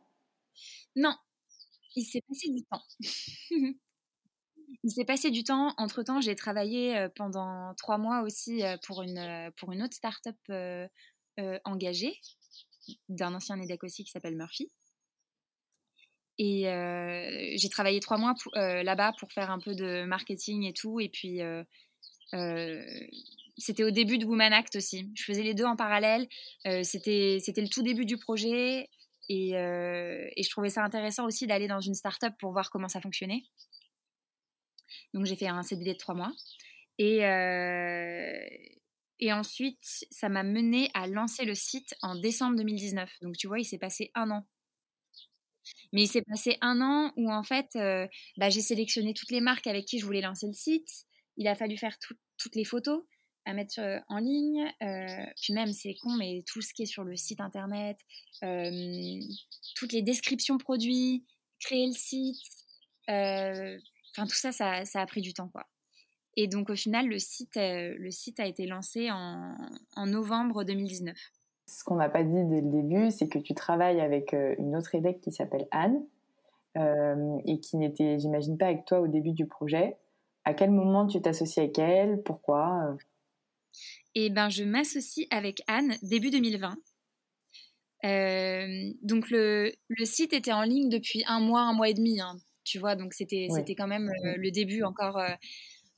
Non, 0.97 1.15
il 1.95 2.05
s'est 2.05 2.23
passé 2.29 2.51
du 2.51 2.65
temps. 2.65 2.83
il 4.85 4.91
s'est 4.91 5.05
passé 5.05 5.31
du 5.31 5.45
temps. 5.45 5.75
Entre-temps, 5.79 6.21
j'ai 6.21 6.35
travaillé 6.35 7.09
pendant 7.17 7.75
trois 7.77 7.99
mois 7.99 8.23
aussi 8.23 8.63
pour 8.87 9.03
une, 9.03 9.51
pour 9.57 9.73
une 9.73 9.83
autre 9.83 9.95
start-up 9.95 10.37
engagée 11.65 12.21
d'un 13.09 13.35
ancien 13.35 13.61
EDEC 13.61 13.85
aussi 13.85 14.05
qui 14.05 14.11
s'appelle 14.11 14.37
Murphy. 14.37 14.71
Et 16.39 16.65
j'ai 17.57 17.69
travaillé 17.69 18.01
trois 18.01 18.19
mois 18.19 18.35
là-bas 18.55 19.13
pour 19.19 19.33
faire 19.33 19.51
un 19.51 19.59
peu 19.59 19.75
de 19.75 20.05
marketing 20.05 20.65
et 20.65 20.73
tout. 20.73 21.01
Et 21.01 21.09
puis, 21.09 21.41
euh, 22.35 23.07
c'était 23.57 23.85
au 23.85 23.91
début 23.91 24.19
de 24.19 24.25
Woman 24.25 24.53
Act 24.53 24.77
aussi. 24.77 25.11
Je 25.15 25.25
faisais 25.25 25.43
les 25.43 25.55
deux 25.55 25.65
en 25.65 25.77
parallèle. 25.77 26.29
Euh, 26.67 26.83
c'était, 26.85 27.39
le 27.57 27.69
tout 27.69 27.83
début 27.83 28.07
du 28.07 28.17
projet. 28.17 28.89
Et, 29.29 29.57
euh, 29.57 30.27
et, 30.37 30.43
je 30.43 30.51
trouvais 30.51 30.71
ça 30.71 30.83
intéressant 30.83 31.27
aussi 31.27 31.47
d'aller 31.47 31.69
dans 31.69 31.81
une 31.81 31.95
start-up 31.95 32.33
pour 32.39 32.53
voir 32.53 32.71
comment 32.71 32.89
ça 32.89 33.01
fonctionnait. 33.01 33.43
Donc 35.15 35.27
j'ai 35.27 35.37
fait 35.37 35.49
un 35.49 35.63
CDD 35.63 35.93
de 35.93 35.99
trois 35.99 36.15
mois. 36.15 36.33
Et, 36.99 37.19
et 39.21 39.33
ensuite, 39.33 39.79
ça 40.11 40.29
m'a 40.29 40.43
mené 40.43 40.91
à 40.95 41.07
lancer 41.07 41.45
le 41.45 41.55
site 41.55 41.95
en 42.03 42.17
décembre 42.17 42.57
2019. 42.57 43.19
Donc 43.23 43.37
tu 43.37 43.47
vois, 43.47 43.61
il 43.61 43.65
s'est 43.65 43.79
passé 43.79 44.11
un 44.15 44.31
an. 44.31 44.47
Mais 45.93 46.03
il 46.03 46.09
s'est 46.09 46.23
passé 46.23 46.57
un 46.61 46.81
an 46.81 47.13
où 47.17 47.31
en 47.31 47.43
fait, 47.43 47.69
bah, 48.37 48.51
j'ai 48.51 48.61
sélectionné 48.61 49.15
toutes 49.15 49.31
les 49.31 49.41
marques 49.41 49.67
avec 49.67 49.87
qui 49.87 49.99
je 49.99 50.05
voulais 50.05 50.21
lancer 50.21 50.47
le 50.47 50.53
site 50.53 51.07
il 51.39 51.49
a 51.49 51.55
fallu 51.55 51.79
faire 51.79 51.97
toutes 52.37 52.55
les 52.55 52.65
photos 52.65 53.05
à 53.47 53.55
mettre 53.55 53.81
euh, 53.81 53.99
en 54.09 54.19
ligne. 54.19 54.67
Euh, 54.83 55.25
puis 55.41 55.55
même, 55.55 55.73
c'est 55.73 55.95
con, 55.95 56.13
mais 56.19 56.43
tout 56.47 56.61
ce 56.61 56.75
qui 56.75 56.83
est 56.83 56.87
sur 56.87 57.05
le 57.05 57.17
site 57.17 57.41
internet, 57.41 57.97
euh, 58.43 59.21
toutes 59.77 59.93
les 59.93 60.03
descriptions 60.03 60.59
produits, 60.59 61.25
créer 61.61 61.87
le 61.87 61.93
site, 61.93 62.37
enfin 64.19 64.27
tout 64.27 64.37
ça, 64.37 64.53
ça, 64.85 65.01
a 65.01 65.07
pris 65.07 65.21
du 65.21 65.33
temps, 65.33 65.49
quoi. 65.49 65.67
Et 66.37 66.47
donc 66.47 66.71
au 66.71 66.77
final, 66.77 67.09
le 67.09 67.19
site, 67.19 67.57
le 67.57 68.11
site 68.11 68.41
a 68.41 68.47
été 68.47 68.67
lancé 68.67 69.11
en, 69.11 69.57
en 69.97 70.07
novembre 70.07 70.65
2019. 70.65 71.17
Ce 71.67 71.85
qu'on 71.85 71.97
n'a 71.97 72.09
pas 72.09 72.23
dit 72.23 72.45
dès 72.45 72.61
le 72.61 72.71
début, 72.71 73.11
c'est 73.11 73.29
que 73.29 73.39
tu 73.39 73.55
travailles 73.55 74.01
avec 74.01 74.33
une 74.33 74.77
autre 74.77 74.95
EDEC 74.95 75.21
qui 75.21 75.33
s'appelle 75.33 75.67
Anne 75.71 76.03
et 77.45 77.61
qui 77.61 77.77
n'était, 77.77 78.19
j'imagine 78.19 78.57
pas, 78.57 78.67
avec 78.67 78.85
toi 78.85 79.01
au 79.01 79.09
début 79.09 79.33
du 79.33 79.47
projet. 79.47 79.97
À 80.45 80.55
quel 80.55 80.71
moment 80.71 81.07
tu 81.07 81.21
t'associes 81.21 81.59
avec 81.65 81.79
elle? 81.79 82.23
Pourquoi? 82.23 82.97
Eh 84.15 84.31
ben, 84.31 84.49
je 84.49 84.65
m'associe 84.65 85.27
avec 85.31 85.63
Anne 85.67 85.97
début 86.03 86.31
2020. 86.31 86.77
donc 89.03 89.29
le, 89.31 89.73
le, 89.89 90.05
site 90.05 90.33
était 90.33 90.53
en 90.53 90.63
ligne 90.63 90.89
depuis 90.89 91.25
un 91.27 91.41
mois, 91.41 91.63
un 91.63 91.73
mois 91.75 91.89
et 91.89 91.95
demi, 91.95 92.21
hein, 92.21 92.39
tu 92.69 92.79
vois, 92.79 92.97
donc 92.97 93.15
c'était 93.15 93.49
c'était 93.51 93.75
quand 93.75 93.87
même 93.87 94.11
le 94.23 94.51
début 94.51 94.83
encore. 94.83 95.17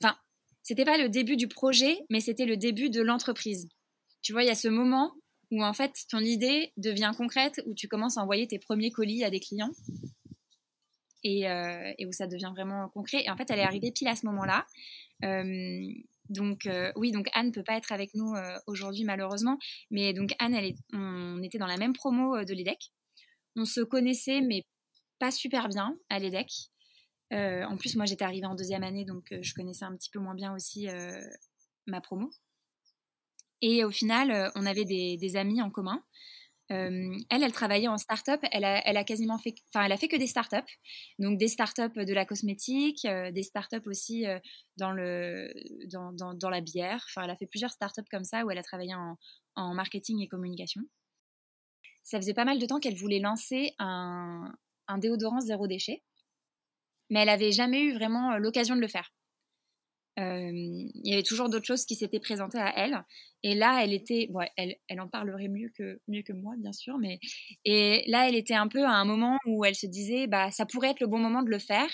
Enfin, 0.01 0.15
c'était 0.63 0.85
pas 0.85 0.97
le 0.97 1.09
début 1.09 1.35
du 1.35 1.47
projet, 1.47 1.99
mais 2.09 2.21
c'était 2.21 2.45
le 2.45 2.55
début 2.55 2.89
de 2.89 3.01
l'entreprise. 3.01 3.67
Tu 4.21 4.31
vois, 4.31 4.43
il 4.43 4.47
y 4.47 4.51
a 4.51 4.55
ce 4.55 4.67
moment 4.67 5.13
où 5.51 5.63
en 5.63 5.73
fait 5.73 5.91
ton 6.09 6.19
idée 6.19 6.71
devient 6.77 7.11
concrète, 7.17 7.61
où 7.65 7.73
tu 7.73 7.87
commences 7.87 8.17
à 8.17 8.21
envoyer 8.21 8.47
tes 8.47 8.59
premiers 8.59 8.91
colis 8.91 9.23
à 9.23 9.29
des 9.29 9.39
clients 9.39 9.71
et, 11.23 11.49
euh, 11.49 11.93
et 11.97 12.05
où 12.05 12.11
ça 12.11 12.27
devient 12.27 12.51
vraiment 12.55 12.89
concret. 12.89 13.23
Et 13.25 13.29
en 13.29 13.35
fait, 13.35 13.49
elle 13.49 13.59
est 13.59 13.63
arrivée 13.63 13.91
pile 13.91 14.07
à 14.07 14.15
ce 14.15 14.25
moment-là. 14.27 14.65
Euh, 15.23 15.81
donc 16.29 16.65
euh, 16.65 16.91
oui, 16.95 17.11
donc 17.11 17.27
Anne 17.33 17.51
peut 17.51 17.63
pas 17.63 17.75
être 17.75 17.91
avec 17.91 18.13
nous 18.15 18.33
aujourd'hui 18.65 19.03
malheureusement, 19.03 19.57
mais 19.89 20.13
donc 20.13 20.33
Anne, 20.39 20.55
elle 20.55 20.65
est, 20.65 20.77
on 20.93 21.43
était 21.43 21.57
dans 21.57 21.67
la 21.67 21.77
même 21.77 21.93
promo 21.93 22.43
de 22.43 22.53
l'EDEC. 22.53 22.91
On 23.57 23.65
se 23.65 23.81
connaissait, 23.81 24.39
mais 24.39 24.65
pas 25.21 25.31
super 25.31 25.69
bien 25.69 25.97
à 26.09 26.19
l'EDEC. 26.19 26.51
en 27.31 27.77
plus, 27.77 27.95
moi, 27.95 28.05
j'étais 28.05 28.25
arrivée 28.25 28.47
en 28.47 28.55
deuxième 28.55 28.83
année, 28.83 29.05
donc 29.05 29.25
je 29.29 29.53
connaissais 29.53 29.85
un 29.85 29.95
petit 29.95 30.09
peu 30.09 30.19
moins 30.19 30.35
bien 30.35 30.53
aussi 30.53 30.87
ma 31.87 32.01
promo. 32.01 32.29
Et 33.61 33.83
au 33.83 33.91
final, 33.91 34.51
on 34.55 34.65
avait 34.65 34.85
des, 34.85 35.17
des 35.17 35.35
amis 35.37 35.61
en 35.61 35.69
commun. 35.69 36.03
Euh, 36.71 37.17
elle, 37.29 37.43
elle 37.43 37.51
travaillait 37.51 37.87
en 37.87 37.97
start-up. 37.97 38.39
Elle 38.51 38.63
a, 38.63 38.81
elle 38.87 38.97
a 38.97 39.03
quasiment 39.03 39.37
fait, 39.37 39.55
enfin, 39.73 39.85
elle 39.85 39.91
a 39.91 39.97
fait 39.97 40.07
que 40.07 40.15
des 40.15 40.27
start-up. 40.27 40.65
Donc, 41.19 41.37
des 41.37 41.47
start-up 41.47 41.93
de 41.93 42.13
la 42.13 42.25
cosmétique, 42.25 43.05
euh, 43.05 43.31
des 43.31 43.43
start-up 43.43 43.85
aussi 43.87 44.25
euh, 44.25 44.39
dans, 44.77 44.91
le, 44.91 45.51
dans, 45.87 46.13
dans, 46.13 46.49
la 46.49 46.61
bière. 46.61 47.05
Enfin, 47.09 47.23
elle 47.23 47.31
a 47.31 47.35
fait 47.35 47.47
plusieurs 47.47 47.71
start-up 47.71 48.05
comme 48.09 48.23
ça 48.23 48.45
où 48.45 48.51
elle 48.51 48.57
a 48.57 48.63
travaillé 48.63 48.93
en, 48.95 49.17
marketing 49.73 50.21
et 50.21 50.27
communication. 50.27 50.81
Ça 52.03 52.17
faisait 52.19 52.33
pas 52.33 52.45
mal 52.45 52.57
de 52.57 52.65
temps 52.65 52.79
qu'elle 52.79 52.95
voulait 52.95 53.19
lancer 53.19 53.73
un, 53.77 54.53
un 54.91 54.97
déodorant 54.97 55.41
zéro 55.41 55.67
déchet, 55.67 56.03
mais 57.09 57.21
elle 57.21 57.29
avait 57.29 57.51
jamais 57.51 57.81
eu 57.81 57.93
vraiment 57.93 58.37
l'occasion 58.37 58.75
de 58.75 58.81
le 58.81 58.87
faire. 58.87 59.11
Euh, 60.19 60.51
il 60.53 61.09
y 61.09 61.13
avait 61.13 61.23
toujours 61.23 61.49
d'autres 61.49 61.65
choses 61.65 61.85
qui 61.85 61.95
s'étaient 61.95 62.19
présentées 62.19 62.59
à 62.59 62.73
elle. 62.77 63.03
Et 63.43 63.55
là, 63.55 63.83
elle 63.83 63.93
était, 63.93 64.27
bon, 64.29 64.41
elle, 64.57 64.75
elle 64.87 64.99
en 65.01 65.07
parlerait 65.07 65.47
mieux 65.47 65.71
que, 65.75 65.99
mieux 66.07 66.21
que 66.21 66.33
moi, 66.33 66.53
bien 66.57 66.73
sûr, 66.73 66.97
mais 66.97 67.19
et 67.65 68.03
là, 68.07 68.27
elle 68.27 68.35
était 68.35 68.53
un 68.55 68.67
peu 68.67 68.83
à 68.83 68.91
un 68.91 69.05
moment 69.05 69.37
où 69.45 69.65
elle 69.65 69.75
se 69.75 69.87
disait, 69.87 70.27
bah, 70.27 70.51
ça 70.51 70.65
pourrait 70.65 70.89
être 70.91 70.99
le 70.99 71.07
bon 71.07 71.19
moment 71.19 71.43
de 71.43 71.49
le 71.49 71.59
faire. 71.59 71.89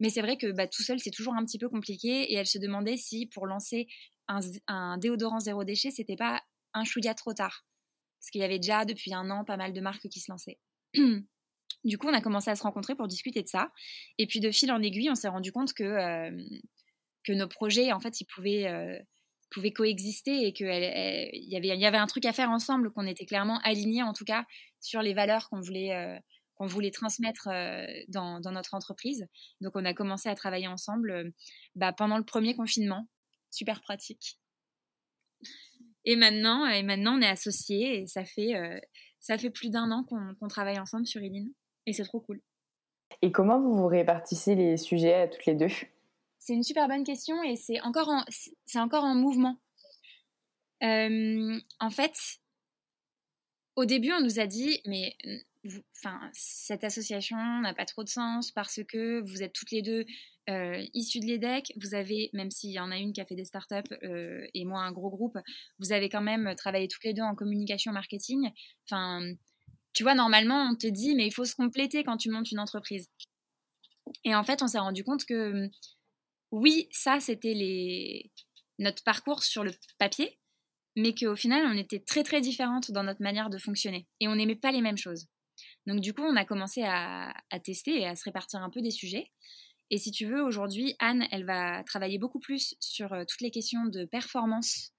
Mais 0.00 0.08
c'est 0.10 0.22
vrai 0.22 0.36
que 0.36 0.50
bah, 0.52 0.66
tout 0.66 0.82
seul, 0.82 0.98
c'est 1.00 1.10
toujours 1.10 1.34
un 1.34 1.44
petit 1.44 1.58
peu 1.58 1.68
compliqué. 1.68 2.32
Et 2.32 2.34
elle 2.34 2.46
se 2.46 2.58
demandait 2.58 2.96
si 2.96 3.26
pour 3.26 3.46
lancer 3.46 3.86
un, 4.28 4.40
un 4.68 4.98
déodorant 4.98 5.40
zéro 5.40 5.64
déchet, 5.64 5.90
c'était 5.90 6.16
pas 6.16 6.40
un 6.74 6.84
chouïa 6.84 7.14
trop 7.14 7.34
tard. 7.34 7.64
Parce 8.20 8.30
qu'il 8.30 8.40
y 8.40 8.44
avait 8.44 8.58
déjà 8.58 8.84
depuis 8.84 9.14
un 9.14 9.30
an 9.30 9.44
pas 9.44 9.56
mal 9.56 9.72
de 9.72 9.80
marques 9.80 10.08
qui 10.08 10.20
se 10.20 10.30
lançaient. 10.30 10.58
du 11.84 11.98
coup, 11.98 12.08
on 12.08 12.14
a 12.14 12.20
commencé 12.20 12.50
à 12.50 12.56
se 12.56 12.62
rencontrer 12.62 12.94
pour 12.94 13.08
discuter 13.08 13.42
de 13.42 13.48
ça. 13.48 13.72
Et 14.18 14.26
puis 14.26 14.40
de 14.40 14.50
fil 14.50 14.70
en 14.70 14.80
aiguille, 14.82 15.10
on 15.10 15.14
s'est 15.14 15.28
rendu 15.28 15.52
compte 15.52 15.72
que 15.72 15.82
euh, 15.82 16.30
que 17.24 17.32
nos 17.32 17.48
projets, 17.48 17.92
en 17.92 18.00
fait, 18.00 18.20
ils 18.20 18.24
pouvaient, 18.24 18.66
euh, 18.66 18.98
pouvaient 19.50 19.72
coexister 19.72 20.46
et 20.46 20.52
qu'il 20.52 20.66
y 20.66 21.56
avait, 21.56 21.78
y 21.78 21.86
avait 21.86 21.98
un 21.98 22.06
truc 22.06 22.24
à 22.24 22.32
faire 22.32 22.50
ensemble, 22.50 22.92
qu'on 22.92 23.06
était 23.06 23.26
clairement 23.26 23.60
alignés, 23.60 24.02
en 24.02 24.12
tout 24.12 24.24
cas, 24.24 24.44
sur 24.80 25.02
les 25.02 25.14
valeurs 25.14 25.48
qu'on 25.48 25.60
voulait, 25.60 25.94
euh, 25.94 26.18
qu'on 26.56 26.66
voulait 26.66 26.90
transmettre 26.90 27.48
dans, 28.08 28.40
dans, 28.40 28.50
notre 28.50 28.74
entreprise. 28.74 29.24
Donc, 29.60 29.76
on 29.76 29.84
a 29.84 29.94
commencé 29.94 30.28
à 30.28 30.34
travailler 30.34 30.66
ensemble 30.66 31.32
bah, 31.76 31.92
pendant 31.92 32.18
le 32.18 32.24
premier 32.24 32.56
confinement. 32.56 33.08
Super 33.50 33.80
pratique. 33.82 34.38
Et 36.04 36.16
maintenant, 36.16 36.66
et 36.66 36.82
maintenant, 36.82 37.18
on 37.18 37.22
est 37.22 37.28
associés 37.28 38.02
et 38.02 38.06
ça 38.08 38.24
fait, 38.24 38.54
ça 39.20 39.38
fait 39.38 39.50
plus 39.50 39.70
d'un 39.70 39.92
an 39.92 40.04
qu'on 40.04 40.48
travaille 40.48 40.80
ensemble 40.80 41.06
sur 41.06 41.22
Eline. 41.22 41.52
Et 41.86 41.92
c'est 41.92 42.04
trop 42.04 42.20
cool. 42.20 42.40
Et 43.20 43.32
comment 43.32 43.60
vous 43.60 43.74
vous 43.74 43.86
répartissez 43.86 44.54
les 44.54 44.76
sujets 44.76 45.14
à 45.14 45.28
toutes 45.28 45.46
les 45.46 45.54
deux? 45.54 45.68
C'est 46.38 46.54
une 46.54 46.62
super 46.62 46.88
bonne 46.88 47.04
question 47.04 47.42
et 47.42 47.56
c'est 47.56 47.80
encore 47.82 48.08
en, 48.08 48.24
c'est 48.64 48.80
encore 48.80 49.04
en 49.04 49.14
mouvement. 49.14 49.58
Euh, 50.82 51.60
en 51.78 51.90
fait, 51.90 52.40
au 53.76 53.84
début, 53.84 54.12
on 54.12 54.20
nous 54.20 54.40
a 54.40 54.46
dit, 54.46 54.80
mais 54.86 55.16
enfin, 55.96 56.18
cette 56.32 56.82
association 56.84 57.36
n'a 57.36 57.74
pas 57.74 57.84
trop 57.84 58.02
de 58.02 58.08
sens 58.08 58.50
parce 58.50 58.80
que 58.82 59.20
vous 59.20 59.42
êtes 59.42 59.52
toutes 59.52 59.70
les 59.70 59.82
deux 59.82 60.04
euh, 60.50 60.84
issues 60.94 61.20
de 61.20 61.26
l'EDEC. 61.26 61.72
Vous 61.80 61.94
avez, 61.94 62.30
même 62.32 62.50
s'il 62.50 62.70
y 62.70 62.80
en 62.80 62.90
a 62.90 62.98
une 62.98 63.12
qui 63.12 63.20
a 63.20 63.24
fait 63.24 63.36
des 63.36 63.44
startups 63.44 63.94
euh, 64.02 64.44
et 64.54 64.64
moi 64.64 64.80
un 64.80 64.90
gros 64.90 65.10
groupe, 65.10 65.38
vous 65.78 65.92
avez 65.92 66.08
quand 66.08 66.20
même 66.20 66.54
travaillé 66.56 66.88
toutes 66.88 67.04
les 67.04 67.14
deux 67.14 67.22
en 67.22 67.36
communication 67.36 67.92
marketing. 67.92 68.50
Enfin, 68.86 69.20
tu 69.92 70.02
vois, 70.02 70.14
normalement, 70.14 70.68
on 70.70 70.74
te 70.74 70.86
dit, 70.86 71.14
mais 71.14 71.26
il 71.26 71.32
faut 71.32 71.44
se 71.44 71.54
compléter 71.54 72.04
quand 72.04 72.16
tu 72.16 72.30
montes 72.30 72.50
une 72.50 72.60
entreprise. 72.60 73.08
Et 74.24 74.34
en 74.34 74.44
fait, 74.44 74.62
on 74.62 74.66
s'est 74.66 74.78
rendu 74.78 75.04
compte 75.04 75.24
que 75.24 75.68
oui, 76.50 76.88
ça, 76.90 77.20
c'était 77.20 77.54
les... 77.54 78.30
notre 78.78 79.02
parcours 79.04 79.42
sur 79.42 79.64
le 79.64 79.72
papier, 79.98 80.38
mais 80.96 81.14
qu'au 81.14 81.36
final, 81.36 81.64
on 81.66 81.76
était 81.76 82.00
très 82.00 82.22
très 82.22 82.40
différentes 82.40 82.90
dans 82.90 83.02
notre 83.02 83.22
manière 83.22 83.50
de 83.50 83.58
fonctionner 83.58 84.06
et 84.20 84.28
on 84.28 84.36
n'aimait 84.36 84.56
pas 84.56 84.72
les 84.72 84.82
mêmes 84.82 84.98
choses. 84.98 85.26
Donc 85.86 86.00
du 86.00 86.12
coup, 86.12 86.22
on 86.22 86.36
a 86.36 86.44
commencé 86.44 86.82
à, 86.84 87.34
tester 87.64 88.00
et 88.00 88.06
à 88.06 88.14
se 88.16 88.24
répartir 88.24 88.62
un 88.62 88.70
peu 88.70 88.80
des 88.80 88.90
sujets. 88.90 89.30
Et 89.90 89.98
si 89.98 90.10
tu 90.10 90.26
veux, 90.26 90.42
aujourd'hui, 90.42 90.94
Anne, 90.98 91.26
elle 91.30 91.44
va 91.44 91.82
travailler 91.84 92.18
beaucoup 92.18 92.40
plus 92.40 92.74
sur 92.80 93.12
euh, 93.12 93.24
toutes 93.28 93.42
les 93.42 93.50
questions 93.50 93.84
de 93.84 94.06
performance, 94.06 94.92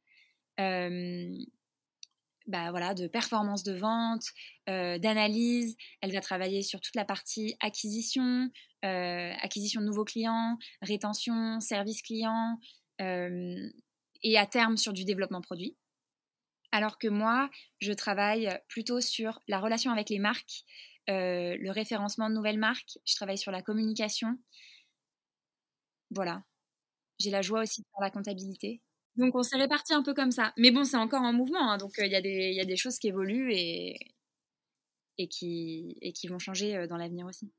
euh, 0.59 1.35
bah, 2.47 2.71
voilà, 2.71 2.93
de 2.93 3.07
performance 3.07 3.63
de 3.63 3.73
vente, 3.73 4.25
euh, 4.69 4.97
d'analyse. 4.97 5.75
Elle 6.01 6.11
va 6.11 6.21
travailler 6.21 6.61
sur 6.61 6.81
toute 6.81 6.95
la 6.95 7.05
partie 7.05 7.55
acquisition, 7.61 8.49
euh, 8.85 9.33
acquisition 9.41 9.81
de 9.81 9.85
nouveaux 9.85 10.03
clients, 10.03 10.57
rétention, 10.81 11.59
service 11.59 12.01
client, 12.01 12.59
euh, 13.01 13.69
et 14.23 14.37
à 14.37 14.45
terme 14.45 14.77
sur 14.77 14.93
du 14.93 15.05
développement 15.05 15.41
produit. 15.41 15.77
Alors 16.71 16.97
que 16.97 17.07
moi, 17.07 17.49
je 17.79 17.93
travaille 17.93 18.49
plutôt 18.67 18.99
sur 18.99 19.39
la 19.47 19.59
relation 19.59 19.91
avec 19.91 20.09
les 20.09 20.19
marques, 20.19 20.63
le 21.07 21.69
référencement 21.69 22.29
de 22.29 22.35
nouvelles 22.35 22.57
marques, 22.57 22.97
je 23.05 23.15
travaille 23.15 23.37
sur 23.37 23.51
la 23.51 23.61
communication. 23.61 24.37
Voilà. 26.11 26.43
J'ai 27.19 27.31
la 27.31 27.41
joie 27.41 27.61
aussi 27.61 27.81
de 27.81 27.87
faire 27.87 28.01
la 28.01 28.09
comptabilité. 28.11 28.81
Donc 29.15 29.35
on 29.35 29.43
s'est 29.43 29.57
réparti 29.57 29.93
un 29.93 30.03
peu 30.03 30.13
comme 30.13 30.31
ça. 30.31 30.53
Mais 30.57 30.71
bon, 30.71 30.83
c'est 30.83 30.97
encore 30.97 31.21
en 31.21 31.33
mouvement, 31.33 31.71
hein, 31.71 31.77
donc 31.77 31.93
il 31.97 32.07
y, 32.07 32.55
y, 32.55 32.61
a 32.61 32.65
des 32.65 32.75
choses 32.77 32.97
qui 32.97 33.07
évoluent 33.09 33.53
et, 33.53 33.97
et, 35.17 35.27
qui, 35.27 35.97
et 36.01 36.13
qui 36.13 36.27
vont 36.27 36.39
changer 36.39 36.87
dans 36.87 36.97
l'avenir 36.97 37.25
aussi. 37.27 37.51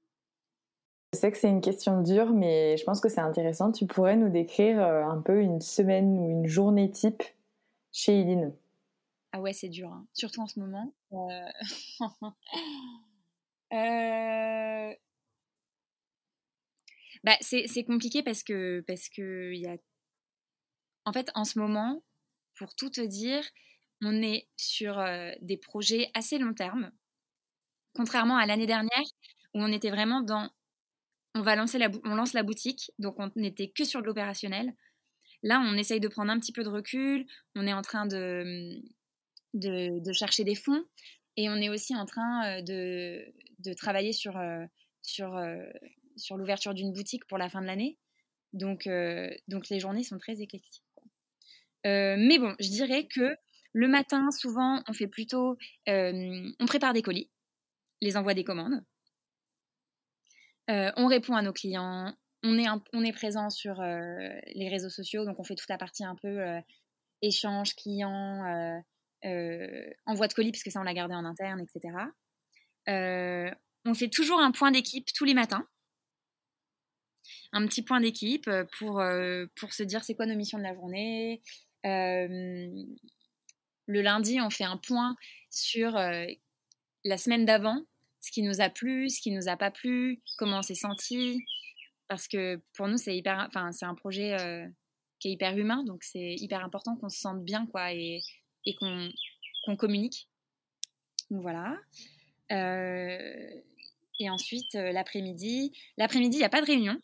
Je 1.12 1.18
sais 1.20 1.30
que 1.30 1.38
c'est 1.38 1.48
une 1.48 1.60
question 1.60 2.02
dure, 2.02 2.32
mais 2.32 2.76
je 2.76 2.82
pense 2.82 3.00
que 3.00 3.08
c'est 3.08 3.20
intéressant. 3.20 3.70
Tu 3.70 3.86
pourrais 3.86 4.16
nous 4.16 4.30
décrire 4.30 4.80
un 4.80 5.22
peu 5.22 5.40
une 5.40 5.60
semaine 5.60 6.18
ou 6.18 6.28
une 6.28 6.46
journée 6.48 6.90
type 6.90 7.22
chez 7.92 8.20
Eileen 8.20 8.52
Ah 9.30 9.40
ouais, 9.40 9.52
c'est 9.52 9.68
dur, 9.68 9.92
hein. 9.92 10.04
surtout 10.12 10.40
en 10.40 10.48
ce 10.48 10.58
moment. 10.58 10.92
euh... 13.72 14.92
Bah, 17.22 17.36
c'est 17.40 17.84
compliqué 17.84 18.22
parce 18.22 18.42
que 18.42 18.84
parce 18.86 19.08
que 19.08 19.54
y 19.54 19.66
a 19.66 19.78
en 21.04 21.12
fait, 21.12 21.30
en 21.34 21.44
ce 21.44 21.58
moment, 21.58 22.02
pour 22.56 22.74
tout 22.74 22.90
te 22.90 23.00
dire, 23.00 23.44
on 24.02 24.22
est 24.22 24.48
sur 24.56 24.98
euh, 24.98 25.32
des 25.40 25.56
projets 25.56 26.10
assez 26.14 26.38
long 26.38 26.54
terme, 26.54 26.90
contrairement 27.94 28.36
à 28.36 28.46
l'année 28.46 28.66
dernière 28.66 29.04
où 29.54 29.62
on 29.62 29.72
était 29.72 29.90
vraiment 29.90 30.20
dans 30.20 30.50
on 31.36 31.42
va 31.42 31.56
lancer 31.56 31.78
la 31.78 31.88
on 32.04 32.14
lance 32.14 32.32
la 32.32 32.44
boutique, 32.44 32.92
donc 32.98 33.16
on 33.18 33.30
n'était 33.36 33.68
que 33.68 33.84
sur 33.84 34.00
de 34.02 34.06
l'opérationnel. 34.06 34.72
Là, 35.42 35.60
on 35.66 35.76
essaye 35.76 36.00
de 36.00 36.08
prendre 36.08 36.30
un 36.30 36.38
petit 36.38 36.52
peu 36.52 36.62
de 36.62 36.68
recul, 36.68 37.26
on 37.54 37.66
est 37.66 37.72
en 37.72 37.82
train 37.82 38.06
de, 38.06 38.80
de, 39.52 40.12
chercher 40.12 40.44
des 40.44 40.54
fonds 40.54 40.84
et 41.36 41.50
on 41.50 41.56
est 41.56 41.68
aussi 41.68 41.94
en 41.96 42.06
train 42.06 42.46
euh, 42.46 42.62
de, 42.62 43.24
de 43.58 43.74
travailler 43.74 44.12
sur, 44.12 44.38
euh, 44.38 44.64
sur, 45.02 45.38
sur 46.16 46.36
l'ouverture 46.36 46.72
d'une 46.72 46.92
boutique 46.92 47.26
pour 47.26 47.36
la 47.38 47.50
fin 47.50 47.60
de 47.60 47.66
l'année. 47.66 47.98
Donc, 48.52 48.88
donc 49.48 49.68
les 49.68 49.80
journées 49.80 50.04
sont 50.04 50.18
très 50.18 50.40
éclectiques. 50.40 50.83
Mais 51.84 52.38
bon, 52.38 52.54
je 52.60 52.68
dirais 52.68 53.06
que 53.06 53.36
le 53.72 53.88
matin, 53.88 54.30
souvent, 54.30 54.82
on 54.88 54.92
fait 54.92 55.08
plutôt, 55.08 55.56
on 55.86 56.66
prépare 56.66 56.92
des 56.92 57.02
colis, 57.02 57.30
les 58.00 58.16
envoie 58.16 58.34
des 58.34 58.44
commandes, 58.44 58.84
on 60.68 61.06
répond 61.06 61.34
à 61.34 61.42
nos 61.42 61.52
clients, 61.52 62.14
on 62.42 62.58
est, 62.58 62.66
on 62.92 63.04
est 63.04 63.12
présent 63.12 63.50
sur 63.50 63.82
les 63.82 64.68
réseaux 64.70 64.90
sociaux, 64.90 65.24
donc 65.24 65.38
on 65.40 65.44
fait 65.44 65.56
toute 65.56 65.68
la 65.68 65.78
partie 65.78 66.04
un 66.04 66.14
peu 66.14 66.40
échange 67.20 67.74
client, 67.74 68.82
envoi 70.06 70.28
de 70.28 70.34
colis 70.34 70.52
parce 70.52 70.62
que 70.62 70.70
ça 70.70 70.80
on 70.80 70.84
l'a 70.84 70.94
gardé 70.94 71.14
en 71.14 71.24
interne, 71.24 71.60
etc. 71.60 71.96
on 72.86 73.94
fait 73.94 74.08
toujours 74.08 74.40
un 74.40 74.52
point 74.52 74.70
d'équipe 74.70 75.12
tous 75.12 75.24
les 75.24 75.34
matins 75.34 75.66
un 77.52 77.66
petit 77.66 77.82
point 77.82 78.00
d'équipe 78.00 78.50
pour, 78.78 79.02
pour 79.56 79.72
se 79.72 79.82
dire 79.82 80.04
c'est 80.04 80.14
quoi 80.14 80.26
nos 80.26 80.34
missions 80.34 80.58
de 80.58 80.64
la 80.64 80.74
journée, 80.74 81.40
le 81.84 82.96
lundi, 83.86 84.40
on 84.40 84.50
fait 84.50 84.64
un 84.64 84.78
point 84.78 85.16
sur 85.50 85.92
la 85.92 87.18
semaine 87.18 87.44
d'avant, 87.44 87.84
ce 88.20 88.30
qui 88.30 88.42
nous 88.42 88.60
a 88.60 88.70
plu, 88.70 89.10
ce 89.10 89.20
qui 89.20 89.30
nous 89.30 89.48
a 89.48 89.56
pas 89.56 89.70
plu, 89.70 90.22
comment 90.38 90.58
on 90.58 90.62
s'est 90.62 90.74
senti. 90.74 91.44
Parce 92.08 92.26
que 92.26 92.60
pour 92.74 92.88
nous, 92.88 92.96
c'est 92.96 93.16
hyper, 93.16 93.44
enfin, 93.48 93.72
c'est 93.72 93.84
un 93.84 93.94
projet 93.94 94.34
euh, 94.40 94.66
qui 95.18 95.28
est 95.28 95.32
hyper 95.32 95.56
humain, 95.56 95.84
donc 95.84 96.02
c'est 96.02 96.34
hyper 96.36 96.64
important 96.64 96.96
qu'on 96.96 97.08
se 97.08 97.18
sente 97.18 97.44
bien, 97.44 97.66
quoi, 97.66 97.92
et, 97.92 98.22
qu'on 98.78 99.76
communique. 99.76 100.28
Voilà. 101.30 101.76
Euh, 102.52 103.50
et 104.20 104.30
ensuite, 104.30 104.74
euh, 104.74 104.92
l'après-midi. 104.92 105.72
L'après-midi, 105.98 106.36
il 106.36 106.40
n'y 106.40 106.46
a 106.46 106.50
pas 106.50 106.60
de 106.60 106.66
réunion. 106.66 106.98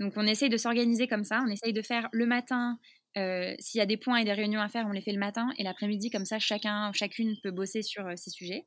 Donc 0.00 0.12
on 0.16 0.26
essaye 0.26 0.48
de 0.48 0.56
s'organiser 0.56 1.08
comme 1.08 1.24
ça. 1.24 1.42
On 1.46 1.50
essaye 1.50 1.72
de 1.72 1.82
faire 1.82 2.08
le 2.12 2.26
matin 2.26 2.78
euh, 3.16 3.54
s'il 3.58 3.78
y 3.78 3.82
a 3.82 3.86
des 3.86 3.96
points 3.96 4.18
et 4.18 4.24
des 4.24 4.32
réunions 4.32 4.60
à 4.60 4.68
faire, 4.68 4.86
on 4.86 4.92
les 4.92 5.00
fait 5.00 5.12
le 5.12 5.18
matin 5.18 5.50
et 5.58 5.62
l'après-midi, 5.62 6.10
comme 6.10 6.24
ça, 6.24 6.38
chacun, 6.38 6.92
chacune 6.92 7.36
peut 7.42 7.50
bosser 7.50 7.82
sur 7.82 8.06
euh, 8.06 8.14
ces 8.16 8.30
sujets. 8.30 8.66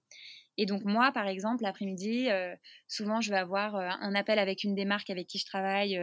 Et 0.57 0.65
donc 0.65 0.83
moi, 0.83 1.11
par 1.13 1.27
exemple, 1.27 1.63
l'après-midi, 1.63 2.29
euh, 2.29 2.53
souvent, 2.87 3.21
je 3.21 3.29
vais 3.29 3.37
avoir 3.37 3.75
un 3.75 4.13
appel 4.15 4.37
avec 4.37 4.63
une 4.65 4.75
des 4.75 4.83
marques 4.83 5.09
avec 5.09 5.27
qui 5.27 5.39
je 5.39 5.45
travaille 5.45 5.97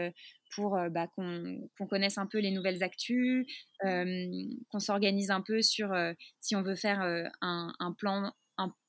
pour 0.54 0.78
bah, 0.90 1.06
qu'on 1.14 1.86
connaisse 1.86 2.16
un 2.16 2.26
peu 2.26 2.38
les 2.38 2.50
nouvelles 2.50 2.82
actus, 2.82 3.46
qu'on 3.82 4.78
s'organise 4.78 5.30
un 5.30 5.42
peu 5.42 5.60
sur 5.60 5.94
si 6.40 6.56
on 6.56 6.62
veut 6.62 6.76
faire 6.76 7.02
un, 7.42 7.94
plan, 7.98 8.32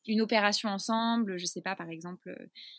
une 0.07 0.21
opération 0.21 0.69
ensemble, 0.69 1.37
je 1.37 1.45
sais 1.45 1.61
pas, 1.61 1.75
par 1.75 1.89
exemple, 1.89 2.33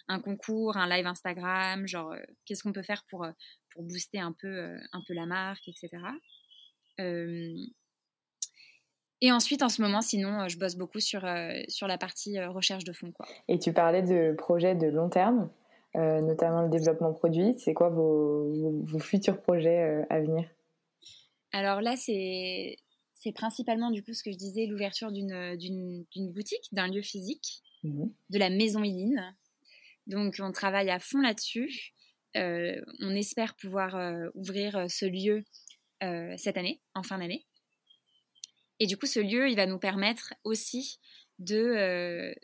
un 0.09 0.19
concours, 0.19 0.79
un 0.79 0.89
live 0.89 1.07
Instagram, 1.07 1.87
genre 1.87 2.15
qu'est-ce 2.47 2.63
qu'on 2.63 2.73
peut 2.73 2.83
faire 2.83 3.05
pour, 3.11 3.27
pour 3.75 3.83
booster 3.83 4.21
un 4.21 4.33
peu, 4.33 4.75
un 4.93 5.03
peu 5.07 5.13
la 5.13 5.27
marque, 5.27 5.69
etc. 5.69 5.99
Euh, 7.01 7.55
et 9.21 9.33
ensuite, 9.33 9.63
en 9.63 9.69
ce 9.69 9.83
moment, 9.83 10.01
sinon, 10.01 10.41
euh, 10.41 10.49
je 10.49 10.59
bosse 10.59 10.77
beaucoup 10.77 11.01
sur, 11.01 11.25
euh, 11.25 11.53
sur 11.69 11.87
la 11.87 11.99
partie 11.99 12.41
recherche 12.41 12.85
de 12.85 12.93
fonds. 12.93 13.13
Quoi. 13.13 13.27
Et 13.49 13.59
tu 13.59 13.73
parlais 13.73 14.03
de 14.03 14.35
projets 14.37 14.75
de 14.75 14.87
long 14.87 15.09
terme, 15.09 15.51
notamment 15.95 16.63
le 16.63 16.71
développement 16.71 17.13
produit. 17.13 17.55
C'est 17.59 17.75
quoi 17.75 17.89
vos, 17.89 18.53
vos, 18.85 18.99
futurs 18.99 19.41
projets 19.41 20.05
à 20.09 20.21
venir? 20.21 20.49
Alors 21.53 21.81
là, 21.81 21.97
c'est, 21.97 22.77
c'est 23.15 23.33
principalement, 23.33 23.91
du 23.91 24.03
coup, 24.03 24.15
ce 24.15 24.23
que 24.23 24.31
je 24.31 24.37
disais, 24.37 24.67
l'ouverture 24.67 25.11
d'une, 25.11 25.57
d'une, 25.57 26.05
d'une 26.13 26.33
boutique, 26.33 26.69
d'un 26.73 26.89
lieu 26.89 27.03
physique, 27.03 27.63
mmh 27.83 28.07
de 28.31 28.39
la 28.39 28.51
maison 28.51 28.85
Iline. 28.85 29.35
Donc, 30.07 30.37
on 30.39 30.53
travaille 30.53 30.91
à 30.91 31.01
fond 31.01 31.21
là-dessus. 31.21 31.93
on 32.37 33.17
espère 33.17 33.57
pouvoir 33.57 34.31
ouvrir 34.35 34.87
ce 34.89 35.07
lieu 35.07 35.45
euh, 36.03 36.35
cette 36.37 36.57
année, 36.57 36.81
en 36.95 37.03
fin 37.03 37.19
d'année. 37.19 37.47
Et 38.79 38.87
du 38.87 38.97
coup, 38.97 39.07
ce 39.07 39.21
lieu, 39.21 39.49
il 39.49 39.57
va 39.57 39.67
nous 39.67 39.79
permettre 39.79 40.33
aussi 40.45 40.99
de, 41.39 41.57
euh, 41.57 42.35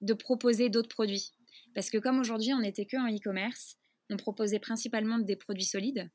de 0.00 0.14
proposer 0.14 0.70
d'autres 0.70 0.88
produits. 0.88 1.32
Parce 1.74 1.90
que 1.90 1.98
comme 1.98 2.20
aujourd'hui, 2.20 2.52
on 2.54 2.60
n'était 2.60 2.86
que 2.86 2.96
en 2.96 3.12
e-commerce, 3.12 3.76
on 4.10 4.16
proposait 4.16 4.60
principalement 4.60 5.18
des 5.18 5.36
produits 5.36 5.64
solides. 5.64 6.10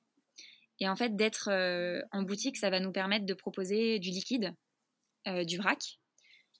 Et 0.80 0.88
en 0.88 0.96
fait, 0.96 1.16
d'être 1.16 1.50
euh, 1.52 2.02
en 2.12 2.22
boutique, 2.24 2.58
ça 2.58 2.70
va 2.70 2.80
nous 2.80 2.92
permettre 2.92 3.26
de 3.26 3.34
proposer 3.34 4.00
du 4.00 4.10
liquide, 4.10 4.54
du 5.46 5.58
vrac. 5.58 6.00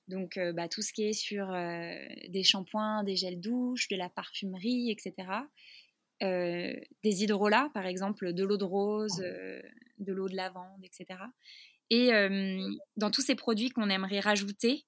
Donc, 0.08 0.38
bah, 0.54 0.68
tout 0.68 0.82
ce 0.82 0.92
qui 0.92 1.04
est 1.04 1.14
sur 1.14 1.46
des 1.48 2.42
shampoings, 2.42 3.02
des 3.02 3.16
gels 3.16 3.40
douches, 3.40 3.88
de 3.88 3.96
la 3.96 4.10
parfumerie, 4.10 4.90
etc. 4.90 5.26
Euh, 6.22 6.72
des 7.04 7.22
hydrolats, 7.22 7.70
par 7.74 7.86
exemple, 7.86 8.32
de 8.32 8.44
l'eau 8.44 8.56
de 8.56 8.64
rose, 8.64 9.22
euh, 9.24 9.62
de 9.98 10.12
l'eau 10.12 10.28
de 10.28 10.34
lavande, 10.34 10.82
etc. 10.82 11.20
Et 11.90 12.12
euh, 12.12 12.60
dans 12.96 13.10
tous 13.10 13.20
ces 13.20 13.36
produits 13.36 13.70
qu'on 13.70 13.88
aimerait 13.88 14.18
rajouter, 14.18 14.84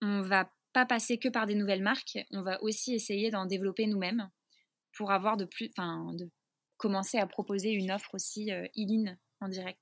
on 0.00 0.22
va 0.22 0.50
pas 0.72 0.86
passer 0.86 1.18
que 1.18 1.28
par 1.28 1.46
des 1.46 1.54
nouvelles 1.54 1.82
marques, 1.82 2.18
on 2.32 2.42
va 2.42 2.62
aussi 2.62 2.94
essayer 2.94 3.30
d'en 3.30 3.44
développer 3.44 3.86
nous-mêmes 3.86 4.30
pour 4.96 5.10
avoir 5.10 5.36
de 5.36 5.44
plus, 5.44 5.70
enfin, 5.76 6.14
de 6.14 6.30
commencer 6.78 7.18
à 7.18 7.26
proposer 7.26 7.72
une 7.72 7.90
offre 7.90 8.14
aussi 8.14 8.50
e 8.50 8.66
en 9.40 9.48
direct. 9.48 9.80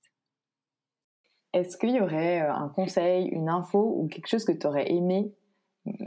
Est-ce 1.53 1.77
qu'il 1.77 1.91
y 1.91 2.01
aurait 2.01 2.41
un 2.41 2.69
conseil, 2.69 3.27
une 3.29 3.49
info 3.49 3.95
ou 3.97 4.09
quelque 4.09 4.27
chose 4.27 4.45
que 4.45 4.53
tu 4.53 4.67
aurais 4.67 4.91
aimé 4.91 5.33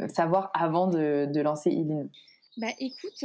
savoir 0.10 0.52
avant 0.54 0.88
de, 0.88 1.28
de 1.32 1.42
lancer 1.42 1.72
e 1.72 2.10
Bah 2.58 2.74
écoute, 2.78 3.24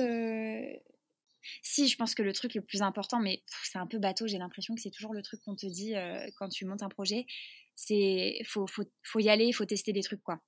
si, 1.62 1.88
je 1.88 1.96
pense 1.96 2.14
que 2.14 2.22
le 2.22 2.32
truc 2.32 2.54
le 2.54 2.62
plus 2.62 2.82
important, 2.82 3.20
mais 3.20 3.42
c'est 3.64 3.78
un 3.78 3.87
peu 3.87 3.98
bateau, 3.98 4.26
j'ai 4.26 4.38
l'impression 4.38 4.74
que 4.74 4.80
c'est 4.80 4.90
toujours 4.90 5.14
le 5.14 5.22
truc 5.22 5.40
qu'on 5.40 5.56
te 5.56 5.66
dit 5.66 5.96
euh, 5.96 6.26
quand 6.37 6.48
tu 6.48 6.64
montes 6.64 6.82
un 6.82 6.88
projet, 6.88 7.26
c'est 7.74 8.38
faut, 8.46 8.66
faut, 8.66 8.85
faut, 9.02 9.18
y 9.20 9.28
aller, 9.28 9.52
faut 9.52 9.64
tester 9.64 9.92
des 9.92 10.02
trucs 10.02 10.22
quoi. 10.22 10.40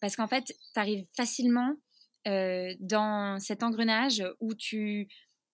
Parce 0.00 0.16
qu'en 0.16 0.28
fait, 0.28 0.44
tu 0.46 0.80
arrives 0.80 1.06
facilement 1.16 1.76
euh, 2.26 2.74
dans 2.80 3.38
cet 3.38 3.62
engrenage 3.62 4.24
où 4.40 4.54
tu, 4.54 5.08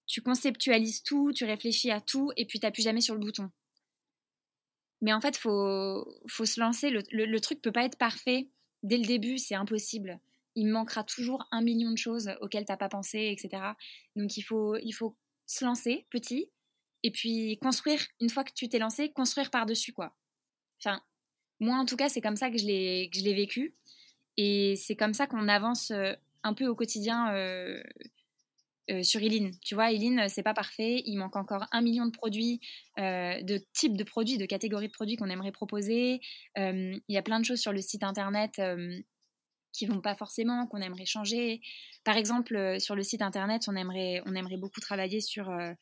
tu 0.06 0.20
conceptualises 0.22 1.02
tout, 1.02 1.32
tu 1.32 1.44
réfléchis 1.44 1.90
à 1.90 2.00
tout 2.00 2.30
et 2.36 2.46
puis 2.46 2.60
tu 2.60 2.66
n'appuies 2.66 2.82
jamais 2.82 3.00
sur 3.00 3.14
le 3.14 3.20
bouton. 3.20 3.50
Mais 5.00 5.12
en 5.12 5.20
fait, 5.20 5.36
faut, 5.36 6.06
faut 6.28 6.46
se 6.46 6.60
lancer. 6.60 6.90
Le, 6.90 7.02
le, 7.10 7.26
le 7.26 7.40
truc 7.40 7.60
peut 7.60 7.72
pas 7.72 7.84
être 7.84 7.98
parfait 7.98 8.48
dès 8.82 8.96
le 8.96 9.04
début, 9.04 9.38
c'est 9.38 9.54
impossible 9.54 10.20
il 10.54 10.66
manquera 10.68 11.04
toujours 11.04 11.46
un 11.50 11.62
million 11.62 11.90
de 11.90 11.98
choses 11.98 12.30
auxquelles 12.40 12.64
tu 12.64 12.72
n'as 12.72 12.76
pas 12.76 12.88
pensé, 12.88 13.36
etc. 13.36 13.62
Donc 14.16 14.36
il 14.36 14.42
faut, 14.42 14.76
il 14.76 14.92
faut 14.92 15.16
se 15.46 15.64
lancer 15.64 16.06
petit 16.10 16.50
et 17.02 17.10
puis 17.10 17.58
construire, 17.60 18.00
une 18.20 18.30
fois 18.30 18.44
que 18.44 18.52
tu 18.54 18.68
t'es 18.68 18.78
lancé, 18.78 19.12
construire 19.12 19.50
par-dessus, 19.50 19.92
quoi. 19.92 20.16
Enfin, 20.80 21.02
moi 21.60 21.76
en 21.76 21.84
tout 21.84 21.96
cas, 21.96 22.08
c'est 22.08 22.22
comme 22.22 22.36
ça 22.36 22.50
que 22.50 22.58
je 22.58 22.64
l'ai, 22.64 23.10
que 23.12 23.18
je 23.18 23.24
l'ai 23.24 23.34
vécu. 23.34 23.74
Et 24.36 24.74
c'est 24.76 24.96
comme 24.96 25.14
ça 25.14 25.26
qu'on 25.26 25.48
avance 25.48 25.90
euh, 25.90 26.12
un 26.42 26.54
peu 26.54 26.66
au 26.66 26.74
quotidien 26.74 27.32
euh, 27.34 27.82
euh, 28.90 29.02
sur 29.02 29.22
Eline. 29.22 29.52
Tu 29.60 29.74
vois, 29.74 29.92
Eline, 29.92 30.28
c'est 30.28 30.42
pas 30.42 30.54
parfait. 30.54 31.02
Il 31.04 31.16
manque 31.18 31.36
encore 31.36 31.66
un 31.72 31.82
million 31.82 32.06
de 32.06 32.10
produits, 32.10 32.60
de 32.96 33.58
types 33.74 33.96
de 33.96 34.04
produits, 34.04 34.38
de 34.38 34.46
catégories 34.46 34.88
de 34.88 34.92
produits 34.92 35.16
qu'on 35.16 35.30
aimerait 35.30 35.52
proposer. 35.52 36.20
Il 36.56 37.02
y 37.08 37.16
a 37.16 37.22
plein 37.22 37.38
de 37.38 37.44
choses 37.44 37.60
sur 37.60 37.72
le 37.72 37.80
site 37.80 38.02
internet 38.02 38.60
qui 39.74 39.86
vont 39.86 40.00
pas 40.00 40.14
forcément, 40.14 40.66
qu'on 40.66 40.80
aimerait 40.80 41.04
changer. 41.04 41.60
Par 42.04 42.16
exemple, 42.16 42.56
euh, 42.56 42.78
sur 42.78 42.94
le 42.94 43.02
site 43.02 43.20
internet, 43.20 43.64
on 43.68 43.74
aimerait, 43.74 44.22
on 44.24 44.34
aimerait 44.34 44.56
beaucoup 44.56 44.80
travailler 44.80 45.20
sur, 45.20 45.50
euh, 45.50 45.72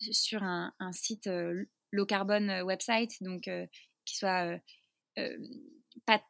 sur 0.00 0.42
un, 0.42 0.72
site 0.92 1.28
euh, 1.28 1.64
low 1.92 2.04
carbone 2.04 2.62
website, 2.62 3.22
donc 3.22 3.48
qui 4.04 4.16
soit 4.16 4.58
pas 6.04 6.22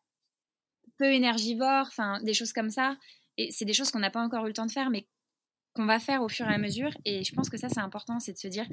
peu 0.98 1.12
énergivore, 1.12 1.87
enfin 1.88 2.22
des 2.22 2.35
choses 2.35 2.52
comme 2.52 2.70
ça. 2.70 2.96
Et 3.38 3.50
c'est 3.50 3.64
des 3.64 3.72
choses 3.72 3.90
qu'on 3.90 3.98
n'a 3.98 4.11
pas 4.11 4.22
encore 4.22 4.44
eu 4.44 4.48
le 4.48 4.55
temps 4.55 4.66
de 4.66 4.70
faire, 4.70 4.90
mais 4.90 5.09
qu'on 5.74 5.87
va 5.87 5.98
faire 5.98 6.22
au 6.22 6.29
fur 6.29 6.48
et 6.48 6.55
à 6.55 6.59
mesure. 6.59 6.90
Et 7.05 7.24
je 7.24 7.35
pense 7.35 7.50
que 7.50 7.57
ça, 7.57 7.68
c'est 7.68 7.81
important, 7.81 8.20
c'est 8.20 8.33
de 8.33 8.38
se 8.38 8.48
dire, 8.48 8.66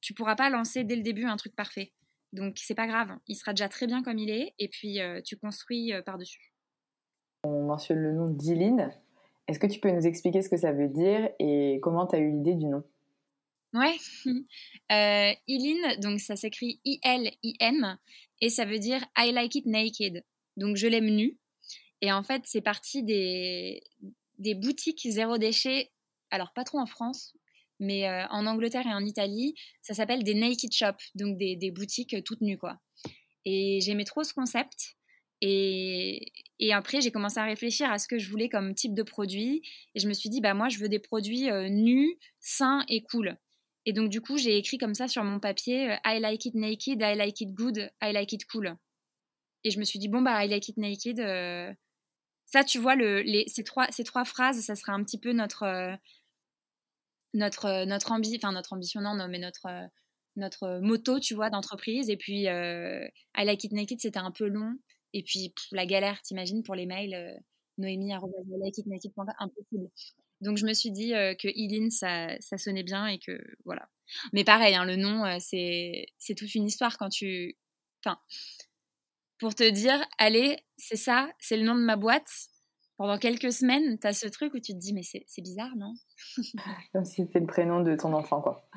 tu 0.00 0.14
pourras 0.14 0.34
pas 0.34 0.50
lancer 0.50 0.82
dès 0.84 0.96
le 0.96 1.02
début 1.02 1.24
un 1.24 1.36
truc 1.36 1.54
parfait. 1.54 1.92
Donc 2.32 2.58
c'est 2.58 2.74
pas 2.74 2.88
grave, 2.88 3.16
il 3.28 3.36
sera 3.36 3.52
déjà 3.52 3.68
très 3.68 3.86
bien 3.86 4.02
comme 4.02 4.18
il 4.18 4.30
est, 4.30 4.54
et 4.58 4.68
puis 4.68 4.98
tu 5.24 5.36
construis 5.36 5.92
par-dessus. 6.04 6.53
On 7.44 7.62
mentionne 7.62 7.98
le 7.98 8.12
nom 8.12 8.28
d'Iline. 8.28 8.90
Est-ce 9.46 9.58
que 9.58 9.66
tu 9.66 9.78
peux 9.78 9.90
nous 9.90 10.06
expliquer 10.06 10.40
ce 10.40 10.48
que 10.48 10.56
ça 10.56 10.72
veut 10.72 10.88
dire 10.88 11.28
et 11.38 11.78
comment 11.82 12.06
tu 12.06 12.16
as 12.16 12.18
eu 12.18 12.30
l'idée 12.30 12.54
du 12.54 12.66
nom? 12.66 12.82
Ouais, 13.74 13.96
euh, 14.92 16.00
donc 16.00 16.20
ça 16.20 16.36
s'écrit 16.36 16.80
I-L-I-N 16.84 17.98
et 18.40 18.48
ça 18.48 18.64
veut 18.64 18.78
dire 18.78 19.04
I 19.18 19.32
like 19.32 19.54
it 19.56 19.66
naked. 19.66 20.24
Donc 20.56 20.76
je 20.76 20.86
l'aime 20.86 21.10
nu. 21.10 21.38
Et 22.00 22.12
en 22.12 22.22
fait, 22.22 22.42
c'est 22.44 22.60
parti 22.62 23.02
des, 23.02 23.82
boutiques 24.38 25.06
zéro 25.10 25.36
déchet. 25.36 25.90
Alors 26.30 26.52
pas 26.54 26.64
trop 26.64 26.78
en 26.78 26.86
France, 26.86 27.36
mais 27.78 28.08
euh, 28.08 28.26
en 28.28 28.46
Angleterre 28.46 28.86
et 28.86 28.94
en 28.94 29.04
Italie, 29.04 29.54
ça 29.82 29.92
s'appelle 29.92 30.22
des 30.22 30.34
naked 30.34 30.72
shops, 30.72 31.10
donc 31.14 31.36
des, 31.36 31.56
des 31.56 31.70
boutiques 31.70 32.16
toutes 32.24 32.40
nues 32.40 32.58
quoi. 32.58 32.78
Et 33.44 33.80
j'aimais 33.82 34.04
trop 34.04 34.24
ce 34.24 34.32
concept. 34.32 34.96
Et, 35.46 36.72
après, 36.72 37.02
j'ai 37.02 37.10
commencé 37.10 37.38
à 37.38 37.44
réfléchir 37.44 37.90
à 37.90 37.98
ce 37.98 38.08
que 38.08 38.18
je 38.18 38.30
voulais 38.30 38.48
comme 38.48 38.74
type 38.74 38.94
de 38.94 39.02
produit. 39.02 39.62
Et 39.94 40.00
je 40.00 40.08
me 40.08 40.14
suis 40.14 40.30
dit, 40.30 40.40
bah, 40.40 40.54
moi, 40.54 40.70
je 40.70 40.78
veux 40.78 40.88
des 40.88 40.98
produits 40.98 41.50
euh, 41.50 41.68
nus, 41.68 42.18
sains 42.40 42.82
et 42.88 43.02
cool. 43.02 43.36
Et 43.84 43.92
donc, 43.92 44.08
du 44.08 44.22
coup, 44.22 44.38
j'ai 44.38 44.56
écrit 44.56 44.78
comme 44.78 44.94
ça 44.94 45.06
sur 45.06 45.22
mon 45.22 45.40
papier 45.40 45.92
euh, 45.92 45.96
I 46.06 46.18
like 46.18 46.46
it 46.46 46.54
naked, 46.54 47.02
I 47.02 47.14
like 47.14 47.42
it 47.42 47.52
good, 47.52 47.90
I 48.02 48.12
like 48.12 48.32
it 48.32 48.46
cool. 48.46 48.74
Et 49.64 49.70
je 49.70 49.78
me 49.78 49.84
suis 49.84 49.98
dit, 49.98 50.08
bon, 50.08 50.22
bah, 50.22 50.42
I 50.42 50.48
like 50.48 50.66
it 50.68 50.78
naked. 50.78 51.20
Euh, 51.20 51.70
ça, 52.46 52.64
tu 52.64 52.78
vois, 52.78 52.94
le, 52.94 53.20
les, 53.20 53.46
ces, 53.46 53.64
trois, 53.64 53.86
ces 53.90 54.04
trois 54.04 54.24
phrases, 54.24 54.60
ça 54.60 54.76
sera 54.76 54.92
un 54.92 55.04
petit 55.04 55.18
peu 55.18 55.32
notre, 55.32 55.98
notre, 57.34 57.84
notre, 57.84 58.12
ambi 58.12 58.34
enfin, 58.36 58.52
notre 58.52 58.72
ambition, 58.72 59.02
non, 59.02 59.14
non, 59.14 59.28
mais 59.28 59.38
notre, 59.38 59.68
notre 60.36 60.80
moto, 60.80 61.20
tu 61.20 61.34
vois, 61.34 61.50
d'entreprise. 61.50 62.08
Et 62.08 62.16
puis, 62.16 62.44
I 62.44 63.10
like 63.36 63.64
it 63.64 63.72
naked, 63.72 64.00
c'était 64.00 64.18
un 64.18 64.30
peu 64.30 64.48
long. 64.48 64.78
Et 65.14 65.22
puis, 65.22 65.54
la 65.70 65.86
galère, 65.86 66.20
t'imagines, 66.20 66.64
pour 66.64 66.74
les 66.74 66.86
mails, 66.86 67.14
euh, 67.14 67.34
Noémie, 67.78 68.12
impossible. 68.12 69.88
Donc, 70.40 70.58
je 70.58 70.66
me 70.66 70.74
suis 70.74 70.90
dit 70.90 71.14
euh, 71.14 71.34
que 71.34 71.48
Eileen, 71.48 71.90
ça, 71.90 72.28
ça, 72.40 72.58
sonnait 72.58 72.82
bien 72.82 73.06
et 73.06 73.18
que 73.18 73.40
voilà. 73.64 73.88
Mais 74.32 74.44
pareil, 74.44 74.74
hein, 74.74 74.84
le 74.84 74.96
nom, 74.96 75.24
euh, 75.24 75.36
c'est, 75.40 76.06
c'est 76.18 76.34
toute 76.34 76.54
une 76.54 76.66
histoire 76.66 76.98
quand 76.98 77.08
tu. 77.08 77.56
Enfin, 78.04 78.18
pour 79.38 79.54
te 79.54 79.68
dire, 79.70 80.04
allez, 80.18 80.58
c'est 80.76 80.96
ça, 80.96 81.30
c'est 81.38 81.56
le 81.56 81.64
nom 81.64 81.76
de 81.76 81.80
ma 81.80 81.96
boîte. 81.96 82.48
pendant 82.96 83.16
quelques 83.16 83.52
semaines, 83.52 83.98
tu 84.00 84.06
as 84.08 84.12
ce 84.12 84.26
truc 84.26 84.52
où 84.52 84.58
tu 84.58 84.72
te 84.72 84.78
dis, 84.78 84.92
mais 84.92 85.02
c'est 85.02 85.42
bizarre, 85.42 85.74
non? 85.76 85.94
Comme 86.92 87.04
si 87.04 87.22
c'était 87.22 87.40
le 87.40 87.46
prénom 87.46 87.82
de 87.82 87.94
ton 87.94 88.12
enfant, 88.14 88.42
quoi. 88.42 88.68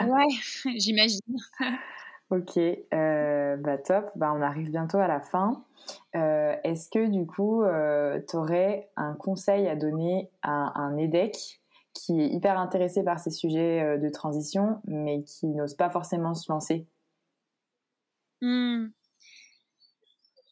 ouais, 0.00 0.26
j'imagine. 0.76 1.20
ok, 2.30 2.58
euh, 2.58 3.56
bah 3.56 3.78
top. 3.78 4.10
Bah, 4.16 4.32
on 4.36 4.42
arrive 4.42 4.70
bientôt 4.70 4.98
à 4.98 5.08
la 5.08 5.20
fin. 5.20 5.64
Euh, 6.14 6.54
est-ce 6.64 6.90
que 6.90 7.06
du 7.06 7.26
coup, 7.26 7.62
euh, 7.62 8.20
tu 8.28 8.36
aurais 8.36 8.90
un 8.96 9.14
conseil 9.14 9.68
à 9.68 9.76
donner 9.76 10.30
à 10.42 10.78
un 10.78 10.96
EDEC 10.96 11.60
qui 11.94 12.20
est 12.20 12.28
hyper 12.28 12.58
intéressé 12.58 13.02
par 13.02 13.18
ces 13.18 13.30
sujets 13.30 13.98
de 13.98 14.08
transition, 14.08 14.80
mais 14.84 15.22
qui 15.24 15.46
n'ose 15.46 15.74
pas 15.74 15.90
forcément 15.90 16.34
se 16.34 16.50
lancer? 16.52 16.86
Mmh. 18.40 18.88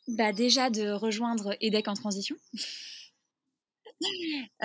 bah 0.08 0.32
Déjà 0.32 0.70
de 0.70 0.90
rejoindre 0.90 1.54
EDEC 1.60 1.88
en 1.88 1.94
transition. 1.94 2.36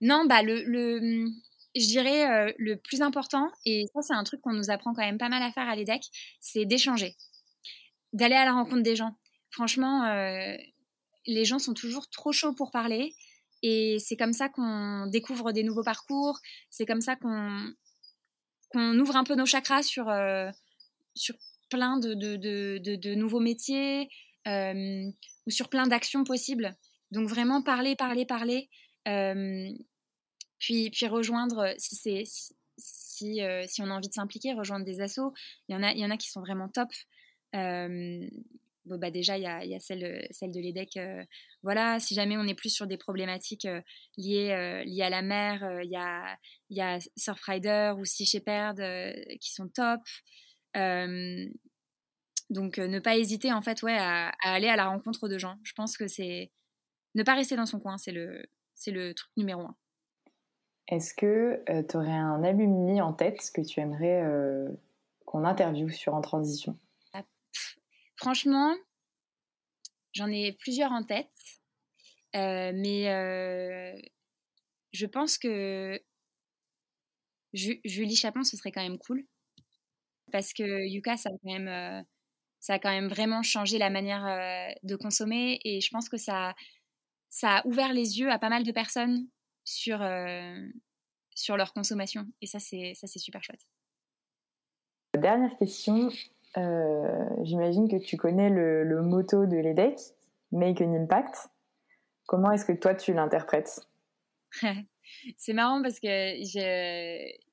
non, 0.00 0.26
bah 0.26 0.42
le, 0.42 0.62
le 0.64 1.28
je 1.76 1.86
dirais 1.86 2.54
le 2.58 2.76
plus 2.76 3.02
important, 3.02 3.50
et 3.64 3.86
ça 3.92 4.02
c'est 4.02 4.14
un 4.14 4.24
truc 4.24 4.40
qu'on 4.40 4.52
nous 4.52 4.70
apprend 4.70 4.94
quand 4.94 5.02
même 5.02 5.18
pas 5.18 5.28
mal 5.28 5.42
à 5.42 5.50
faire 5.52 5.68
à 5.68 5.74
l'EDEC, 5.74 6.02
c'est 6.40 6.64
d'échanger, 6.64 7.16
d'aller 8.12 8.36
à 8.36 8.44
la 8.44 8.52
rencontre 8.52 8.82
des 8.82 8.96
gens. 8.96 9.16
Franchement, 9.50 10.04
les 11.26 11.44
gens 11.44 11.58
sont 11.58 11.74
toujours 11.74 12.08
trop 12.10 12.32
chauds 12.32 12.54
pour 12.54 12.70
parler, 12.70 13.14
et 13.62 13.98
c'est 13.98 14.16
comme 14.16 14.32
ça 14.32 14.48
qu'on 14.48 15.06
découvre 15.06 15.52
des 15.52 15.62
nouveaux 15.62 15.84
parcours, 15.84 16.38
c'est 16.70 16.86
comme 16.86 17.00
ça 17.00 17.16
qu'on 17.16 17.74
ouvre 18.98 19.16
un 19.16 19.24
peu 19.24 19.34
nos 19.34 19.46
chakras 19.46 19.82
sur, 19.82 20.12
sur 21.14 21.34
plein 21.70 21.98
de, 21.98 22.14
de, 22.14 22.78
de 22.78 23.14
nouveaux 23.14 23.40
métiers 23.40 24.08
ou 24.46 25.50
sur 25.50 25.68
plein 25.68 25.86
d'actions 25.86 26.24
possibles. 26.24 26.76
Donc 27.10 27.28
vraiment 27.28 27.62
parler, 27.62 27.96
parler, 27.96 28.26
parler 28.26 28.68
puis, 30.58 30.90
puis 30.90 31.06
rejoindre, 31.06 31.58
euh, 31.60 31.74
si, 31.78 31.96
si, 32.76 33.42
euh, 33.42 33.64
si, 33.66 33.82
on 33.82 33.86
a 33.86 33.94
envie 33.94 34.08
de 34.08 34.14
s'impliquer, 34.14 34.52
rejoindre 34.54 34.84
des 34.84 35.00
assos. 35.00 35.32
Il 35.68 35.74
y 35.74 35.76
en 35.76 35.82
a, 35.82 35.92
il 35.92 35.98
y 35.98 36.04
en 36.04 36.10
a 36.10 36.16
qui 36.16 36.30
sont 36.30 36.40
vraiment 36.40 36.68
top. 36.68 36.88
Euh, 37.54 38.28
bah 38.86 39.10
déjà, 39.10 39.38
il 39.38 39.44
y 39.44 39.46
a, 39.46 39.64
il 39.64 39.70
y 39.70 39.74
a 39.74 39.80
celle, 39.80 40.26
celle 40.30 40.52
de 40.52 40.60
l'EDEC. 40.60 40.98
voilà, 41.62 41.98
si 42.00 42.14
jamais 42.14 42.36
on 42.36 42.46
est 42.46 42.54
plus 42.54 42.68
sur 42.68 42.86
des 42.86 42.98
problématiques 42.98 43.66
liées, 44.18 44.82
liées 44.84 45.02
à 45.02 45.08
la 45.10 45.22
mer, 45.22 45.80
il 45.82 45.90
y, 45.90 45.96
a, 45.96 46.36
il 46.68 46.76
y 46.76 46.82
a 46.82 46.98
Surfrider 47.16 47.94
ou 47.98 48.04
Sea 48.04 48.26
Shepherd 48.26 48.78
qui 49.40 49.54
sont 49.54 49.68
top. 49.68 50.02
donc, 52.50 52.76
ne 52.78 52.98
pas 52.98 53.16
hésiter 53.16 53.52
en 53.52 53.62
fait 53.62 53.82
ouais, 53.82 53.96
à, 53.96 54.28
à, 54.42 54.52
aller 54.52 54.68
à 54.68 54.76
la 54.76 54.88
rencontre 54.88 55.28
de 55.28 55.38
gens. 55.38 55.58
Je 55.62 55.72
pense 55.72 55.96
que 55.96 56.06
c'est 56.06 56.52
ne 57.14 57.22
pas 57.22 57.34
rester 57.34 57.56
dans 57.56 57.66
son 57.66 57.80
coin, 57.80 57.96
c'est 57.96 58.12
le, 58.12 58.44
c'est 58.74 58.90
le 58.90 59.14
truc 59.14 59.30
numéro 59.36 59.62
un. 59.62 59.76
Est-ce 60.88 61.14
que 61.14 61.62
euh, 61.70 61.82
tu 61.82 61.96
aurais 61.96 62.10
un 62.10 62.42
alumni 62.42 63.00
en 63.00 63.12
tête 63.12 63.50
que 63.54 63.62
tu 63.62 63.80
aimerais 63.80 64.22
euh, 64.22 64.68
qu'on 65.24 65.44
interviewe 65.44 65.88
sur 65.88 66.14
En 66.14 66.20
Transition? 66.20 66.78
Ah, 67.14 67.24
Franchement, 68.16 68.74
j'en 70.12 70.28
ai 70.28 70.52
plusieurs 70.52 70.92
en 70.92 71.02
tête, 71.02 71.30
euh, 72.36 72.72
mais 72.74 73.04
je 74.92 75.06
pense 75.06 75.38
que 75.38 76.00
Julie 77.54 78.16
Chapon, 78.16 78.42
ce 78.42 78.56
serait 78.56 78.72
quand 78.72 78.82
même 78.82 78.98
cool. 78.98 79.24
Parce 80.32 80.52
que 80.52 80.86
Yuka, 80.86 81.16
ça 81.16 81.30
a 81.30 82.78
quand 82.78 82.90
même, 82.90 83.08
vraiment 83.08 83.42
changé 83.42 83.78
la 83.78 83.90
manière 83.90 84.74
de 84.82 84.96
consommer. 84.96 85.60
Et 85.64 85.80
je 85.80 85.88
pense 85.90 86.08
que 86.08 86.16
ça 86.16 86.54
a 87.42 87.66
ouvert 87.66 87.92
les 87.92 88.18
yeux 88.18 88.30
à 88.30 88.38
pas 88.38 88.48
mal 88.48 88.64
de 88.64 88.72
personnes 88.72 89.28
sur, 89.64 90.00
euh, 90.02 90.66
sur 91.34 91.56
leur 91.56 91.72
consommation. 91.72 92.26
Et 92.40 92.46
ça, 92.46 92.58
c'est 92.58 92.94
super 93.18 93.42
chouette. 93.42 93.66
Dernière 95.18 95.56
question. 95.58 96.10
Euh, 96.56 97.24
j'imagine 97.42 97.88
que 97.88 97.96
tu 97.96 98.16
connais 98.16 98.50
le, 98.50 98.84
le 98.84 99.02
motto 99.02 99.46
de 99.46 99.56
l'EDEC, 99.56 99.98
Make 100.52 100.80
an 100.80 100.92
Impact. 100.92 101.48
Comment 102.26 102.52
est-ce 102.52 102.64
que 102.64 102.72
toi, 102.72 102.94
tu 102.94 103.12
l'interprètes? 103.12 103.80
C'est 105.36 105.52
marrant 105.52 105.82
parce 105.82 106.00
que 106.00 106.36
il 106.36 106.46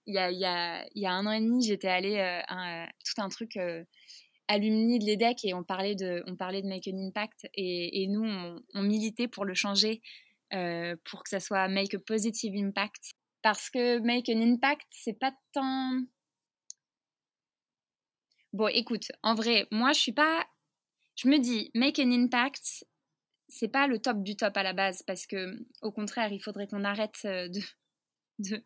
y 0.07 0.17
a, 0.17 0.31
y, 0.31 0.45
a, 0.45 0.85
y 0.95 1.05
a, 1.05 1.11
un 1.11 1.25
an 1.25 1.31
et 1.31 1.41
demi, 1.41 1.63
j'étais 1.63 1.87
allée 1.87 2.19
à 2.19 2.83
euh, 2.83 2.87
tout 3.03 3.21
un 3.21 3.29
truc 3.29 3.57
alumni 4.47 4.99
de 4.99 5.05
l'EDEC 5.05 5.45
et 5.45 5.53
on 5.53 5.63
parlait 5.63 5.95
de, 5.95 6.23
on 6.27 6.35
parlait 6.35 6.61
de 6.61 6.67
Make 6.67 6.87
an 6.87 6.97
Impact 6.97 7.47
et, 7.53 8.03
et 8.03 8.07
nous, 8.07 8.23
on, 8.23 8.61
on, 8.73 8.81
militait 8.83 9.27
pour 9.27 9.45
le 9.45 9.53
changer 9.53 10.01
euh, 10.53 10.95
pour 11.05 11.23
que 11.23 11.29
ça 11.29 11.39
soit 11.39 11.67
make 11.67 11.93
a 11.93 11.99
positive 11.99 12.53
impact. 12.55 13.11
Parce 13.41 13.69
que 13.69 13.99
make 13.99 14.29
an 14.29 14.41
impact, 14.41 14.87
c'est 14.91 15.17
pas 15.17 15.33
tant. 15.53 16.01
Bon, 18.53 18.67
écoute, 18.67 19.11
en 19.23 19.33
vrai, 19.33 19.67
moi, 19.71 19.93
je 19.93 19.99
suis 19.99 20.11
pas. 20.11 20.45
Je 21.15 21.27
me 21.27 21.39
dis, 21.39 21.71
make 21.73 21.99
an 21.99 22.11
impact, 22.11 22.85
c'est 23.47 23.67
pas 23.67 23.87
le 23.87 23.99
top 23.99 24.23
du 24.23 24.35
top 24.35 24.55
à 24.57 24.63
la 24.63 24.73
base, 24.73 25.03
parce 25.03 25.25
que, 25.25 25.57
au 25.81 25.91
contraire, 25.91 26.31
il 26.31 26.41
faudrait 26.41 26.67
qu'on 26.67 26.83
arrête 26.83 27.19
euh, 27.25 27.47
de. 27.49 27.61
de... 28.39 28.63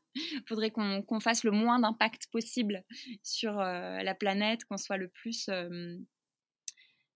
faudrait 0.48 0.72
qu'on 0.72 1.20
fasse 1.20 1.44
le 1.44 1.52
moins 1.52 1.80
d'impact 1.80 2.28
possible 2.32 2.84
sur 3.24 3.60
euh, 3.60 4.02
la 4.02 4.16
planète, 4.16 4.66
qu'on 4.66 4.78
soit 4.78 4.98
le 4.98 5.10
plus 5.10 5.50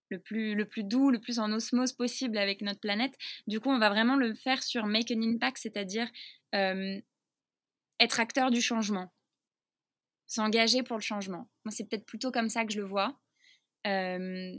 le 0.10 0.20
plus, 0.20 0.56
le 0.56 0.66
plus 0.66 0.84
doux, 0.84 1.10
le 1.10 1.20
plus 1.20 1.40
en 1.40 1.52
osmose 1.52 1.94
possible 1.94 2.38
avec 2.38 2.62
notre 2.62 2.80
planète. 2.80 3.14
Du 3.48 3.60
coup, 3.60 3.70
on 3.70 3.80
va 3.80 3.90
vraiment 3.90 4.16
le 4.16 4.34
faire 4.34 4.64
sur 4.64 4.86
Make 4.86 5.12
an 5.12 5.22
Impact, 5.22 5.58
c'est-à-dire 5.58 6.10
euh, 6.56 7.00
être 8.00 8.20
acteur 8.20 8.52
du 8.52 8.62
changement, 8.62 9.12
s'engager 10.26 10.84
pour 10.84 10.98
le 10.98 11.02
changement. 11.02 11.50
Moi, 11.64 11.72
c'est 11.72 11.88
peut-être 11.88 12.06
plutôt 12.06 12.32
comme 12.32 12.50
ça 12.50 12.66
que 12.66 12.74
je 12.74 12.80
le 12.80 12.86
vois. 12.86 13.20
Euh, 13.88 14.56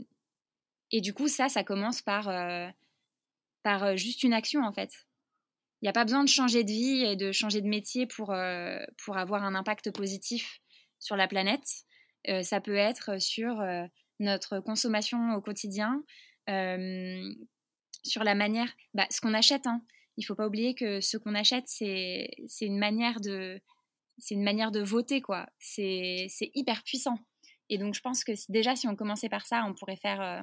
et 0.91 1.01
du 1.01 1.13
coup, 1.13 1.27
ça, 1.27 1.49
ça 1.49 1.63
commence 1.63 2.01
par, 2.01 2.29
euh, 2.29 2.67
par 3.63 3.97
juste 3.97 4.23
une 4.23 4.33
action, 4.33 4.63
en 4.63 4.71
fait. 4.71 5.05
Il 5.81 5.85
n'y 5.85 5.89
a 5.89 5.93
pas 5.93 6.05
besoin 6.05 6.23
de 6.23 6.29
changer 6.29 6.63
de 6.63 6.71
vie 6.71 7.03
et 7.03 7.15
de 7.15 7.31
changer 7.31 7.61
de 7.61 7.67
métier 7.67 8.05
pour, 8.05 8.35
pour 9.03 9.17
avoir 9.17 9.43
un 9.43 9.55
impact 9.55 9.89
positif 9.91 10.61
sur 10.99 11.15
la 11.15 11.27
planète. 11.27 11.65
ça 12.43 12.61
peut 12.61 12.75
être 12.75 13.19
sur 13.19 13.59
notre 14.21 14.59
consommation 14.59 15.35
au 15.35 15.41
quotidien, 15.41 16.03
euh, 16.49 17.33
sur 18.03 18.23
la 18.23 18.35
manière, 18.35 18.69
bah, 18.93 19.05
ce 19.09 19.19
qu'on 19.19 19.33
achète. 19.33 19.67
Hein. 19.67 19.81
Il 20.17 20.21
ne 20.21 20.25
faut 20.25 20.35
pas 20.35 20.47
oublier 20.47 20.73
que 20.75 21.01
ce 21.01 21.17
qu'on 21.17 21.35
achète, 21.35 21.65
c'est 21.67 22.29
une 22.61 22.77
manière 22.77 23.19
de, 23.19 23.59
c'est 24.17 24.35
une 24.35 24.43
manière 24.43 24.71
de 24.71 24.81
voter 24.81 25.21
quoi. 25.21 25.47
C'est 25.59 26.29
hyper 26.53 26.83
puissant. 26.83 27.17
Et 27.69 27.77
donc 27.77 27.93
je 27.93 28.01
pense 28.01 28.23
que 28.23 28.33
déjà 28.49 28.75
si 28.75 28.87
on 28.87 28.95
commençait 28.95 29.29
par 29.29 29.45
ça, 29.45 29.63
on 29.67 29.73
pourrait 29.73 29.95
faire 29.95 30.21
euh, 30.21 30.41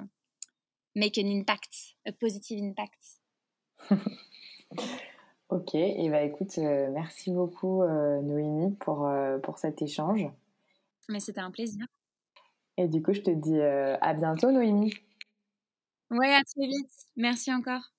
make 0.94 1.18
an 1.18 1.26
impact, 1.26 1.96
a 2.06 2.12
positive 2.12 2.62
impact. 2.62 3.20
ok, 5.50 5.74
et 5.74 6.08
bah 6.08 6.22
écoute, 6.22 6.56
euh, 6.58 6.90
merci 6.90 7.30
beaucoup 7.30 7.82
Noémie 7.84 8.74
pour, 8.80 9.08
pour 9.42 9.58
cet 9.58 9.82
échange. 9.82 10.26
Mais 11.08 11.20
c'était 11.20 11.40
un 11.40 11.50
plaisir. 11.50 11.86
Et 12.78 12.86
du 12.86 13.02
coup, 13.02 13.12
je 13.12 13.20
te 13.20 13.30
dis 13.30 13.58
euh, 13.58 13.96
à 14.00 14.14
bientôt, 14.14 14.52
Noémie. 14.52 14.94
Ouais, 16.10 16.32
à 16.32 16.42
très 16.44 16.66
vite. 16.66 16.90
Merci 17.16 17.52
encore. 17.52 17.92